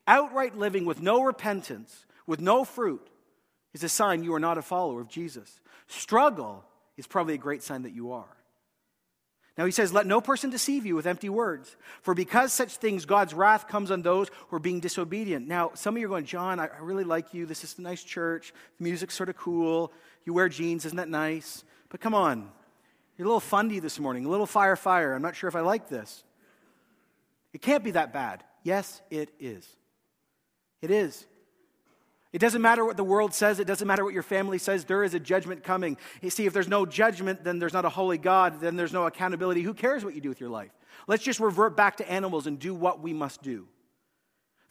Outright 0.06 0.56
living 0.56 0.86
with 0.86 1.02
no 1.02 1.24
repentance 1.24 2.06
with 2.28 2.40
no 2.40 2.64
fruit 2.64 3.08
is 3.74 3.84
a 3.84 3.90
sign 3.90 4.24
you 4.24 4.34
are 4.36 4.40
not 4.40 4.58
a 4.58 4.62
follower 4.62 5.02
of 5.02 5.10
Jesus. 5.10 5.60
Struggle 5.88 6.64
is 6.98 7.08
probably 7.08 7.34
a 7.34 7.40
great 7.40 7.64
sign 7.64 7.84
that 7.84 7.94
you 7.94 8.12
are. 8.12 8.36
Now 9.58 9.66
he 9.66 9.72
says, 9.72 9.94
Let 9.94 10.06
no 10.06 10.20
person 10.20 10.50
deceive 10.50 10.86
you 10.86 10.96
with 10.96 11.08
empty 11.08 11.30
words, 11.30 11.76
for 12.02 12.14
because 12.14 12.52
such 12.52 12.76
things, 12.78 13.06
God's 13.06 13.34
wrath 13.34 13.68
comes 13.68 13.92
on 13.92 14.02
those 14.02 14.30
who 14.48 14.56
are 14.56 14.60
being 14.60 14.80
disobedient. 14.80 15.48
Now, 15.48 15.72
some 15.76 15.96
of 15.96 16.00
you 16.00 16.08
are 16.08 16.10
going, 16.10 16.26
John, 16.26 16.60
I 16.60 16.70
really 16.82 17.06
like 17.06 17.34
you. 17.34 17.46
This 17.46 17.64
is 17.64 17.78
a 17.78 17.82
nice 17.82 18.04
church. 18.04 18.54
The 18.78 18.84
music's 18.84 19.16
sort 19.16 19.30
of 19.30 19.38
cool. 19.38 19.94
You 20.26 20.34
wear 20.34 20.50
jeans, 20.50 20.86
isn't 20.86 20.98
that 20.98 21.10
nice? 21.10 21.64
But 21.90 22.02
come 22.02 22.14
on, 22.14 22.50
you're 23.18 23.26
a 23.26 23.30
little 23.30 23.40
fundy 23.40 23.80
this 23.80 24.00
morning, 24.00 24.26
a 24.26 24.30
little 24.30 24.46
fire, 24.46 24.76
fire. 24.76 25.14
I'm 25.14 25.22
not 25.22 25.36
sure 25.36 25.48
if 25.48 25.56
I 25.56 25.62
like 25.62 25.88
this. 25.88 26.24
It 27.54 27.62
can't 27.62 27.84
be 27.84 27.92
that 27.92 28.12
bad. 28.12 28.44
Yes, 28.64 29.02
it 29.10 29.30
is. 29.40 29.66
It 30.82 30.92
is. 30.92 31.26
It 32.36 32.40
doesn't 32.40 32.62
matter 32.62 32.84
what 32.84 32.98
the 32.98 33.04
world 33.06 33.34
says, 33.34 33.62
it 33.62 33.66
doesn't 33.66 33.88
matter 33.88 34.04
what 34.04 34.14
your 34.14 34.22
family 34.22 34.58
says, 34.58 34.84
there 34.84 35.06
is 35.06 35.14
a 35.14 35.22
judgment 35.22 35.64
coming. 35.64 35.96
You 36.22 36.30
see, 36.30 36.46
if 36.46 36.52
there's 36.52 36.68
no 36.68 36.86
judgment, 36.86 37.46
then 37.46 37.60
there's 37.60 37.72
not 37.72 37.86
a 37.86 37.90
holy 37.90 38.18
God, 38.18 38.60
then 38.60 38.76
there's 38.76 38.92
no 38.92 39.06
accountability. 39.06 39.62
Who 39.62 39.74
cares 39.74 40.04
what 40.04 40.16
you 40.16 40.20
do 40.20 40.28
with 40.28 40.42
your 40.42 40.50
life? 40.50 40.72
Let's 41.08 41.24
just 41.24 41.40
revert 41.40 41.78
back 41.78 41.96
to 41.96 42.12
animals 42.12 42.46
and 42.46 42.60
do 42.60 42.76
what 42.76 43.00
we 43.00 43.14
must 43.14 43.42
do. 43.42 43.70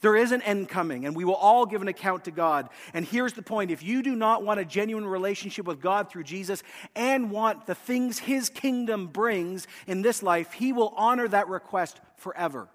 There 0.02 0.14
is 0.14 0.30
an 0.30 0.42
end 0.42 0.68
coming, 0.68 1.06
and 1.06 1.16
we 1.16 1.24
will 1.24 1.36
all 1.36 1.64
give 1.64 1.80
an 1.80 1.88
account 1.88 2.24
to 2.24 2.30
God. 2.30 2.68
And 2.92 3.02
here's 3.06 3.32
the 3.32 3.40
point 3.40 3.70
if 3.70 3.82
you 3.82 4.02
do 4.02 4.14
not 4.14 4.44
want 4.44 4.60
a 4.60 4.66
genuine 4.66 5.06
relationship 5.06 5.64
with 5.64 5.80
God 5.80 6.10
through 6.10 6.24
Jesus 6.24 6.62
and 6.94 7.30
want 7.30 7.64
the 7.64 7.74
things 7.74 8.18
His 8.18 8.50
kingdom 8.50 9.06
brings 9.06 9.66
in 9.86 10.02
this 10.02 10.22
life, 10.22 10.52
He 10.52 10.74
will 10.74 10.92
honor 10.98 11.26
that 11.28 11.48
request 11.48 11.98
forever. 12.18 12.68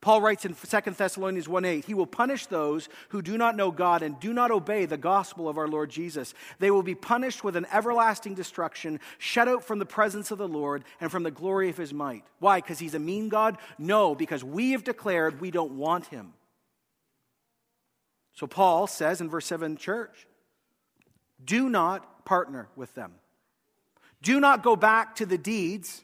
Paul 0.00 0.20
writes 0.20 0.44
in 0.44 0.54
2 0.54 0.90
Thessalonians 0.92 1.48
1 1.48 1.64
8, 1.64 1.84
He 1.84 1.94
will 1.94 2.06
punish 2.06 2.46
those 2.46 2.88
who 3.08 3.20
do 3.20 3.36
not 3.36 3.56
know 3.56 3.72
God 3.72 4.02
and 4.02 4.18
do 4.20 4.32
not 4.32 4.52
obey 4.52 4.86
the 4.86 4.96
gospel 4.96 5.48
of 5.48 5.58
our 5.58 5.66
Lord 5.66 5.90
Jesus. 5.90 6.34
They 6.60 6.70
will 6.70 6.84
be 6.84 6.94
punished 6.94 7.42
with 7.42 7.56
an 7.56 7.66
everlasting 7.72 8.34
destruction, 8.34 9.00
shut 9.18 9.48
out 9.48 9.64
from 9.64 9.80
the 9.80 9.86
presence 9.86 10.30
of 10.30 10.38
the 10.38 10.46
Lord 10.46 10.84
and 11.00 11.10
from 11.10 11.24
the 11.24 11.32
glory 11.32 11.68
of 11.68 11.76
his 11.76 11.92
might. 11.92 12.24
Why? 12.38 12.60
Because 12.60 12.78
he's 12.78 12.94
a 12.94 13.00
mean 13.00 13.28
God? 13.28 13.58
No, 13.76 14.14
because 14.14 14.44
we 14.44 14.70
have 14.72 14.84
declared 14.84 15.40
we 15.40 15.50
don't 15.50 15.72
want 15.72 16.06
him. 16.06 16.32
So 18.34 18.46
Paul 18.46 18.86
says 18.86 19.20
in 19.20 19.28
verse 19.28 19.46
7, 19.46 19.76
church, 19.76 20.28
do 21.44 21.68
not 21.68 22.24
partner 22.24 22.68
with 22.76 22.94
them. 22.94 23.14
Do 24.22 24.38
not 24.38 24.62
go 24.62 24.76
back 24.76 25.16
to 25.16 25.26
the 25.26 25.38
deeds 25.38 26.02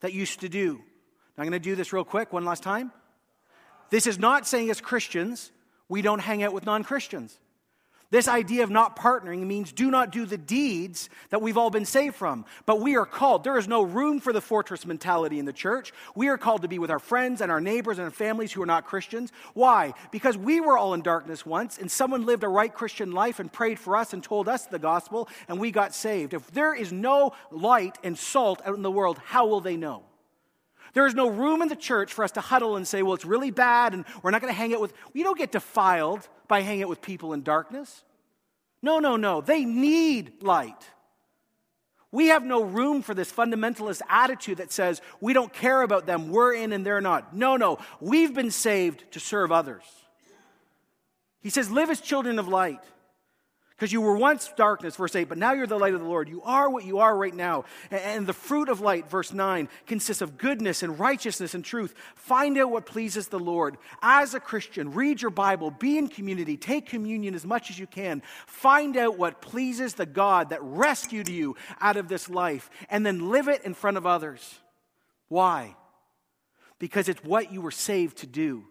that 0.00 0.12
used 0.12 0.40
to 0.40 0.48
do. 0.48 0.74
Now, 0.74 1.44
I'm 1.44 1.44
going 1.44 1.52
to 1.52 1.60
do 1.60 1.76
this 1.76 1.92
real 1.92 2.04
quick 2.04 2.32
one 2.32 2.44
last 2.44 2.64
time. 2.64 2.90
This 3.90 4.06
is 4.06 4.18
not 4.18 4.46
saying 4.46 4.70
as 4.70 4.80
Christians, 4.80 5.52
we 5.88 6.02
don't 6.02 6.20
hang 6.20 6.42
out 6.42 6.52
with 6.52 6.66
non 6.66 6.84
Christians. 6.84 7.38
This 8.10 8.26
idea 8.26 8.62
of 8.62 8.70
not 8.70 8.96
partnering 8.96 9.46
means 9.46 9.70
do 9.70 9.90
not 9.90 10.12
do 10.12 10.24
the 10.24 10.38
deeds 10.38 11.10
that 11.28 11.42
we've 11.42 11.58
all 11.58 11.68
been 11.68 11.84
saved 11.84 12.14
from. 12.14 12.46
But 12.64 12.80
we 12.80 12.96
are 12.96 13.04
called. 13.04 13.44
There 13.44 13.58
is 13.58 13.68
no 13.68 13.82
room 13.82 14.18
for 14.18 14.32
the 14.32 14.40
fortress 14.40 14.86
mentality 14.86 15.38
in 15.38 15.44
the 15.44 15.52
church. 15.52 15.92
We 16.14 16.28
are 16.28 16.38
called 16.38 16.62
to 16.62 16.68
be 16.68 16.78
with 16.78 16.90
our 16.90 16.98
friends 16.98 17.42
and 17.42 17.52
our 17.52 17.60
neighbors 17.60 17.98
and 17.98 18.06
our 18.06 18.10
families 18.10 18.50
who 18.50 18.62
are 18.62 18.66
not 18.66 18.86
Christians. 18.86 19.30
Why? 19.52 19.92
Because 20.10 20.38
we 20.38 20.58
were 20.58 20.78
all 20.78 20.94
in 20.94 21.02
darkness 21.02 21.44
once, 21.44 21.76
and 21.76 21.90
someone 21.90 22.24
lived 22.24 22.44
a 22.44 22.48
right 22.48 22.72
Christian 22.72 23.12
life 23.12 23.40
and 23.40 23.52
prayed 23.52 23.78
for 23.78 23.94
us 23.94 24.14
and 24.14 24.24
told 24.24 24.48
us 24.48 24.64
the 24.64 24.78
gospel, 24.78 25.28
and 25.46 25.60
we 25.60 25.70
got 25.70 25.94
saved. 25.94 26.32
If 26.32 26.50
there 26.50 26.74
is 26.74 26.90
no 26.90 27.32
light 27.50 27.98
and 28.02 28.16
salt 28.16 28.62
out 28.64 28.76
in 28.76 28.82
the 28.82 28.90
world, 28.90 29.18
how 29.22 29.46
will 29.46 29.60
they 29.60 29.76
know? 29.76 30.07
There 30.94 31.06
is 31.06 31.14
no 31.14 31.28
room 31.28 31.62
in 31.62 31.68
the 31.68 31.76
church 31.76 32.12
for 32.12 32.24
us 32.24 32.32
to 32.32 32.40
huddle 32.40 32.76
and 32.76 32.86
say, 32.86 33.02
well, 33.02 33.14
it's 33.14 33.24
really 33.24 33.50
bad 33.50 33.94
and 33.94 34.04
we're 34.22 34.30
not 34.30 34.40
going 34.40 34.52
to 34.52 34.56
hang 34.56 34.74
out 34.74 34.80
with. 34.80 34.92
You 35.12 35.24
don't 35.24 35.38
get 35.38 35.52
defiled 35.52 36.28
by 36.46 36.60
hanging 36.60 36.84
out 36.84 36.88
with 36.88 37.02
people 37.02 37.32
in 37.32 37.42
darkness. 37.42 38.04
No, 38.82 38.98
no, 38.98 39.16
no. 39.16 39.40
They 39.40 39.64
need 39.64 40.42
light. 40.42 40.90
We 42.10 42.28
have 42.28 42.42
no 42.42 42.62
room 42.62 43.02
for 43.02 43.12
this 43.12 43.30
fundamentalist 43.30 44.00
attitude 44.08 44.58
that 44.58 44.72
says 44.72 45.02
we 45.20 45.34
don't 45.34 45.52
care 45.52 45.82
about 45.82 46.06
them, 46.06 46.30
we're 46.30 46.54
in 46.54 46.72
and 46.72 46.84
they're 46.84 47.02
not. 47.02 47.36
No, 47.36 47.56
no. 47.56 47.78
We've 48.00 48.34
been 48.34 48.50
saved 48.50 49.04
to 49.12 49.20
serve 49.20 49.52
others. 49.52 49.84
He 51.40 51.50
says, 51.50 51.70
live 51.70 51.90
as 51.90 52.00
children 52.00 52.38
of 52.38 52.48
light. 52.48 52.80
Because 53.78 53.92
you 53.92 54.00
were 54.00 54.16
once 54.16 54.50
darkness, 54.56 54.96
verse 54.96 55.14
8, 55.14 55.28
but 55.28 55.38
now 55.38 55.52
you're 55.52 55.68
the 55.68 55.78
light 55.78 55.94
of 55.94 56.00
the 56.00 56.06
Lord. 56.06 56.28
You 56.28 56.42
are 56.42 56.68
what 56.68 56.84
you 56.84 56.98
are 56.98 57.16
right 57.16 57.32
now. 57.32 57.64
And 57.92 58.26
the 58.26 58.32
fruit 58.32 58.68
of 58.68 58.80
light, 58.80 59.08
verse 59.08 59.32
9, 59.32 59.68
consists 59.86 60.20
of 60.20 60.36
goodness 60.36 60.82
and 60.82 60.98
righteousness 60.98 61.54
and 61.54 61.64
truth. 61.64 61.94
Find 62.16 62.58
out 62.58 62.72
what 62.72 62.86
pleases 62.86 63.28
the 63.28 63.38
Lord. 63.38 63.76
As 64.02 64.34
a 64.34 64.40
Christian, 64.40 64.94
read 64.94 65.22
your 65.22 65.30
Bible, 65.30 65.70
be 65.70 65.96
in 65.96 66.08
community, 66.08 66.56
take 66.56 66.86
communion 66.86 67.36
as 67.36 67.46
much 67.46 67.70
as 67.70 67.78
you 67.78 67.86
can. 67.86 68.20
Find 68.48 68.96
out 68.96 69.16
what 69.16 69.40
pleases 69.40 69.94
the 69.94 70.06
God 70.06 70.50
that 70.50 70.60
rescued 70.60 71.28
you 71.28 71.54
out 71.80 71.96
of 71.96 72.08
this 72.08 72.28
life, 72.28 72.70
and 72.90 73.06
then 73.06 73.30
live 73.30 73.46
it 73.46 73.62
in 73.62 73.74
front 73.74 73.96
of 73.96 74.04
others. 74.04 74.58
Why? 75.28 75.76
Because 76.80 77.08
it's 77.08 77.22
what 77.22 77.52
you 77.52 77.60
were 77.60 77.70
saved 77.70 78.18
to 78.18 78.26
do. 78.26 78.64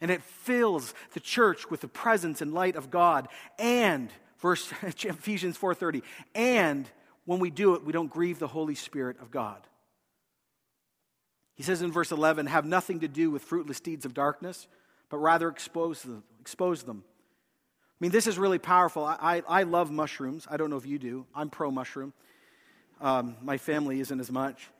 And 0.00 0.10
it 0.10 0.22
fills 0.22 0.94
the 1.12 1.20
church 1.20 1.68
with 1.68 1.82
the 1.82 1.88
presence 1.88 2.40
and 2.40 2.54
light 2.54 2.74
of 2.74 2.90
God 2.90 3.28
and 3.58 4.10
verse 4.40 4.72
Ephesians 4.82 5.56
4:30. 5.56 6.02
And 6.34 6.88
when 7.24 7.38
we 7.38 7.50
do 7.50 7.74
it, 7.74 7.84
we 7.84 7.92
don't 7.92 8.10
grieve 8.10 8.38
the 8.38 8.48
Holy 8.48 8.74
Spirit 8.74 9.16
of 9.20 9.30
God. 9.30 9.66
He 11.54 11.62
says 11.62 11.82
in 11.82 11.92
verse 11.92 12.10
11, 12.10 12.46
have 12.46 12.64
nothing 12.64 13.00
to 13.00 13.08
do 13.08 13.30
with 13.30 13.42
fruitless 13.42 13.80
deeds 13.80 14.06
of 14.06 14.14
darkness, 14.14 14.66
but 15.10 15.18
rather 15.18 15.48
expose 15.48 16.02
them. 16.02 16.24
Expose 16.40 16.84
them. 16.84 17.04
I 17.06 17.96
mean, 18.00 18.12
this 18.12 18.26
is 18.26 18.38
really 18.38 18.58
powerful. 18.58 19.04
I, 19.04 19.16
I, 19.20 19.60
I 19.60 19.62
love 19.64 19.90
mushrooms. 19.90 20.46
I 20.50 20.56
don't 20.56 20.70
know 20.70 20.78
if 20.78 20.86
you 20.86 20.98
do. 20.98 21.26
I'm 21.34 21.50
pro 21.50 21.70
mushroom. 21.70 22.14
Um, 22.98 23.36
my 23.42 23.58
family 23.58 24.00
isn't 24.00 24.18
as 24.18 24.32
much. 24.32 24.70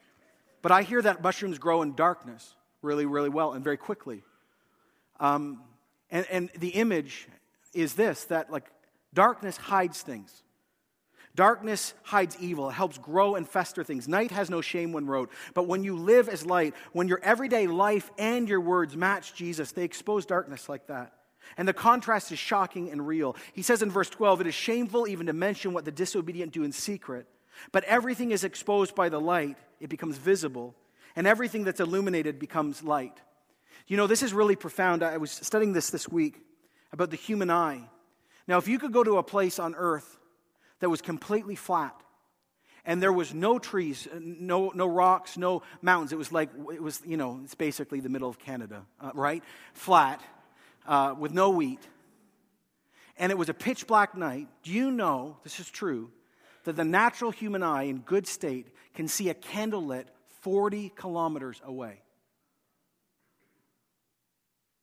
But 0.62 0.72
I 0.72 0.82
hear 0.82 1.02
that 1.02 1.22
mushrooms 1.22 1.58
grow 1.58 1.82
in 1.82 1.94
darkness 1.94 2.54
really, 2.80 3.04
really 3.04 3.28
well 3.28 3.52
and 3.52 3.62
very 3.62 3.76
quickly. 3.76 4.22
Um, 5.18 5.62
and, 6.10 6.26
and 6.30 6.50
the 6.58 6.70
image 6.70 7.28
is 7.74 7.92
this 7.92 8.24
that 8.24 8.50
like 8.50 8.64
darkness 9.14 9.56
hides 9.56 10.02
things. 10.02 10.42
Darkness 11.36 11.94
hides 12.02 12.36
evil. 12.40 12.70
It 12.70 12.72
helps 12.72 12.98
grow 12.98 13.36
and 13.36 13.48
fester 13.48 13.84
things. 13.84 14.08
Night 14.08 14.32
has 14.32 14.50
no 14.50 14.60
shame 14.60 14.92
when 14.92 15.06
wrote. 15.06 15.30
But 15.54 15.68
when 15.68 15.84
you 15.84 15.96
live 15.96 16.28
as 16.28 16.44
light, 16.44 16.74
when 16.92 17.06
your 17.06 17.20
everyday 17.22 17.66
life 17.68 18.10
and 18.18 18.48
your 18.48 18.60
words 18.60 18.96
match 18.96 19.34
Jesus, 19.34 19.72
they 19.72 19.84
expose 19.84 20.26
darkness 20.26 20.68
like 20.68 20.88
that. 20.88 21.14
And 21.56 21.66
the 21.66 21.72
contrast 21.72 22.32
is 22.32 22.38
shocking 22.38 22.90
and 22.90 23.06
real. 23.06 23.36
He 23.52 23.62
says 23.62 23.82
in 23.82 23.90
verse 23.90 24.10
12, 24.10 24.42
It 24.42 24.46
is 24.48 24.54
shameful 24.54 25.06
even 25.06 25.26
to 25.26 25.32
mention 25.32 25.72
what 25.72 25.84
the 25.84 25.92
disobedient 25.92 26.52
do 26.52 26.64
in 26.64 26.72
secret. 26.72 27.26
But 27.72 27.84
everything 27.84 28.32
is 28.32 28.44
exposed 28.44 28.94
by 28.94 29.08
the 29.08 29.20
light, 29.20 29.56
it 29.78 29.88
becomes 29.88 30.16
visible. 30.16 30.74
And 31.16 31.26
everything 31.26 31.64
that's 31.64 31.80
illuminated 31.80 32.38
becomes 32.38 32.82
light. 32.82 33.18
You 33.86 33.96
know, 33.96 34.06
this 34.06 34.22
is 34.22 34.32
really 34.32 34.56
profound. 34.56 35.02
I 35.02 35.16
was 35.16 35.30
studying 35.30 35.72
this 35.72 35.90
this 35.90 36.08
week 36.08 36.40
about 36.92 37.10
the 37.10 37.16
human 37.16 37.50
eye. 37.50 37.88
Now, 38.50 38.58
if 38.58 38.66
you 38.66 38.80
could 38.80 38.92
go 38.92 39.04
to 39.04 39.18
a 39.18 39.22
place 39.22 39.60
on 39.60 39.76
earth 39.76 40.18
that 40.80 40.90
was 40.90 41.00
completely 41.00 41.54
flat, 41.54 41.94
and 42.84 43.00
there 43.00 43.12
was 43.12 43.32
no 43.32 43.60
trees, 43.60 44.08
no, 44.20 44.72
no 44.74 44.88
rocks, 44.88 45.38
no 45.38 45.62
mountains. 45.82 46.10
It 46.12 46.18
was 46.18 46.32
like, 46.32 46.50
it 46.72 46.82
was, 46.82 47.00
you 47.06 47.16
know, 47.16 47.42
it's 47.44 47.54
basically 47.54 48.00
the 48.00 48.08
middle 48.08 48.28
of 48.28 48.40
Canada, 48.40 48.84
uh, 49.00 49.12
right? 49.14 49.44
Flat, 49.72 50.20
uh, 50.84 51.14
with 51.16 51.30
no 51.30 51.50
wheat. 51.50 51.78
And 53.16 53.30
it 53.30 53.38
was 53.38 53.48
a 53.48 53.54
pitch 53.54 53.86
black 53.86 54.16
night. 54.16 54.48
Do 54.64 54.72
you 54.72 54.90
know, 54.90 55.36
this 55.44 55.60
is 55.60 55.70
true, 55.70 56.10
that 56.64 56.74
the 56.74 56.82
natural 56.82 57.30
human 57.30 57.62
eye 57.62 57.84
in 57.84 57.98
good 57.98 58.26
state 58.26 58.66
can 58.94 59.06
see 59.06 59.28
a 59.28 59.34
candle 59.34 59.86
lit 59.86 60.08
40 60.40 60.88
kilometers 60.96 61.62
away? 61.64 62.02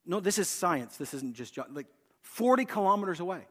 No, 0.05 0.21
this 0.21 0.37
is 0.37 0.47
science. 0.47 0.95
This 0.95 1.13
isn't 1.13 1.35
just 1.35 1.59
like 1.73 1.87
40 2.21 2.63
kilometers 2.63 3.19
away. 3.19 3.45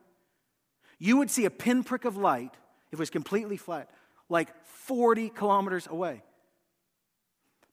You 0.99 1.19
would 1.19 1.31
see 1.31 1.45
a 1.45 1.51
pinprick 1.51 2.05
of 2.05 2.17
light 2.17 2.53
if 2.89 2.95
it 2.95 2.99
was 2.99 3.11
completely 3.11 3.57
flat, 3.57 3.91
like 4.29 4.49
40 4.65 5.29
kilometers 5.31 5.87
away. 5.87 6.23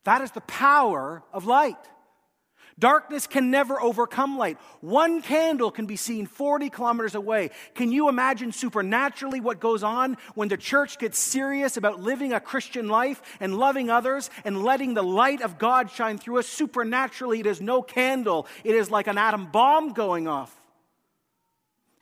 That 0.04 0.22
is 0.22 0.32
the 0.32 0.42
power 0.42 1.24
of 1.32 1.46
light. 1.46 1.78
Darkness 2.80 3.28
can 3.28 3.52
never 3.52 3.80
overcome 3.80 4.38
light. 4.38 4.58
One 4.82 5.22
candle 5.22 5.70
can 5.70 5.86
be 5.86 5.96
seen 5.96 6.26
40 6.26 6.70
kilometers 6.70 7.14
away. 7.14 7.52
Can 7.76 7.92
you 7.92 8.10
imagine 8.10 8.52
supernaturally 8.52 9.40
what 9.40 9.60
goes 9.60 9.84
on 9.84 10.18
when 10.34 10.48
the 10.48 10.58
church 10.58 10.98
gets 10.98 11.20
serious 11.20 11.78
about 11.78 12.02
living 12.02 12.34
a 12.34 12.40
Christian 12.40 12.88
life 12.88 13.22
and 13.40 13.56
loving 13.56 13.90
others 13.90 14.30
and 14.44 14.64
letting 14.64 14.96
the 14.96 15.04
light 15.04 15.42
of 15.42 15.60
God 15.60 15.92
shine 15.92 16.18
through 16.18 16.40
us? 16.40 16.48
Supernaturally, 16.48 17.42
it 17.42 17.46
is 17.46 17.62
no 17.62 17.84
candle, 17.84 18.48
it 18.64 18.74
is 18.74 18.90
like 18.90 19.08
an 19.08 19.20
atom 19.20 19.52
bomb 19.52 19.94
going 19.94 20.28
off. 20.28 20.63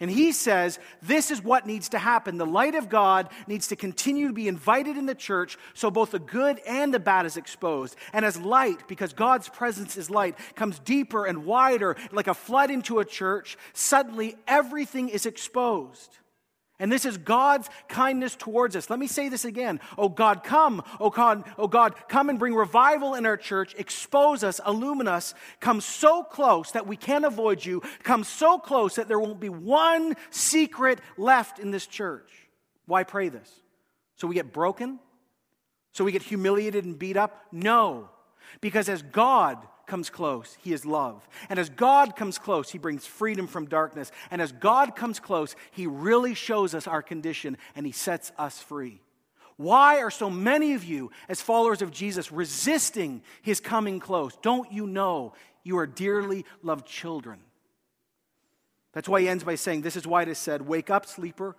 And 0.01 0.09
he 0.09 0.31
says 0.31 0.79
this 1.03 1.29
is 1.29 1.43
what 1.43 1.67
needs 1.67 1.89
to 1.89 1.99
happen. 1.99 2.37
The 2.37 2.45
light 2.45 2.73
of 2.73 2.89
God 2.89 3.29
needs 3.47 3.67
to 3.67 3.75
continue 3.75 4.27
to 4.27 4.33
be 4.33 4.47
invited 4.47 4.97
in 4.97 5.05
the 5.05 5.13
church 5.15 5.59
so 5.75 5.91
both 5.91 6.11
the 6.11 6.19
good 6.19 6.59
and 6.67 6.91
the 6.91 6.99
bad 6.99 7.27
is 7.27 7.37
exposed. 7.37 7.95
And 8.11 8.25
as 8.25 8.41
light, 8.41 8.87
because 8.87 9.13
God's 9.13 9.47
presence 9.47 9.97
is 9.97 10.09
light, 10.09 10.35
comes 10.55 10.79
deeper 10.79 11.25
and 11.25 11.45
wider 11.45 11.95
like 12.11 12.27
a 12.27 12.33
flood 12.33 12.71
into 12.71 12.97
a 12.97 13.05
church, 13.05 13.57
suddenly 13.73 14.35
everything 14.47 15.07
is 15.07 15.27
exposed. 15.27 16.17
And 16.81 16.91
this 16.91 17.05
is 17.05 17.19
God's 17.19 17.69
kindness 17.89 18.35
towards 18.35 18.75
us. 18.75 18.89
Let 18.89 18.97
me 18.97 19.05
say 19.05 19.29
this 19.29 19.45
again. 19.45 19.79
Oh 19.99 20.09
God, 20.09 20.43
come. 20.43 20.83
Oh 20.99 21.11
God, 21.11 21.43
oh 21.59 21.67
God, 21.67 21.93
come 22.09 22.27
and 22.27 22.39
bring 22.39 22.55
revival 22.55 23.13
in 23.13 23.27
our 23.27 23.37
church. 23.37 23.75
Expose 23.77 24.43
us, 24.43 24.59
illumine 24.65 25.07
us. 25.07 25.35
Come 25.59 25.79
so 25.79 26.23
close 26.23 26.71
that 26.71 26.87
we 26.87 26.97
can't 26.97 27.23
avoid 27.23 27.63
you. 27.63 27.83
Come 28.01 28.23
so 28.23 28.57
close 28.57 28.95
that 28.95 29.07
there 29.07 29.19
won't 29.19 29.39
be 29.39 29.47
one 29.47 30.15
secret 30.31 30.99
left 31.17 31.59
in 31.59 31.69
this 31.69 31.85
church. 31.85 32.31
Why 32.87 33.03
pray 33.03 33.29
this? 33.29 33.49
So 34.15 34.27
we 34.27 34.33
get 34.33 34.51
broken? 34.51 34.99
So 35.91 36.03
we 36.03 36.11
get 36.11 36.23
humiliated 36.23 36.83
and 36.83 36.97
beat 36.97 37.15
up? 37.15 37.45
No. 37.51 38.09
Because 38.59 38.89
as 38.89 39.03
God 39.03 39.59
comes 39.87 40.09
close, 40.09 40.57
he 40.61 40.73
is 40.73 40.85
love. 40.85 41.27
And 41.49 41.59
as 41.59 41.69
God 41.69 42.15
comes 42.15 42.37
close, 42.37 42.69
he 42.69 42.77
brings 42.77 43.05
freedom 43.05 43.47
from 43.47 43.65
darkness. 43.67 44.11
And 44.29 44.41
as 44.41 44.51
God 44.51 44.95
comes 44.95 45.19
close, 45.19 45.55
he 45.71 45.87
really 45.87 46.33
shows 46.33 46.73
us 46.73 46.87
our 46.87 47.01
condition 47.01 47.57
and 47.75 47.85
he 47.85 47.91
sets 47.91 48.31
us 48.37 48.59
free. 48.59 49.01
Why 49.57 50.01
are 50.01 50.09
so 50.09 50.29
many 50.29 50.73
of 50.73 50.83
you, 50.83 51.11
as 51.29 51.39
followers 51.39 51.81
of 51.81 51.91
Jesus, 51.91 52.31
resisting 52.31 53.21
his 53.41 53.59
coming 53.59 53.99
close? 53.99 54.35
Don't 54.41 54.71
you 54.71 54.87
know 54.87 55.33
you 55.63 55.77
are 55.77 55.85
dearly 55.85 56.45
loved 56.63 56.87
children? 56.87 57.39
That's 58.93 59.07
why 59.07 59.21
he 59.21 59.29
ends 59.29 59.43
by 59.43 59.55
saying, 59.55 59.81
This 59.81 59.95
is 59.95 60.07
why 60.07 60.23
it 60.23 60.29
is 60.29 60.37
said, 60.37 60.63
Wake 60.63 60.89
up, 60.89 61.05
sleeper, 61.05 61.55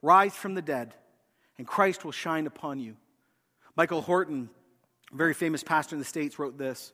rise 0.00 0.34
from 0.34 0.54
the 0.54 0.62
dead, 0.62 0.94
and 1.58 1.66
Christ 1.66 2.04
will 2.04 2.12
shine 2.12 2.46
upon 2.46 2.78
you. 2.78 2.96
Michael 3.76 4.02
Horton, 4.02 4.48
a 5.12 5.16
very 5.16 5.34
famous 5.34 5.62
pastor 5.62 5.94
in 5.94 5.98
the 5.98 6.04
States, 6.04 6.38
wrote 6.38 6.56
this 6.56 6.92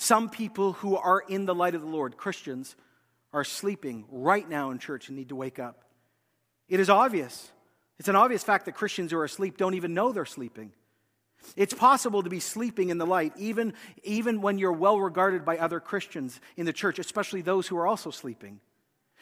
some 0.00 0.30
people 0.30 0.74
who 0.74 0.96
are 0.96 1.20
in 1.28 1.44
the 1.44 1.54
light 1.54 1.74
of 1.74 1.80
the 1.80 1.88
Lord, 1.88 2.16
Christians, 2.16 2.76
are 3.32 3.42
sleeping 3.42 4.04
right 4.10 4.48
now 4.48 4.70
in 4.70 4.78
church 4.78 5.08
and 5.08 5.18
need 5.18 5.30
to 5.30 5.36
wake 5.36 5.58
up. 5.58 5.82
It 6.68 6.78
is 6.78 6.88
obvious. 6.88 7.50
It's 7.98 8.08
an 8.08 8.14
obvious 8.14 8.44
fact 8.44 8.66
that 8.66 8.72
Christians 8.72 9.10
who 9.10 9.18
are 9.18 9.24
asleep 9.24 9.56
don't 9.56 9.74
even 9.74 9.94
know 9.94 10.12
they're 10.12 10.24
sleeping. 10.24 10.72
It's 11.56 11.74
possible 11.74 12.22
to 12.22 12.30
be 12.30 12.38
sleeping 12.38 12.90
in 12.90 12.98
the 12.98 13.06
light, 13.06 13.32
even, 13.36 13.74
even 14.04 14.40
when 14.40 14.58
you're 14.58 14.72
well 14.72 15.00
regarded 15.00 15.44
by 15.44 15.58
other 15.58 15.80
Christians 15.80 16.40
in 16.56 16.64
the 16.64 16.72
church, 16.72 17.00
especially 17.00 17.42
those 17.42 17.66
who 17.66 17.76
are 17.76 17.86
also 17.86 18.10
sleeping. 18.10 18.60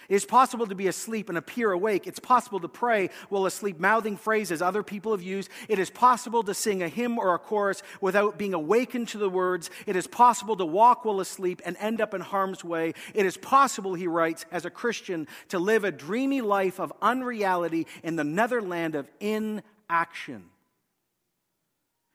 It 0.08 0.14
is 0.14 0.24
possible 0.24 0.66
to 0.66 0.74
be 0.74 0.86
asleep 0.86 1.28
and 1.28 1.36
appear 1.36 1.72
awake. 1.72 2.06
It's 2.06 2.18
possible 2.18 2.60
to 2.60 2.68
pray 2.68 3.10
while 3.28 3.46
asleep, 3.46 3.80
mouthing 3.80 4.16
phrases 4.16 4.62
other 4.62 4.82
people 4.82 5.12
have 5.12 5.22
used. 5.22 5.50
It 5.68 5.78
is 5.78 5.90
possible 5.90 6.42
to 6.44 6.54
sing 6.54 6.82
a 6.82 6.88
hymn 6.88 7.18
or 7.18 7.34
a 7.34 7.38
chorus 7.38 7.82
without 8.00 8.38
being 8.38 8.54
awakened 8.54 9.08
to 9.08 9.18
the 9.18 9.30
words. 9.30 9.70
It 9.86 9.96
is 9.96 10.06
possible 10.06 10.56
to 10.56 10.64
walk 10.64 11.04
while 11.04 11.20
asleep 11.20 11.60
and 11.64 11.76
end 11.78 12.00
up 12.00 12.14
in 12.14 12.20
harm's 12.20 12.64
way. 12.64 12.94
It 13.14 13.26
is 13.26 13.36
possible, 13.36 13.94
he 13.94 14.06
writes, 14.06 14.44
as 14.50 14.64
a 14.64 14.70
Christian, 14.70 15.26
to 15.48 15.58
live 15.58 15.84
a 15.84 15.92
dreamy 15.92 16.40
life 16.40 16.78
of 16.78 16.92
unreality 17.02 17.86
in 18.02 18.16
the 18.16 18.24
netherland 18.24 18.94
of 18.94 19.08
inaction. 19.20 20.50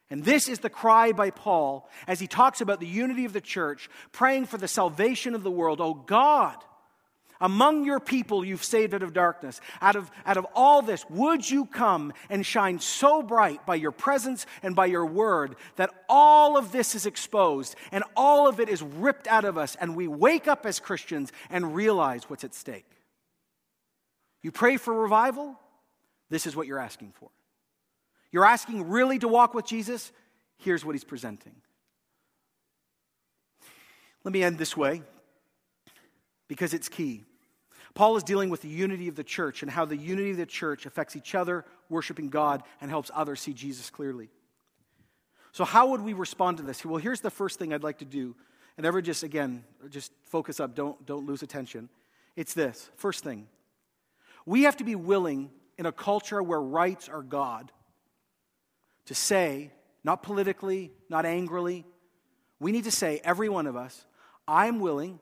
And 0.10 0.26
this 0.26 0.50
is 0.50 0.60
the 0.60 0.70
cry 0.70 1.14
by 1.14 1.30
Paul 1.30 1.90
as 2.06 2.20
he 2.20 2.28
talks 2.28 2.60
about 2.60 2.82
the 2.82 2.88
unity 2.88 3.24
of 3.24 3.32
the 3.32 3.40
church, 3.40 3.90
praying 4.12 4.46
for 4.46 4.58
the 4.58 4.68
salvation 4.68 5.36
of 5.36 5.44
the 5.44 5.50
world. 5.50 5.80
Oh 5.80 5.94
God, 5.94 6.58
among 7.42 7.84
your 7.84 8.00
people 8.00 8.46
you've 8.46 8.64
saved 8.64 8.94
out 8.94 9.04
of 9.04 9.12
darkness. 9.14 9.60
Out 9.82 9.96
of, 9.96 10.10
out 10.26 10.38
of 10.38 10.46
all 10.56 10.82
this, 10.82 11.04
would 11.10 11.50
you 11.50 11.66
come 11.66 12.14
and 12.30 12.46
shine 12.46 12.80
so 12.80 13.22
bright 13.22 13.66
by 13.66 13.76
your 13.76 13.92
presence 13.92 14.46
and 14.64 14.76
by 14.76 14.86
your 14.86 15.06
word 15.06 15.56
that 15.76 15.90
all 16.08 16.56
of 16.56 16.72
this 16.72 16.96
is 16.96 17.06
exposed 17.06 17.76
and 17.92 18.04
all 18.16 18.48
of 18.48 18.60
it 18.60 18.70
is 18.70 18.82
ripped 18.82 19.28
out 19.28 19.44
of 19.44 19.58
us 19.58 19.76
and 19.82 19.96
we 19.96 20.08
wake 20.08 20.48
up 20.48 20.66
as 20.66 20.80
Christians 20.80 21.32
and 21.50 21.76
realize 21.76 22.30
what's 22.30 22.44
at 22.44 22.54
stake? 22.54 22.86
You 24.42 24.52
pray 24.52 24.78
for 24.78 24.94
revival? 24.94 25.60
This 26.30 26.48
is 26.48 26.56
what 26.56 26.68
you're 26.68 26.80
asking 26.80 27.14
for. 27.20 27.30
You're 28.32 28.46
asking 28.46 28.90
really 28.90 29.20
to 29.20 29.28
walk 29.28 29.54
with 29.54 29.66
Jesus? 29.66 30.12
Here's 30.58 30.86
what 30.86 30.96
he's 30.96 31.04
presenting. 31.04 31.56
Let 34.24 34.34
me 34.34 34.44
end 34.44 34.58
this 34.58 34.78
way 34.78 35.02
because 36.48 36.74
it's 36.74 36.88
key. 36.88 37.24
Paul 37.94 38.16
is 38.16 38.24
dealing 38.24 38.50
with 38.50 38.62
the 38.62 38.70
unity 38.70 39.08
of 39.08 39.16
the 39.16 39.24
church 39.24 39.64
and 39.64 39.72
how 39.72 39.86
the 39.86 39.98
unity 39.98 40.32
of 40.32 40.38
the 40.38 40.46
church 40.46 40.86
affects 40.86 41.16
each 41.16 41.36
other, 41.36 41.66
worshiping 41.90 42.30
God, 42.30 42.64
and 42.80 42.90
helps 42.90 43.12
others 43.14 43.42
see 43.42 43.54
Jesus 43.54 43.90
clearly. 43.90 44.30
So, 45.52 45.66
how 45.66 45.90
would 45.90 46.02
we 46.02 46.14
respond 46.14 46.58
to 46.58 46.64
this? 46.64 46.86
Well, 46.86 46.98
here's 46.98 47.22
the 47.22 47.30
first 47.30 47.60
thing 47.60 47.74
I'd 47.74 47.84
like 47.84 48.00
to 48.00 48.06
do. 48.06 48.36
And 48.78 48.86
ever 48.86 49.02
just, 49.02 49.24
again, 49.24 49.66
just 49.90 50.14
focus 50.24 50.60
up, 50.60 50.76
don't, 50.76 51.06
don't 51.06 51.26
lose 51.26 51.44
attention. 51.44 51.90
It's 52.36 52.54
this 52.54 52.90
first 52.96 53.24
thing. 53.24 53.48
We 54.46 54.64
have 54.64 54.78
to 54.78 54.84
be 54.84 54.96
willing 54.96 55.52
in 55.78 55.86
a 55.86 55.92
culture 55.92 56.42
where 56.42 56.62
rights 56.62 57.10
are 57.10 57.22
God 57.22 57.72
to 59.06 59.14
say, 59.14 59.72
not 60.04 60.24
politically, 60.24 60.92
not 61.10 61.26
angrily, 61.26 61.86
we 62.60 62.72
need 62.72 62.86
to 62.86 62.92
say, 62.92 63.20
every 63.24 63.50
one 63.50 63.68
of 63.68 63.76
us, 63.76 64.06
I'm 64.48 64.80
willing 64.80 65.20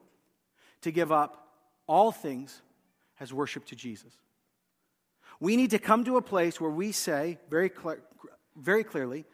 to 0.82 0.92
give 0.92 1.12
up 1.12 1.49
all 1.90 2.12
things 2.12 2.62
as 3.20 3.34
worship 3.34 3.66
to 3.66 3.76
Jesus. 3.76 4.14
We 5.40 5.58
need 5.58 5.72
to 5.72 5.80
come 5.80 6.06
to 6.06 6.18
a 6.18 6.22
place 6.22 6.62
where 6.62 6.70
we 6.70 6.92
say 6.92 7.40
very, 7.50 7.70
cl- 7.70 7.98
very 8.56 8.84
clearly, 8.84 9.26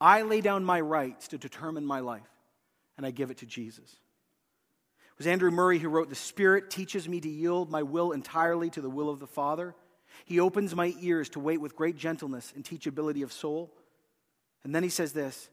I 0.00 0.22
lay 0.22 0.40
down 0.40 0.64
my 0.64 0.80
rights 0.80 1.28
to 1.28 1.38
determine 1.38 1.84
my 1.84 2.00
life, 2.00 2.28
and 2.96 3.04
I 3.04 3.10
give 3.10 3.30
it 3.30 3.38
to 3.38 3.46
Jesus. 3.46 3.84
It 3.84 5.18
was 5.18 5.26
Andrew 5.26 5.50
Murray 5.50 5.78
who 5.78 5.90
wrote, 5.90 6.08
The 6.08 6.14
Spirit 6.14 6.70
teaches 6.70 7.06
me 7.06 7.20
to 7.20 7.28
yield 7.28 7.70
my 7.70 7.82
will 7.82 8.12
entirely 8.12 8.70
to 8.70 8.80
the 8.80 8.88
will 8.88 9.10
of 9.10 9.20
the 9.20 9.26
Father. 9.26 9.74
He 10.24 10.40
opens 10.40 10.74
my 10.74 10.94
ears 11.00 11.28
to 11.30 11.40
wait 11.40 11.60
with 11.60 11.76
great 11.76 11.96
gentleness 11.96 12.52
and 12.56 12.64
teachability 12.64 13.22
of 13.22 13.32
soul. 13.32 13.70
And 14.64 14.74
then 14.74 14.82
he 14.82 14.88
says 14.88 15.12
this 15.12 15.50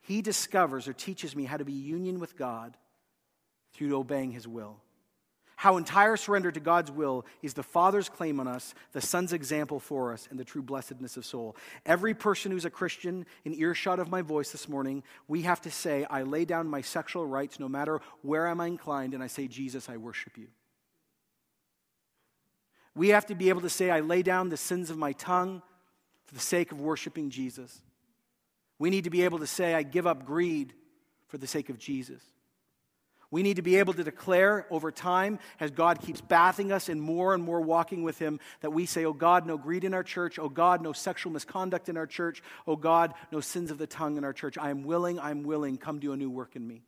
He 0.00 0.22
discovers 0.22 0.86
or 0.86 0.92
teaches 0.92 1.34
me 1.34 1.44
how 1.44 1.56
to 1.56 1.64
be 1.64 1.72
union 1.72 2.20
with 2.20 2.36
God 2.36 2.76
through 3.72 3.98
obeying 3.98 4.30
his 4.30 4.46
will. 4.46 4.76
How 5.58 5.76
entire 5.76 6.16
surrender 6.16 6.52
to 6.52 6.60
God's 6.60 6.92
will 6.92 7.26
is 7.42 7.54
the 7.54 7.64
Father's 7.64 8.08
claim 8.08 8.38
on 8.38 8.46
us, 8.46 8.74
the 8.92 9.00
Son's 9.00 9.32
example 9.32 9.80
for 9.80 10.12
us, 10.12 10.28
and 10.30 10.38
the 10.38 10.44
true 10.44 10.62
blessedness 10.62 11.16
of 11.16 11.26
soul. 11.26 11.56
Every 11.84 12.14
person 12.14 12.52
who's 12.52 12.64
a 12.64 12.70
Christian 12.70 13.26
in 13.44 13.54
earshot 13.54 13.98
of 13.98 14.08
my 14.08 14.22
voice 14.22 14.52
this 14.52 14.68
morning, 14.68 15.02
we 15.26 15.42
have 15.42 15.60
to 15.62 15.70
say, 15.72 16.06
I 16.08 16.22
lay 16.22 16.44
down 16.44 16.68
my 16.68 16.80
sexual 16.80 17.26
rights 17.26 17.58
no 17.58 17.68
matter 17.68 18.00
where 18.22 18.46
am 18.46 18.60
I'm 18.60 18.68
inclined, 18.68 19.14
and 19.14 19.22
I 19.22 19.26
say, 19.26 19.48
Jesus, 19.48 19.88
I 19.88 19.96
worship 19.96 20.38
you. 20.38 20.46
We 22.94 23.08
have 23.08 23.26
to 23.26 23.34
be 23.34 23.48
able 23.48 23.62
to 23.62 23.68
say, 23.68 23.90
I 23.90 23.98
lay 23.98 24.22
down 24.22 24.50
the 24.50 24.56
sins 24.56 24.90
of 24.90 24.96
my 24.96 25.10
tongue 25.10 25.62
for 26.26 26.34
the 26.34 26.40
sake 26.40 26.70
of 26.70 26.80
worshiping 26.80 27.30
Jesus. 27.30 27.80
We 28.78 28.90
need 28.90 29.02
to 29.02 29.10
be 29.10 29.22
able 29.22 29.40
to 29.40 29.46
say, 29.48 29.74
I 29.74 29.82
give 29.82 30.06
up 30.06 30.24
greed 30.24 30.72
for 31.26 31.36
the 31.36 31.48
sake 31.48 31.68
of 31.68 31.80
Jesus. 31.80 32.22
We 33.30 33.42
need 33.42 33.56
to 33.56 33.62
be 33.62 33.76
able 33.76 33.92
to 33.92 34.04
declare 34.04 34.66
over 34.70 34.90
time, 34.90 35.38
as 35.60 35.70
God 35.70 36.00
keeps 36.00 36.20
bathing 36.20 36.72
us 36.72 36.88
in 36.88 36.98
more 36.98 37.34
and 37.34 37.42
more 37.42 37.60
walking 37.60 38.02
with 38.02 38.18
Him, 38.18 38.40
that 38.60 38.70
we 38.70 38.86
say, 38.86 39.04
Oh 39.04 39.12
God, 39.12 39.46
no 39.46 39.58
greed 39.58 39.84
in 39.84 39.92
our 39.92 40.02
church. 40.02 40.38
Oh 40.38 40.48
God, 40.48 40.80
no 40.80 40.92
sexual 40.92 41.32
misconduct 41.32 41.88
in 41.88 41.98
our 41.98 42.06
church. 42.06 42.42
Oh 42.66 42.76
God, 42.76 43.12
no 43.30 43.40
sins 43.40 43.70
of 43.70 43.76
the 43.78 43.86
tongue 43.86 44.16
in 44.16 44.24
our 44.24 44.32
church. 44.32 44.56
I 44.56 44.70
am 44.70 44.82
willing, 44.82 45.20
I'm 45.20 45.42
willing. 45.42 45.76
Come 45.76 45.98
do 45.98 46.12
a 46.12 46.16
new 46.16 46.30
work 46.30 46.56
in 46.56 46.66
me. 46.66 46.82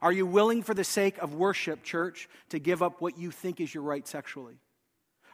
Are 0.00 0.12
you 0.12 0.26
willing, 0.26 0.62
for 0.62 0.74
the 0.74 0.84
sake 0.84 1.18
of 1.18 1.34
worship, 1.34 1.82
church, 1.82 2.28
to 2.48 2.58
give 2.58 2.82
up 2.82 3.00
what 3.00 3.18
you 3.18 3.30
think 3.30 3.60
is 3.60 3.72
your 3.72 3.84
right 3.84 4.06
sexually? 4.06 4.58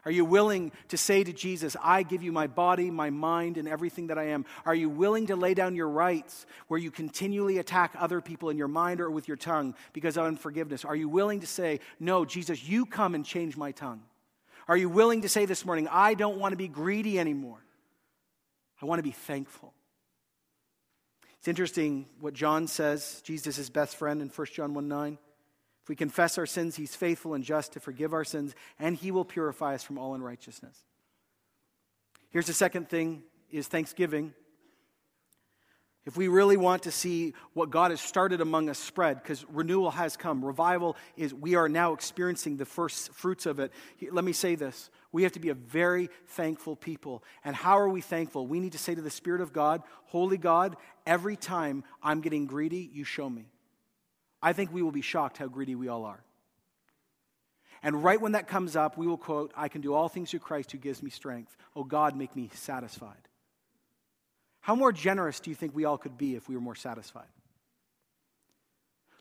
Are 0.05 0.11
you 0.11 0.25
willing 0.25 0.73
to 0.89 0.97
say 0.97 1.25
to 1.25 1.33
Jesus, 1.33 1.77
I 1.83 2.03
give 2.03 2.23
you 2.23 2.33
my 2.33 2.47
body, 2.47 2.91
my 2.91 3.11
mind, 3.11 3.59
and 3.59 3.69
everything 3.69 4.07
that 4.09 4.19
I 4.19 4.29
am? 4.29 4.45
Are 4.65 4.75
you 4.75 4.89
willing 4.89 5.27
to 5.27 5.37
lay 5.37 5.55
down 5.55 5.75
your 5.75 5.89
rights 5.89 6.47
where 6.69 6.79
you 6.79 6.91
continually 6.91 7.59
attack 7.59 7.95
other 7.99 8.21
people 8.21 8.51
in 8.51 8.57
your 8.57 8.69
mind 8.69 9.01
or 9.01 9.11
with 9.11 9.29
your 9.29 9.37
tongue 9.37 9.75
because 9.93 10.17
of 10.17 10.25
unforgiveness? 10.25 10.85
Are 10.85 10.97
you 10.97 11.09
willing 11.09 11.41
to 11.41 11.47
say, 11.47 11.81
No, 11.99 12.25
Jesus, 12.25 12.67
you 12.67 12.87
come 12.87 13.15
and 13.15 13.25
change 13.25 13.57
my 13.57 13.73
tongue? 13.73 14.03
Are 14.69 14.77
you 14.77 14.89
willing 14.89 15.23
to 15.23 15.29
say 15.29 15.47
this 15.47 15.65
morning, 15.65 15.89
I 15.91 16.15
don't 16.15 16.39
want 16.39 16.53
to 16.53 16.57
be 16.57 16.69
greedy 16.69 17.19
anymore? 17.19 17.59
I 18.81 18.87
want 18.87 18.99
to 18.99 19.03
be 19.03 19.11
thankful. 19.11 19.73
It's 21.39 21.49
interesting 21.49 22.07
what 22.21 22.35
John 22.35 22.67
says, 22.67 23.21
Jesus' 23.25 23.71
best 23.71 23.97
friend 23.97 24.21
in 24.21 24.29
1 24.29 24.47
John 24.53 24.75
1 24.75 24.89
9. 24.89 25.19
We 25.89 25.97
confess 25.97 26.39
our 26.39 26.47
sins, 26.47 26.77
he's 26.77 26.95
faithful 26.95 27.35
and 27.35 27.43
just 27.43 27.73
to 27.73 27.81
forgive 27.81 28.13
our 28.13 28.25
sins, 28.25 28.55
and 28.79 28.97
he 28.97 29.11
will 29.11 29.25
purify 29.25 29.75
us 29.75 29.83
from 29.83 29.99
all 29.99 30.15
unrighteousness. 30.15 30.77
Here's 32.31 32.47
the 32.47 32.53
second 32.53 32.89
thing 32.89 33.23
is 33.51 33.67
thanksgiving. 33.67 34.35
If 36.05 36.17
we 36.17 36.29
really 36.29 36.57
want 36.57 36.85
to 36.85 36.91
see 36.91 37.35
what 37.53 37.69
God 37.69 37.91
has 37.91 38.01
started 38.01 38.41
among 38.41 38.71
us 38.71 38.79
spread, 38.79 39.23
because 39.23 39.45
renewal 39.51 39.91
has 39.91 40.17
come, 40.17 40.43
revival 40.43 40.97
is, 41.19 41.35
we 41.35 41.55
are 41.55 41.69
now 41.69 41.93
experiencing 41.93 42.57
the 42.57 42.65
first 42.65 43.13
fruits 43.13 43.45
of 43.45 43.61
it. 43.61 43.73
Let 44.11 44.25
me 44.25 44.33
say 44.33 44.55
this 44.55 44.91
we 45.13 45.23
have 45.25 45.33
to 45.33 45.41
be 45.41 45.51
a 45.51 45.55
very 45.55 46.09
thankful 46.29 46.77
people. 46.77 47.23
And 47.45 47.55
how 47.55 47.79
are 47.79 47.89
we 47.89 48.01
thankful? 48.01 48.47
We 48.47 48.61
need 48.61 48.73
to 48.73 48.79
say 48.79 48.95
to 48.95 49.03
the 49.03 49.11
Spirit 49.11 49.41
of 49.41 49.53
God, 49.53 49.83
Holy 50.07 50.39
God, 50.39 50.77
every 51.07 51.37
time 51.37 51.85
I'm 52.03 52.21
getting 52.21 52.47
greedy, 52.47 52.91
you 52.93 53.05
show 53.05 53.29
me. 53.29 53.47
I 54.43 54.53
think 54.53 54.73
we 54.73 54.83
will 54.83 54.93
be 54.93 55.03
shocked 55.03 55.39
how 55.39 55.47
greedy 55.47 55.75
we 55.75 55.89
all 55.89 56.05
are. 56.05 56.23
And 57.83 58.03
right 58.03 58.21
when 58.21 58.33
that 58.33 58.49
comes 58.49 58.77
up, 58.77 58.97
we 58.97 59.07
will 59.07 59.19
quote, 59.19 59.53
I 59.57 59.69
can 59.69 59.81
do 59.81 59.95
all 59.95 60.09
things 60.09 60.31
through 60.31 60.41
Christ 60.41 60.73
who 60.73 60.79
gives 60.79 61.03
me 61.03 61.11
strength. 61.11 61.57
Oh 61.77 61.85
God, 61.85 62.17
make 62.17 62.35
me 62.35 62.51
satisfied. 62.55 63.29
How 64.61 64.75
more 64.75 64.93
generous 64.93 65.41
do 65.41 65.51
you 65.51 65.57
think 65.57 65.75
we 65.75 65.85
all 65.85 65.99
could 65.99 66.19
be 66.19 66.35
if 66.35 66.49
we 66.49 66.55
were 66.55 66.61
more 66.61 66.75
satisfied? 66.75 67.29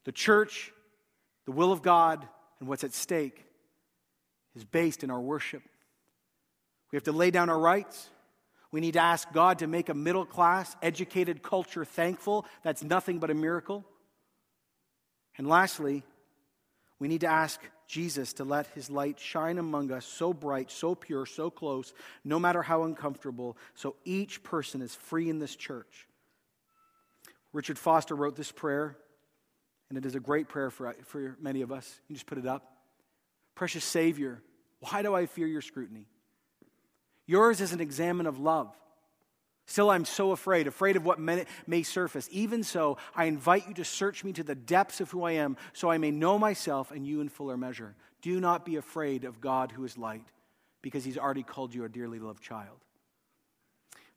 The 0.05 0.11
church, 0.11 0.71
the 1.45 1.51
will 1.51 1.71
of 1.71 1.81
God, 1.81 2.27
and 2.59 2.67
what's 2.67 2.83
at 2.83 2.93
stake 2.93 3.45
is 4.55 4.65
based 4.65 5.03
in 5.03 5.11
our 5.11 5.21
worship. 5.21 5.61
We 6.91 6.95
have 6.95 7.03
to 7.03 7.11
lay 7.11 7.29
down 7.31 7.49
our 7.49 7.59
rights. 7.59 8.09
We 8.71 8.81
need 8.81 8.93
to 8.93 9.01
ask 9.01 9.31
God 9.31 9.59
to 9.59 9.67
make 9.67 9.89
a 9.89 9.93
middle 9.93 10.25
class, 10.25 10.75
educated 10.81 11.43
culture 11.43 11.85
thankful. 11.85 12.45
That's 12.63 12.83
nothing 12.83 13.19
but 13.19 13.29
a 13.29 13.33
miracle. 13.33 13.85
And 15.37 15.47
lastly, 15.47 16.03
we 16.99 17.07
need 17.07 17.21
to 17.21 17.27
ask 17.27 17.59
Jesus 17.87 18.33
to 18.33 18.43
let 18.43 18.67
his 18.67 18.89
light 18.89 19.19
shine 19.19 19.57
among 19.57 19.91
us 19.91 20.05
so 20.05 20.33
bright, 20.33 20.71
so 20.71 20.95
pure, 20.95 21.25
so 21.25 21.49
close, 21.49 21.93
no 22.23 22.39
matter 22.39 22.61
how 22.61 22.83
uncomfortable, 22.83 23.57
so 23.75 23.95
each 24.03 24.43
person 24.43 24.81
is 24.81 24.93
free 24.95 25.29
in 25.29 25.39
this 25.39 25.55
church. 25.55 26.07
Richard 27.53 27.79
Foster 27.79 28.15
wrote 28.15 28.35
this 28.35 28.51
prayer, 28.51 28.97
and 29.89 29.97
it 29.97 30.05
is 30.05 30.15
a 30.15 30.19
great 30.19 30.49
prayer 30.49 30.69
for, 30.69 30.93
for 31.05 31.37
many 31.39 31.61
of 31.61 31.71
us. 31.71 31.99
You 32.07 32.15
just 32.15 32.25
put 32.25 32.37
it 32.37 32.45
up. 32.45 32.73
Precious 33.55 33.85
Savior, 33.85 34.41
why 34.81 35.01
do 35.01 35.15
I 35.15 35.25
fear 35.25 35.47
your 35.47 35.61
scrutiny? 35.61 36.07
Yours 37.25 37.61
is 37.61 37.73
an 37.73 37.81
examen 37.81 38.25
of 38.25 38.39
love. 38.39 38.75
Still, 39.69 39.89
I'm 39.89 40.05
so 40.05 40.31
afraid, 40.31 40.65
afraid 40.65 40.95
of 40.95 41.05
what 41.05 41.19
may 41.19 41.83
surface. 41.83 42.29
Even 42.31 42.63
so, 42.63 42.97
I 43.13 43.25
invite 43.25 43.67
you 43.67 43.73
to 43.75 43.83
search 43.83 44.23
me 44.23 44.31
to 44.33 44.43
the 44.43 44.55
depths 44.55 45.01
of 45.01 45.11
who 45.11 45.23
I 45.23 45.33
am, 45.33 45.57
so 45.73 45.91
I 45.91 45.97
may 45.97 46.09
know 46.09 46.39
myself 46.39 46.89
and 46.89 47.05
you 47.05 47.19
in 47.19 47.27
fuller 47.27 47.57
measure. 47.57 47.93
Do 48.21 48.39
not 48.39 48.65
be 48.65 48.77
afraid 48.77 49.25
of 49.25 49.41
God 49.41 49.73
who 49.73 49.83
is 49.83 49.97
light, 49.97 50.23
because 50.81 51.03
he's 51.03 51.17
already 51.17 51.43
called 51.43 51.75
you 51.75 51.83
a 51.83 51.89
dearly 51.89 52.17
loved 52.17 52.41
child. 52.41 52.77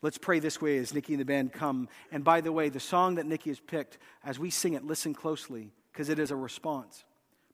Let's 0.03 0.19
pray 0.19 0.39
this 0.39 0.63
way 0.63 0.79
as 0.79 0.95
Nikki 0.95 1.15
and 1.15 1.21
the 1.21 1.27
band 1.27 1.53
come. 1.53 1.89
And 2.13 2.23
by 2.23 2.41
the 2.41 2.53
way, 2.53 2.69
the 2.69 2.79
song 2.79 3.17
that 3.17 3.27
Nikki 3.27 3.51
has 3.51 3.59
picked, 3.59 3.99
as 4.25 4.39
we 4.39 4.51
sing 4.51 4.75
it, 4.75 4.85
listen 4.85 5.15
closely, 5.15 5.73
because 5.93 6.09
it 6.09 6.21
is 6.21 6.31
a 6.31 6.37
response. 6.37 7.05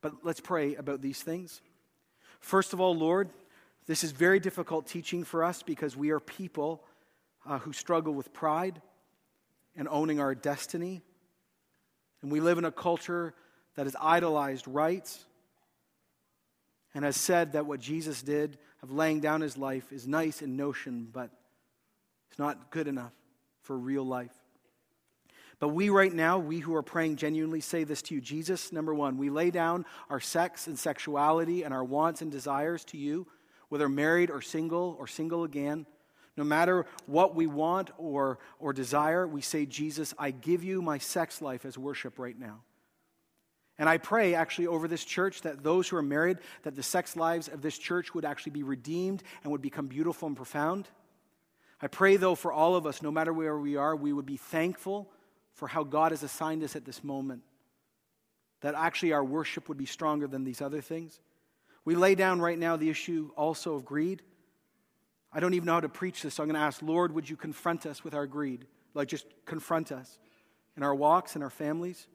But 0.03 0.17
let's 0.23 0.41
pray 0.41 0.75
about 0.75 1.01
these 1.01 1.23
things. 1.23 1.63
First 2.41 2.75
of 2.75 2.81
all, 2.81 2.95
Lord, 2.95 3.31
this 3.87 4.05
is 4.05 4.13
very 4.13 4.39
difficult 4.39 4.87
teaching 4.87 5.25
for 5.25 5.43
us 5.43 5.63
because 5.63 5.97
we 5.97 6.11
are 6.11 6.21
people 6.21 6.85
uh, 7.47 7.59
who 7.59 7.73
struggle 7.73 8.15
with 8.15 8.33
pride 8.33 8.81
and 9.77 9.89
owning 9.91 10.21
our 10.21 10.35
destiny. 10.35 11.03
And 12.23 12.31
we 12.33 12.41
live 12.41 12.59
in 12.59 12.65
a 12.65 12.73
culture 12.73 13.35
that 13.77 13.87
has 13.87 13.97
idolized 14.01 14.67
rights 14.67 15.25
and 16.95 17.05
has 17.05 17.17
said 17.17 17.53
that 17.53 17.67
what 17.67 17.81
Jesus 17.81 18.23
did 18.23 18.59
of 18.83 18.91
laying 18.91 19.21
down 19.21 19.41
his 19.41 19.57
life 19.57 19.93
is 19.93 20.07
nice 20.07 20.43
in 20.43 20.57
notion, 20.57 21.09
but 21.13 21.31
it's 22.31 22.39
not 22.39 22.71
good 22.71 22.89
enough 22.89 23.13
for 23.63 23.77
real 23.77 24.05
life. 24.05 24.33
But 25.59 25.69
we, 25.69 25.89
right 25.89 26.13
now, 26.13 26.39
we 26.39 26.59
who 26.59 26.75
are 26.75 26.83
praying 26.83 27.17
genuinely 27.17 27.61
say 27.61 27.85
this 27.85 28.03
to 28.03 28.15
you 28.15 28.21
Jesus, 28.21 28.73
number 28.73 28.95
one, 28.95 29.17
we 29.17 29.31
lay 29.31 29.51
down 29.51 29.87
our 30.11 30.21
sex 30.21 30.67
and 30.67 30.79
sexuality 30.79 31.63
and 31.63 31.73
our 31.73 31.85
wants 31.85 32.21
and 32.21 32.31
desires 32.31 32.85
to 32.87 32.99
you, 32.99 33.27
whether 33.69 33.89
married 33.89 34.31
or 34.31 34.43
single 34.43 34.97
or 34.99 35.07
single 35.07 35.45
again. 35.45 35.87
No 36.37 36.45
matter 36.45 36.87
what 37.07 37.35
we 37.35 37.47
want 37.47 37.91
or, 37.97 38.39
or 38.59 38.73
desire, 38.73 39.27
we 39.27 39.41
say, 39.41 39.65
Jesus, 39.65 40.13
I 40.19 40.31
give 40.31 40.63
you 40.63 40.83
my 40.83 40.99
sex 40.99 41.41
life 41.41 41.65
as 41.65 41.79
worship 41.79 42.19
right 42.19 42.39
now. 42.39 42.61
And 43.79 43.89
I 43.89 43.99
pray 43.99 44.35
actually 44.35 44.69
over 44.69 44.89
this 44.89 45.05
church 45.05 45.43
that 45.43 45.63
those 45.63 45.89
who 45.89 45.97
are 45.97 46.03
married, 46.03 46.39
that 46.63 46.77
the 46.77 46.83
sex 46.83 47.17
lives 47.17 47.49
of 47.49 47.63
this 47.63 47.77
church 47.77 48.15
would 48.15 48.25
actually 48.25 48.53
be 48.53 48.63
redeemed 48.63 49.23
and 49.43 49.53
would 49.53 49.63
become 49.63 49.87
beautiful 49.87 50.29
and 50.29 50.37
profound. 50.37 50.89
I 51.81 51.89
pray, 51.89 52.17
though, 52.17 52.35
for 52.35 52.53
all 52.53 52.75
of 52.75 52.87
us, 52.87 53.03
no 53.03 53.11
matter 53.11 53.33
where 53.33 53.59
we 53.59 53.77
are, 53.77 53.95
we 53.95 54.13
would 54.13 54.25
be 54.25 54.39
thankful 54.39 55.11
for 55.53 55.69
how 55.69 55.85
God 55.85 56.13
has 56.13 56.23
assigned 56.23 56.63
us 56.63 56.75
at 56.75 56.87
this 56.87 57.05
moment. 57.05 57.43
That 58.63 58.75
actually 58.75 59.13
our 59.13 59.25
worship 59.25 59.69
would 59.69 59.77
be 59.77 59.87
stronger 59.87 60.27
than 60.27 60.45
these 60.45 60.63
other 60.63 60.81
things. 60.81 61.21
We 61.85 61.95
lay 61.95 62.15
down 62.15 62.41
right 62.41 62.59
now 62.59 62.77
the 62.77 62.89
issue 62.89 63.31
also 63.37 63.75
of 63.75 63.85
greed. 63.85 64.23
I 65.37 65.41
don't 65.41 65.53
even 65.53 65.67
know 65.67 65.75
how 65.75 65.81
to 65.81 65.89
preach 65.91 66.23
this, 66.23 66.33
so 66.33 66.43
I'm 66.43 66.49
going 66.49 66.59
to 66.59 66.65
ask, 66.65 66.81
Lord, 66.81 67.13
would 67.13 67.29
you 67.29 67.37
confront 67.37 67.85
us 67.85 68.03
with 68.03 68.15
our 68.15 68.27
greed? 68.27 68.65
Like, 68.95 69.09
just 69.09 69.27
confront 69.45 69.93
us 69.93 70.19
in 70.79 70.83
our 70.83 70.95
walks, 70.95 71.37
in 71.37 71.43
our 71.43 71.51
families. 71.51 72.07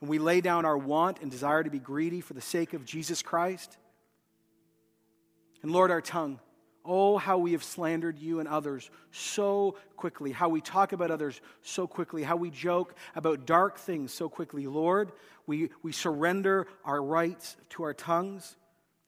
And 0.00 0.08
we 0.08 0.20
lay 0.20 0.40
down 0.40 0.64
our 0.64 0.78
want 0.78 1.20
and 1.20 1.32
desire 1.32 1.64
to 1.64 1.70
be 1.70 1.80
greedy 1.80 2.20
for 2.20 2.32
the 2.32 2.40
sake 2.40 2.72
of 2.72 2.84
Jesus 2.84 3.22
Christ. 3.22 3.76
And 5.62 5.72
Lord, 5.72 5.90
our 5.90 6.00
tongue. 6.00 6.38
Oh, 6.84 7.18
how 7.18 7.38
we 7.38 7.52
have 7.52 7.64
slandered 7.64 8.20
you 8.20 8.38
and 8.38 8.48
others 8.48 8.88
so 9.10 9.74
quickly, 9.96 10.30
how 10.30 10.48
we 10.48 10.60
talk 10.60 10.92
about 10.92 11.10
others 11.10 11.40
so 11.62 11.88
quickly, 11.88 12.22
how 12.22 12.36
we 12.36 12.50
joke 12.50 12.94
about 13.16 13.46
dark 13.46 13.78
things 13.78 14.14
so 14.14 14.28
quickly. 14.28 14.68
Lord, 14.68 15.10
we, 15.48 15.70
we 15.82 15.90
surrender 15.90 16.68
our 16.84 17.02
rights 17.02 17.56
to 17.70 17.82
our 17.82 17.94
tongues 17.94 18.54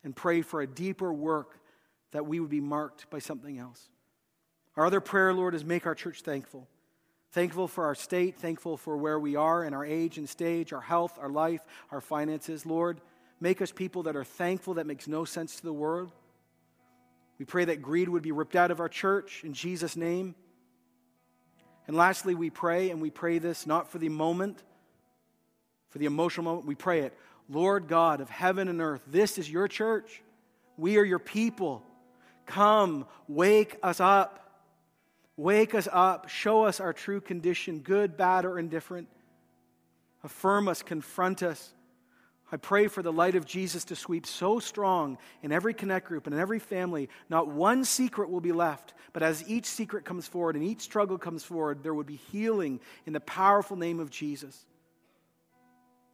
and 0.03 0.16
pray 0.16 0.42
for 0.42 0.62
a 0.62 0.66
deeper 0.66 1.12
work 1.12 1.61
that 2.12 2.26
we 2.26 2.40
would 2.40 2.50
be 2.50 2.61
marked 2.61 3.11
by 3.11 3.18
something 3.18 3.59
else. 3.59 3.88
Our 4.76 4.86
other 4.86 5.00
prayer, 5.00 5.32
Lord, 5.32 5.54
is 5.54 5.64
make 5.64 5.86
our 5.86 5.94
church 5.94 6.22
thankful. 6.22 6.68
Thankful 7.32 7.68
for 7.68 7.84
our 7.84 7.94
state, 7.94 8.36
thankful 8.36 8.76
for 8.76 8.96
where 8.96 9.18
we 9.18 9.36
are 9.36 9.64
in 9.64 9.74
our 9.74 9.84
age 9.84 10.16
and 10.16 10.28
stage, 10.28 10.72
our 10.72 10.80
health, 10.80 11.18
our 11.20 11.28
life, 11.28 11.61
our 11.90 12.00
finances. 12.00 12.64
Lord, 12.64 13.00
Make 13.40 13.61
us 13.61 13.70
people 13.70 14.04
that 14.04 14.16
are 14.16 14.24
thankful, 14.24 14.74
that 14.74 14.86
makes 14.86 15.07
no 15.07 15.24
sense 15.24 15.57
to 15.57 15.62
the 15.62 15.72
world. 15.72 16.11
We 17.38 17.44
pray 17.44 17.66
that 17.66 17.82
greed 17.82 18.09
would 18.09 18.22
be 18.22 18.32
ripped 18.32 18.57
out 18.57 18.70
of 18.70 18.80
our 18.80 18.88
church 18.88 19.42
in 19.44 19.52
Jesus' 19.52 19.96
name. 19.96 20.34
And 21.86 21.96
lastly, 21.96 22.34
we 22.34 22.50
pray, 22.50 22.90
and 22.90 23.00
we 23.00 23.11
pray 23.11 23.38
this 23.38 23.66
not 23.66 23.90
for 23.90 23.98
the 23.98 24.09
moment, 24.09 24.62
for 25.90 25.98
the 25.98 26.07
emotional 26.07 26.44
moment, 26.44 26.66
we 26.66 26.74
pray 26.74 27.00
it. 27.00 27.16
Lord 27.48 27.88
God 27.88 28.20
of 28.20 28.30
heaven 28.30 28.68
and 28.68 28.80
earth, 28.80 29.02
this 29.07 29.38
is 29.38 29.48
your 29.48 29.68
church. 29.68 30.22
We 30.78 30.96
are 30.96 31.04
your 31.04 31.18
people. 31.18 31.84
Come, 32.47 33.07
wake 33.28 33.76
us 33.82 34.01
up. 34.01 34.42
Wake 35.36 35.74
us 35.74 35.88
up. 35.92 36.28
Show 36.28 36.64
us 36.64 36.80
our 36.80 36.92
true 36.92 37.20
condition, 37.20 37.80
good, 37.80 38.16
bad, 38.16 38.44
or 38.44 38.59
indifferent. 38.59 39.09
Affirm 40.24 40.68
us, 40.68 40.82
confront 40.82 41.42
us. 41.42 41.72
I 42.51 42.57
pray 42.57 42.86
for 42.86 43.03
the 43.03 43.12
light 43.12 43.34
of 43.34 43.44
Jesus 43.44 43.84
to 43.86 43.97
sweep 43.97 44.24
so 44.24 44.61
strong 44.61 45.18
in 45.42 45.51
every 45.51 45.74
connect 45.74 46.07
group 46.07 46.26
and 46.26 46.34
in 46.34 46.40
every 46.40 46.61
family, 46.61 47.09
not 47.28 47.49
one 47.49 47.84
secret 47.84 48.30
will 48.30 48.40
be 48.40 48.53
left. 48.53 48.94
But 49.12 49.24
as 49.24 49.49
each 49.49 49.66
secret 49.66 50.05
comes 50.05 50.28
forward 50.28 50.55
and 50.55 50.64
each 50.64 50.80
struggle 50.80 51.18
comes 51.18 51.42
forward, 51.42 51.82
there 51.82 51.94
would 51.94 52.07
be 52.07 52.20
healing 52.30 52.80
in 53.05 53.12
the 53.12 53.20
powerful 53.20 53.76
name 53.76 53.99
of 53.99 54.11
Jesus. 54.11 54.64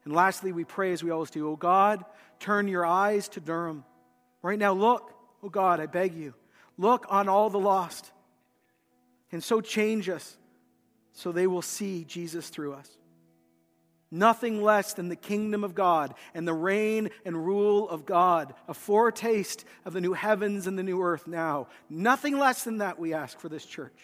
And 0.05 0.15
lastly, 0.15 0.53
we 0.53 0.65
pray 0.65 0.93
as 0.93 1.05
we 1.05 1.11
always 1.11 1.31
do, 1.31 1.49
oh 1.49 1.57
God, 1.57 2.05
turn 2.41 2.67
your 2.67 2.87
eyes 2.87 3.29
to 3.31 3.41
Durham. 3.41 3.85
Right 4.41 4.59
now, 4.59 4.73
look, 4.73 5.13
oh 5.43 5.49
God, 5.49 5.81
I 5.81 5.87
beg 5.87 6.15
you, 6.15 6.35
look 6.79 7.07
on 7.09 7.29
all 7.29 7.51
the 7.51 7.59
lost. 7.59 8.11
And 9.31 9.43
so 9.43 9.61
change 9.61 10.09
us 10.09 10.37
so 11.13 11.33
they 11.33 11.47
will 11.47 11.63
see 11.63 12.05
Jesus 12.05 12.49
through 12.49 12.75
us 12.75 12.89
nothing 14.13 14.63
less 14.63 14.93
than 14.93 15.09
the 15.09 15.17
kingdom 15.17 15.65
of 15.65 15.75
God 15.75 16.15
and 16.35 16.47
the 16.47 16.53
reign 16.53 17.11
and 17.25 17.45
rule 17.45 17.89
of 17.89 18.05
God, 18.05 18.55
a 18.69 18.75
foretaste 18.75 19.65
of 19.85 19.95
the 19.95 20.01
new 20.01 20.13
heavens 20.13 20.67
and 20.67 20.79
the 20.79 20.83
new 20.83 21.03
earth 21.03 21.27
now. 21.27 21.67
Nothing 21.89 22.39
less 22.39 22.63
than 22.63 22.79
that 22.79 22.99
we 22.99 23.15
ask 23.15 23.41
for 23.41 23.49
this 23.49 23.65
church. 23.65 23.99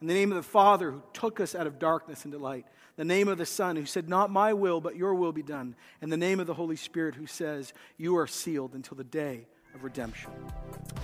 In 0.00 0.06
the 0.06 0.14
name 0.14 0.30
of 0.30 0.36
the 0.36 0.42
Father 0.42 0.92
who 0.92 1.02
took 1.12 1.40
us 1.40 1.54
out 1.54 1.66
of 1.66 1.78
darkness 1.78 2.24
into 2.24 2.38
light, 2.38 2.66
the 2.96 3.04
name 3.04 3.28
of 3.28 3.38
the 3.38 3.46
Son 3.46 3.76
who 3.76 3.86
said, 3.86 4.08
Not 4.08 4.30
my 4.30 4.52
will, 4.52 4.80
but 4.80 4.96
your 4.96 5.14
will 5.14 5.32
be 5.32 5.42
done, 5.42 5.74
and 6.00 6.10
the 6.10 6.16
name 6.16 6.40
of 6.40 6.46
the 6.46 6.54
Holy 6.54 6.76
Spirit 6.76 7.14
who 7.14 7.26
says, 7.26 7.72
You 7.96 8.16
are 8.16 8.26
sealed 8.26 8.74
until 8.74 8.96
the 8.96 9.04
day 9.04 9.46
of 9.74 9.82
redemption. 9.84 10.30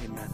Amen. 0.05 0.29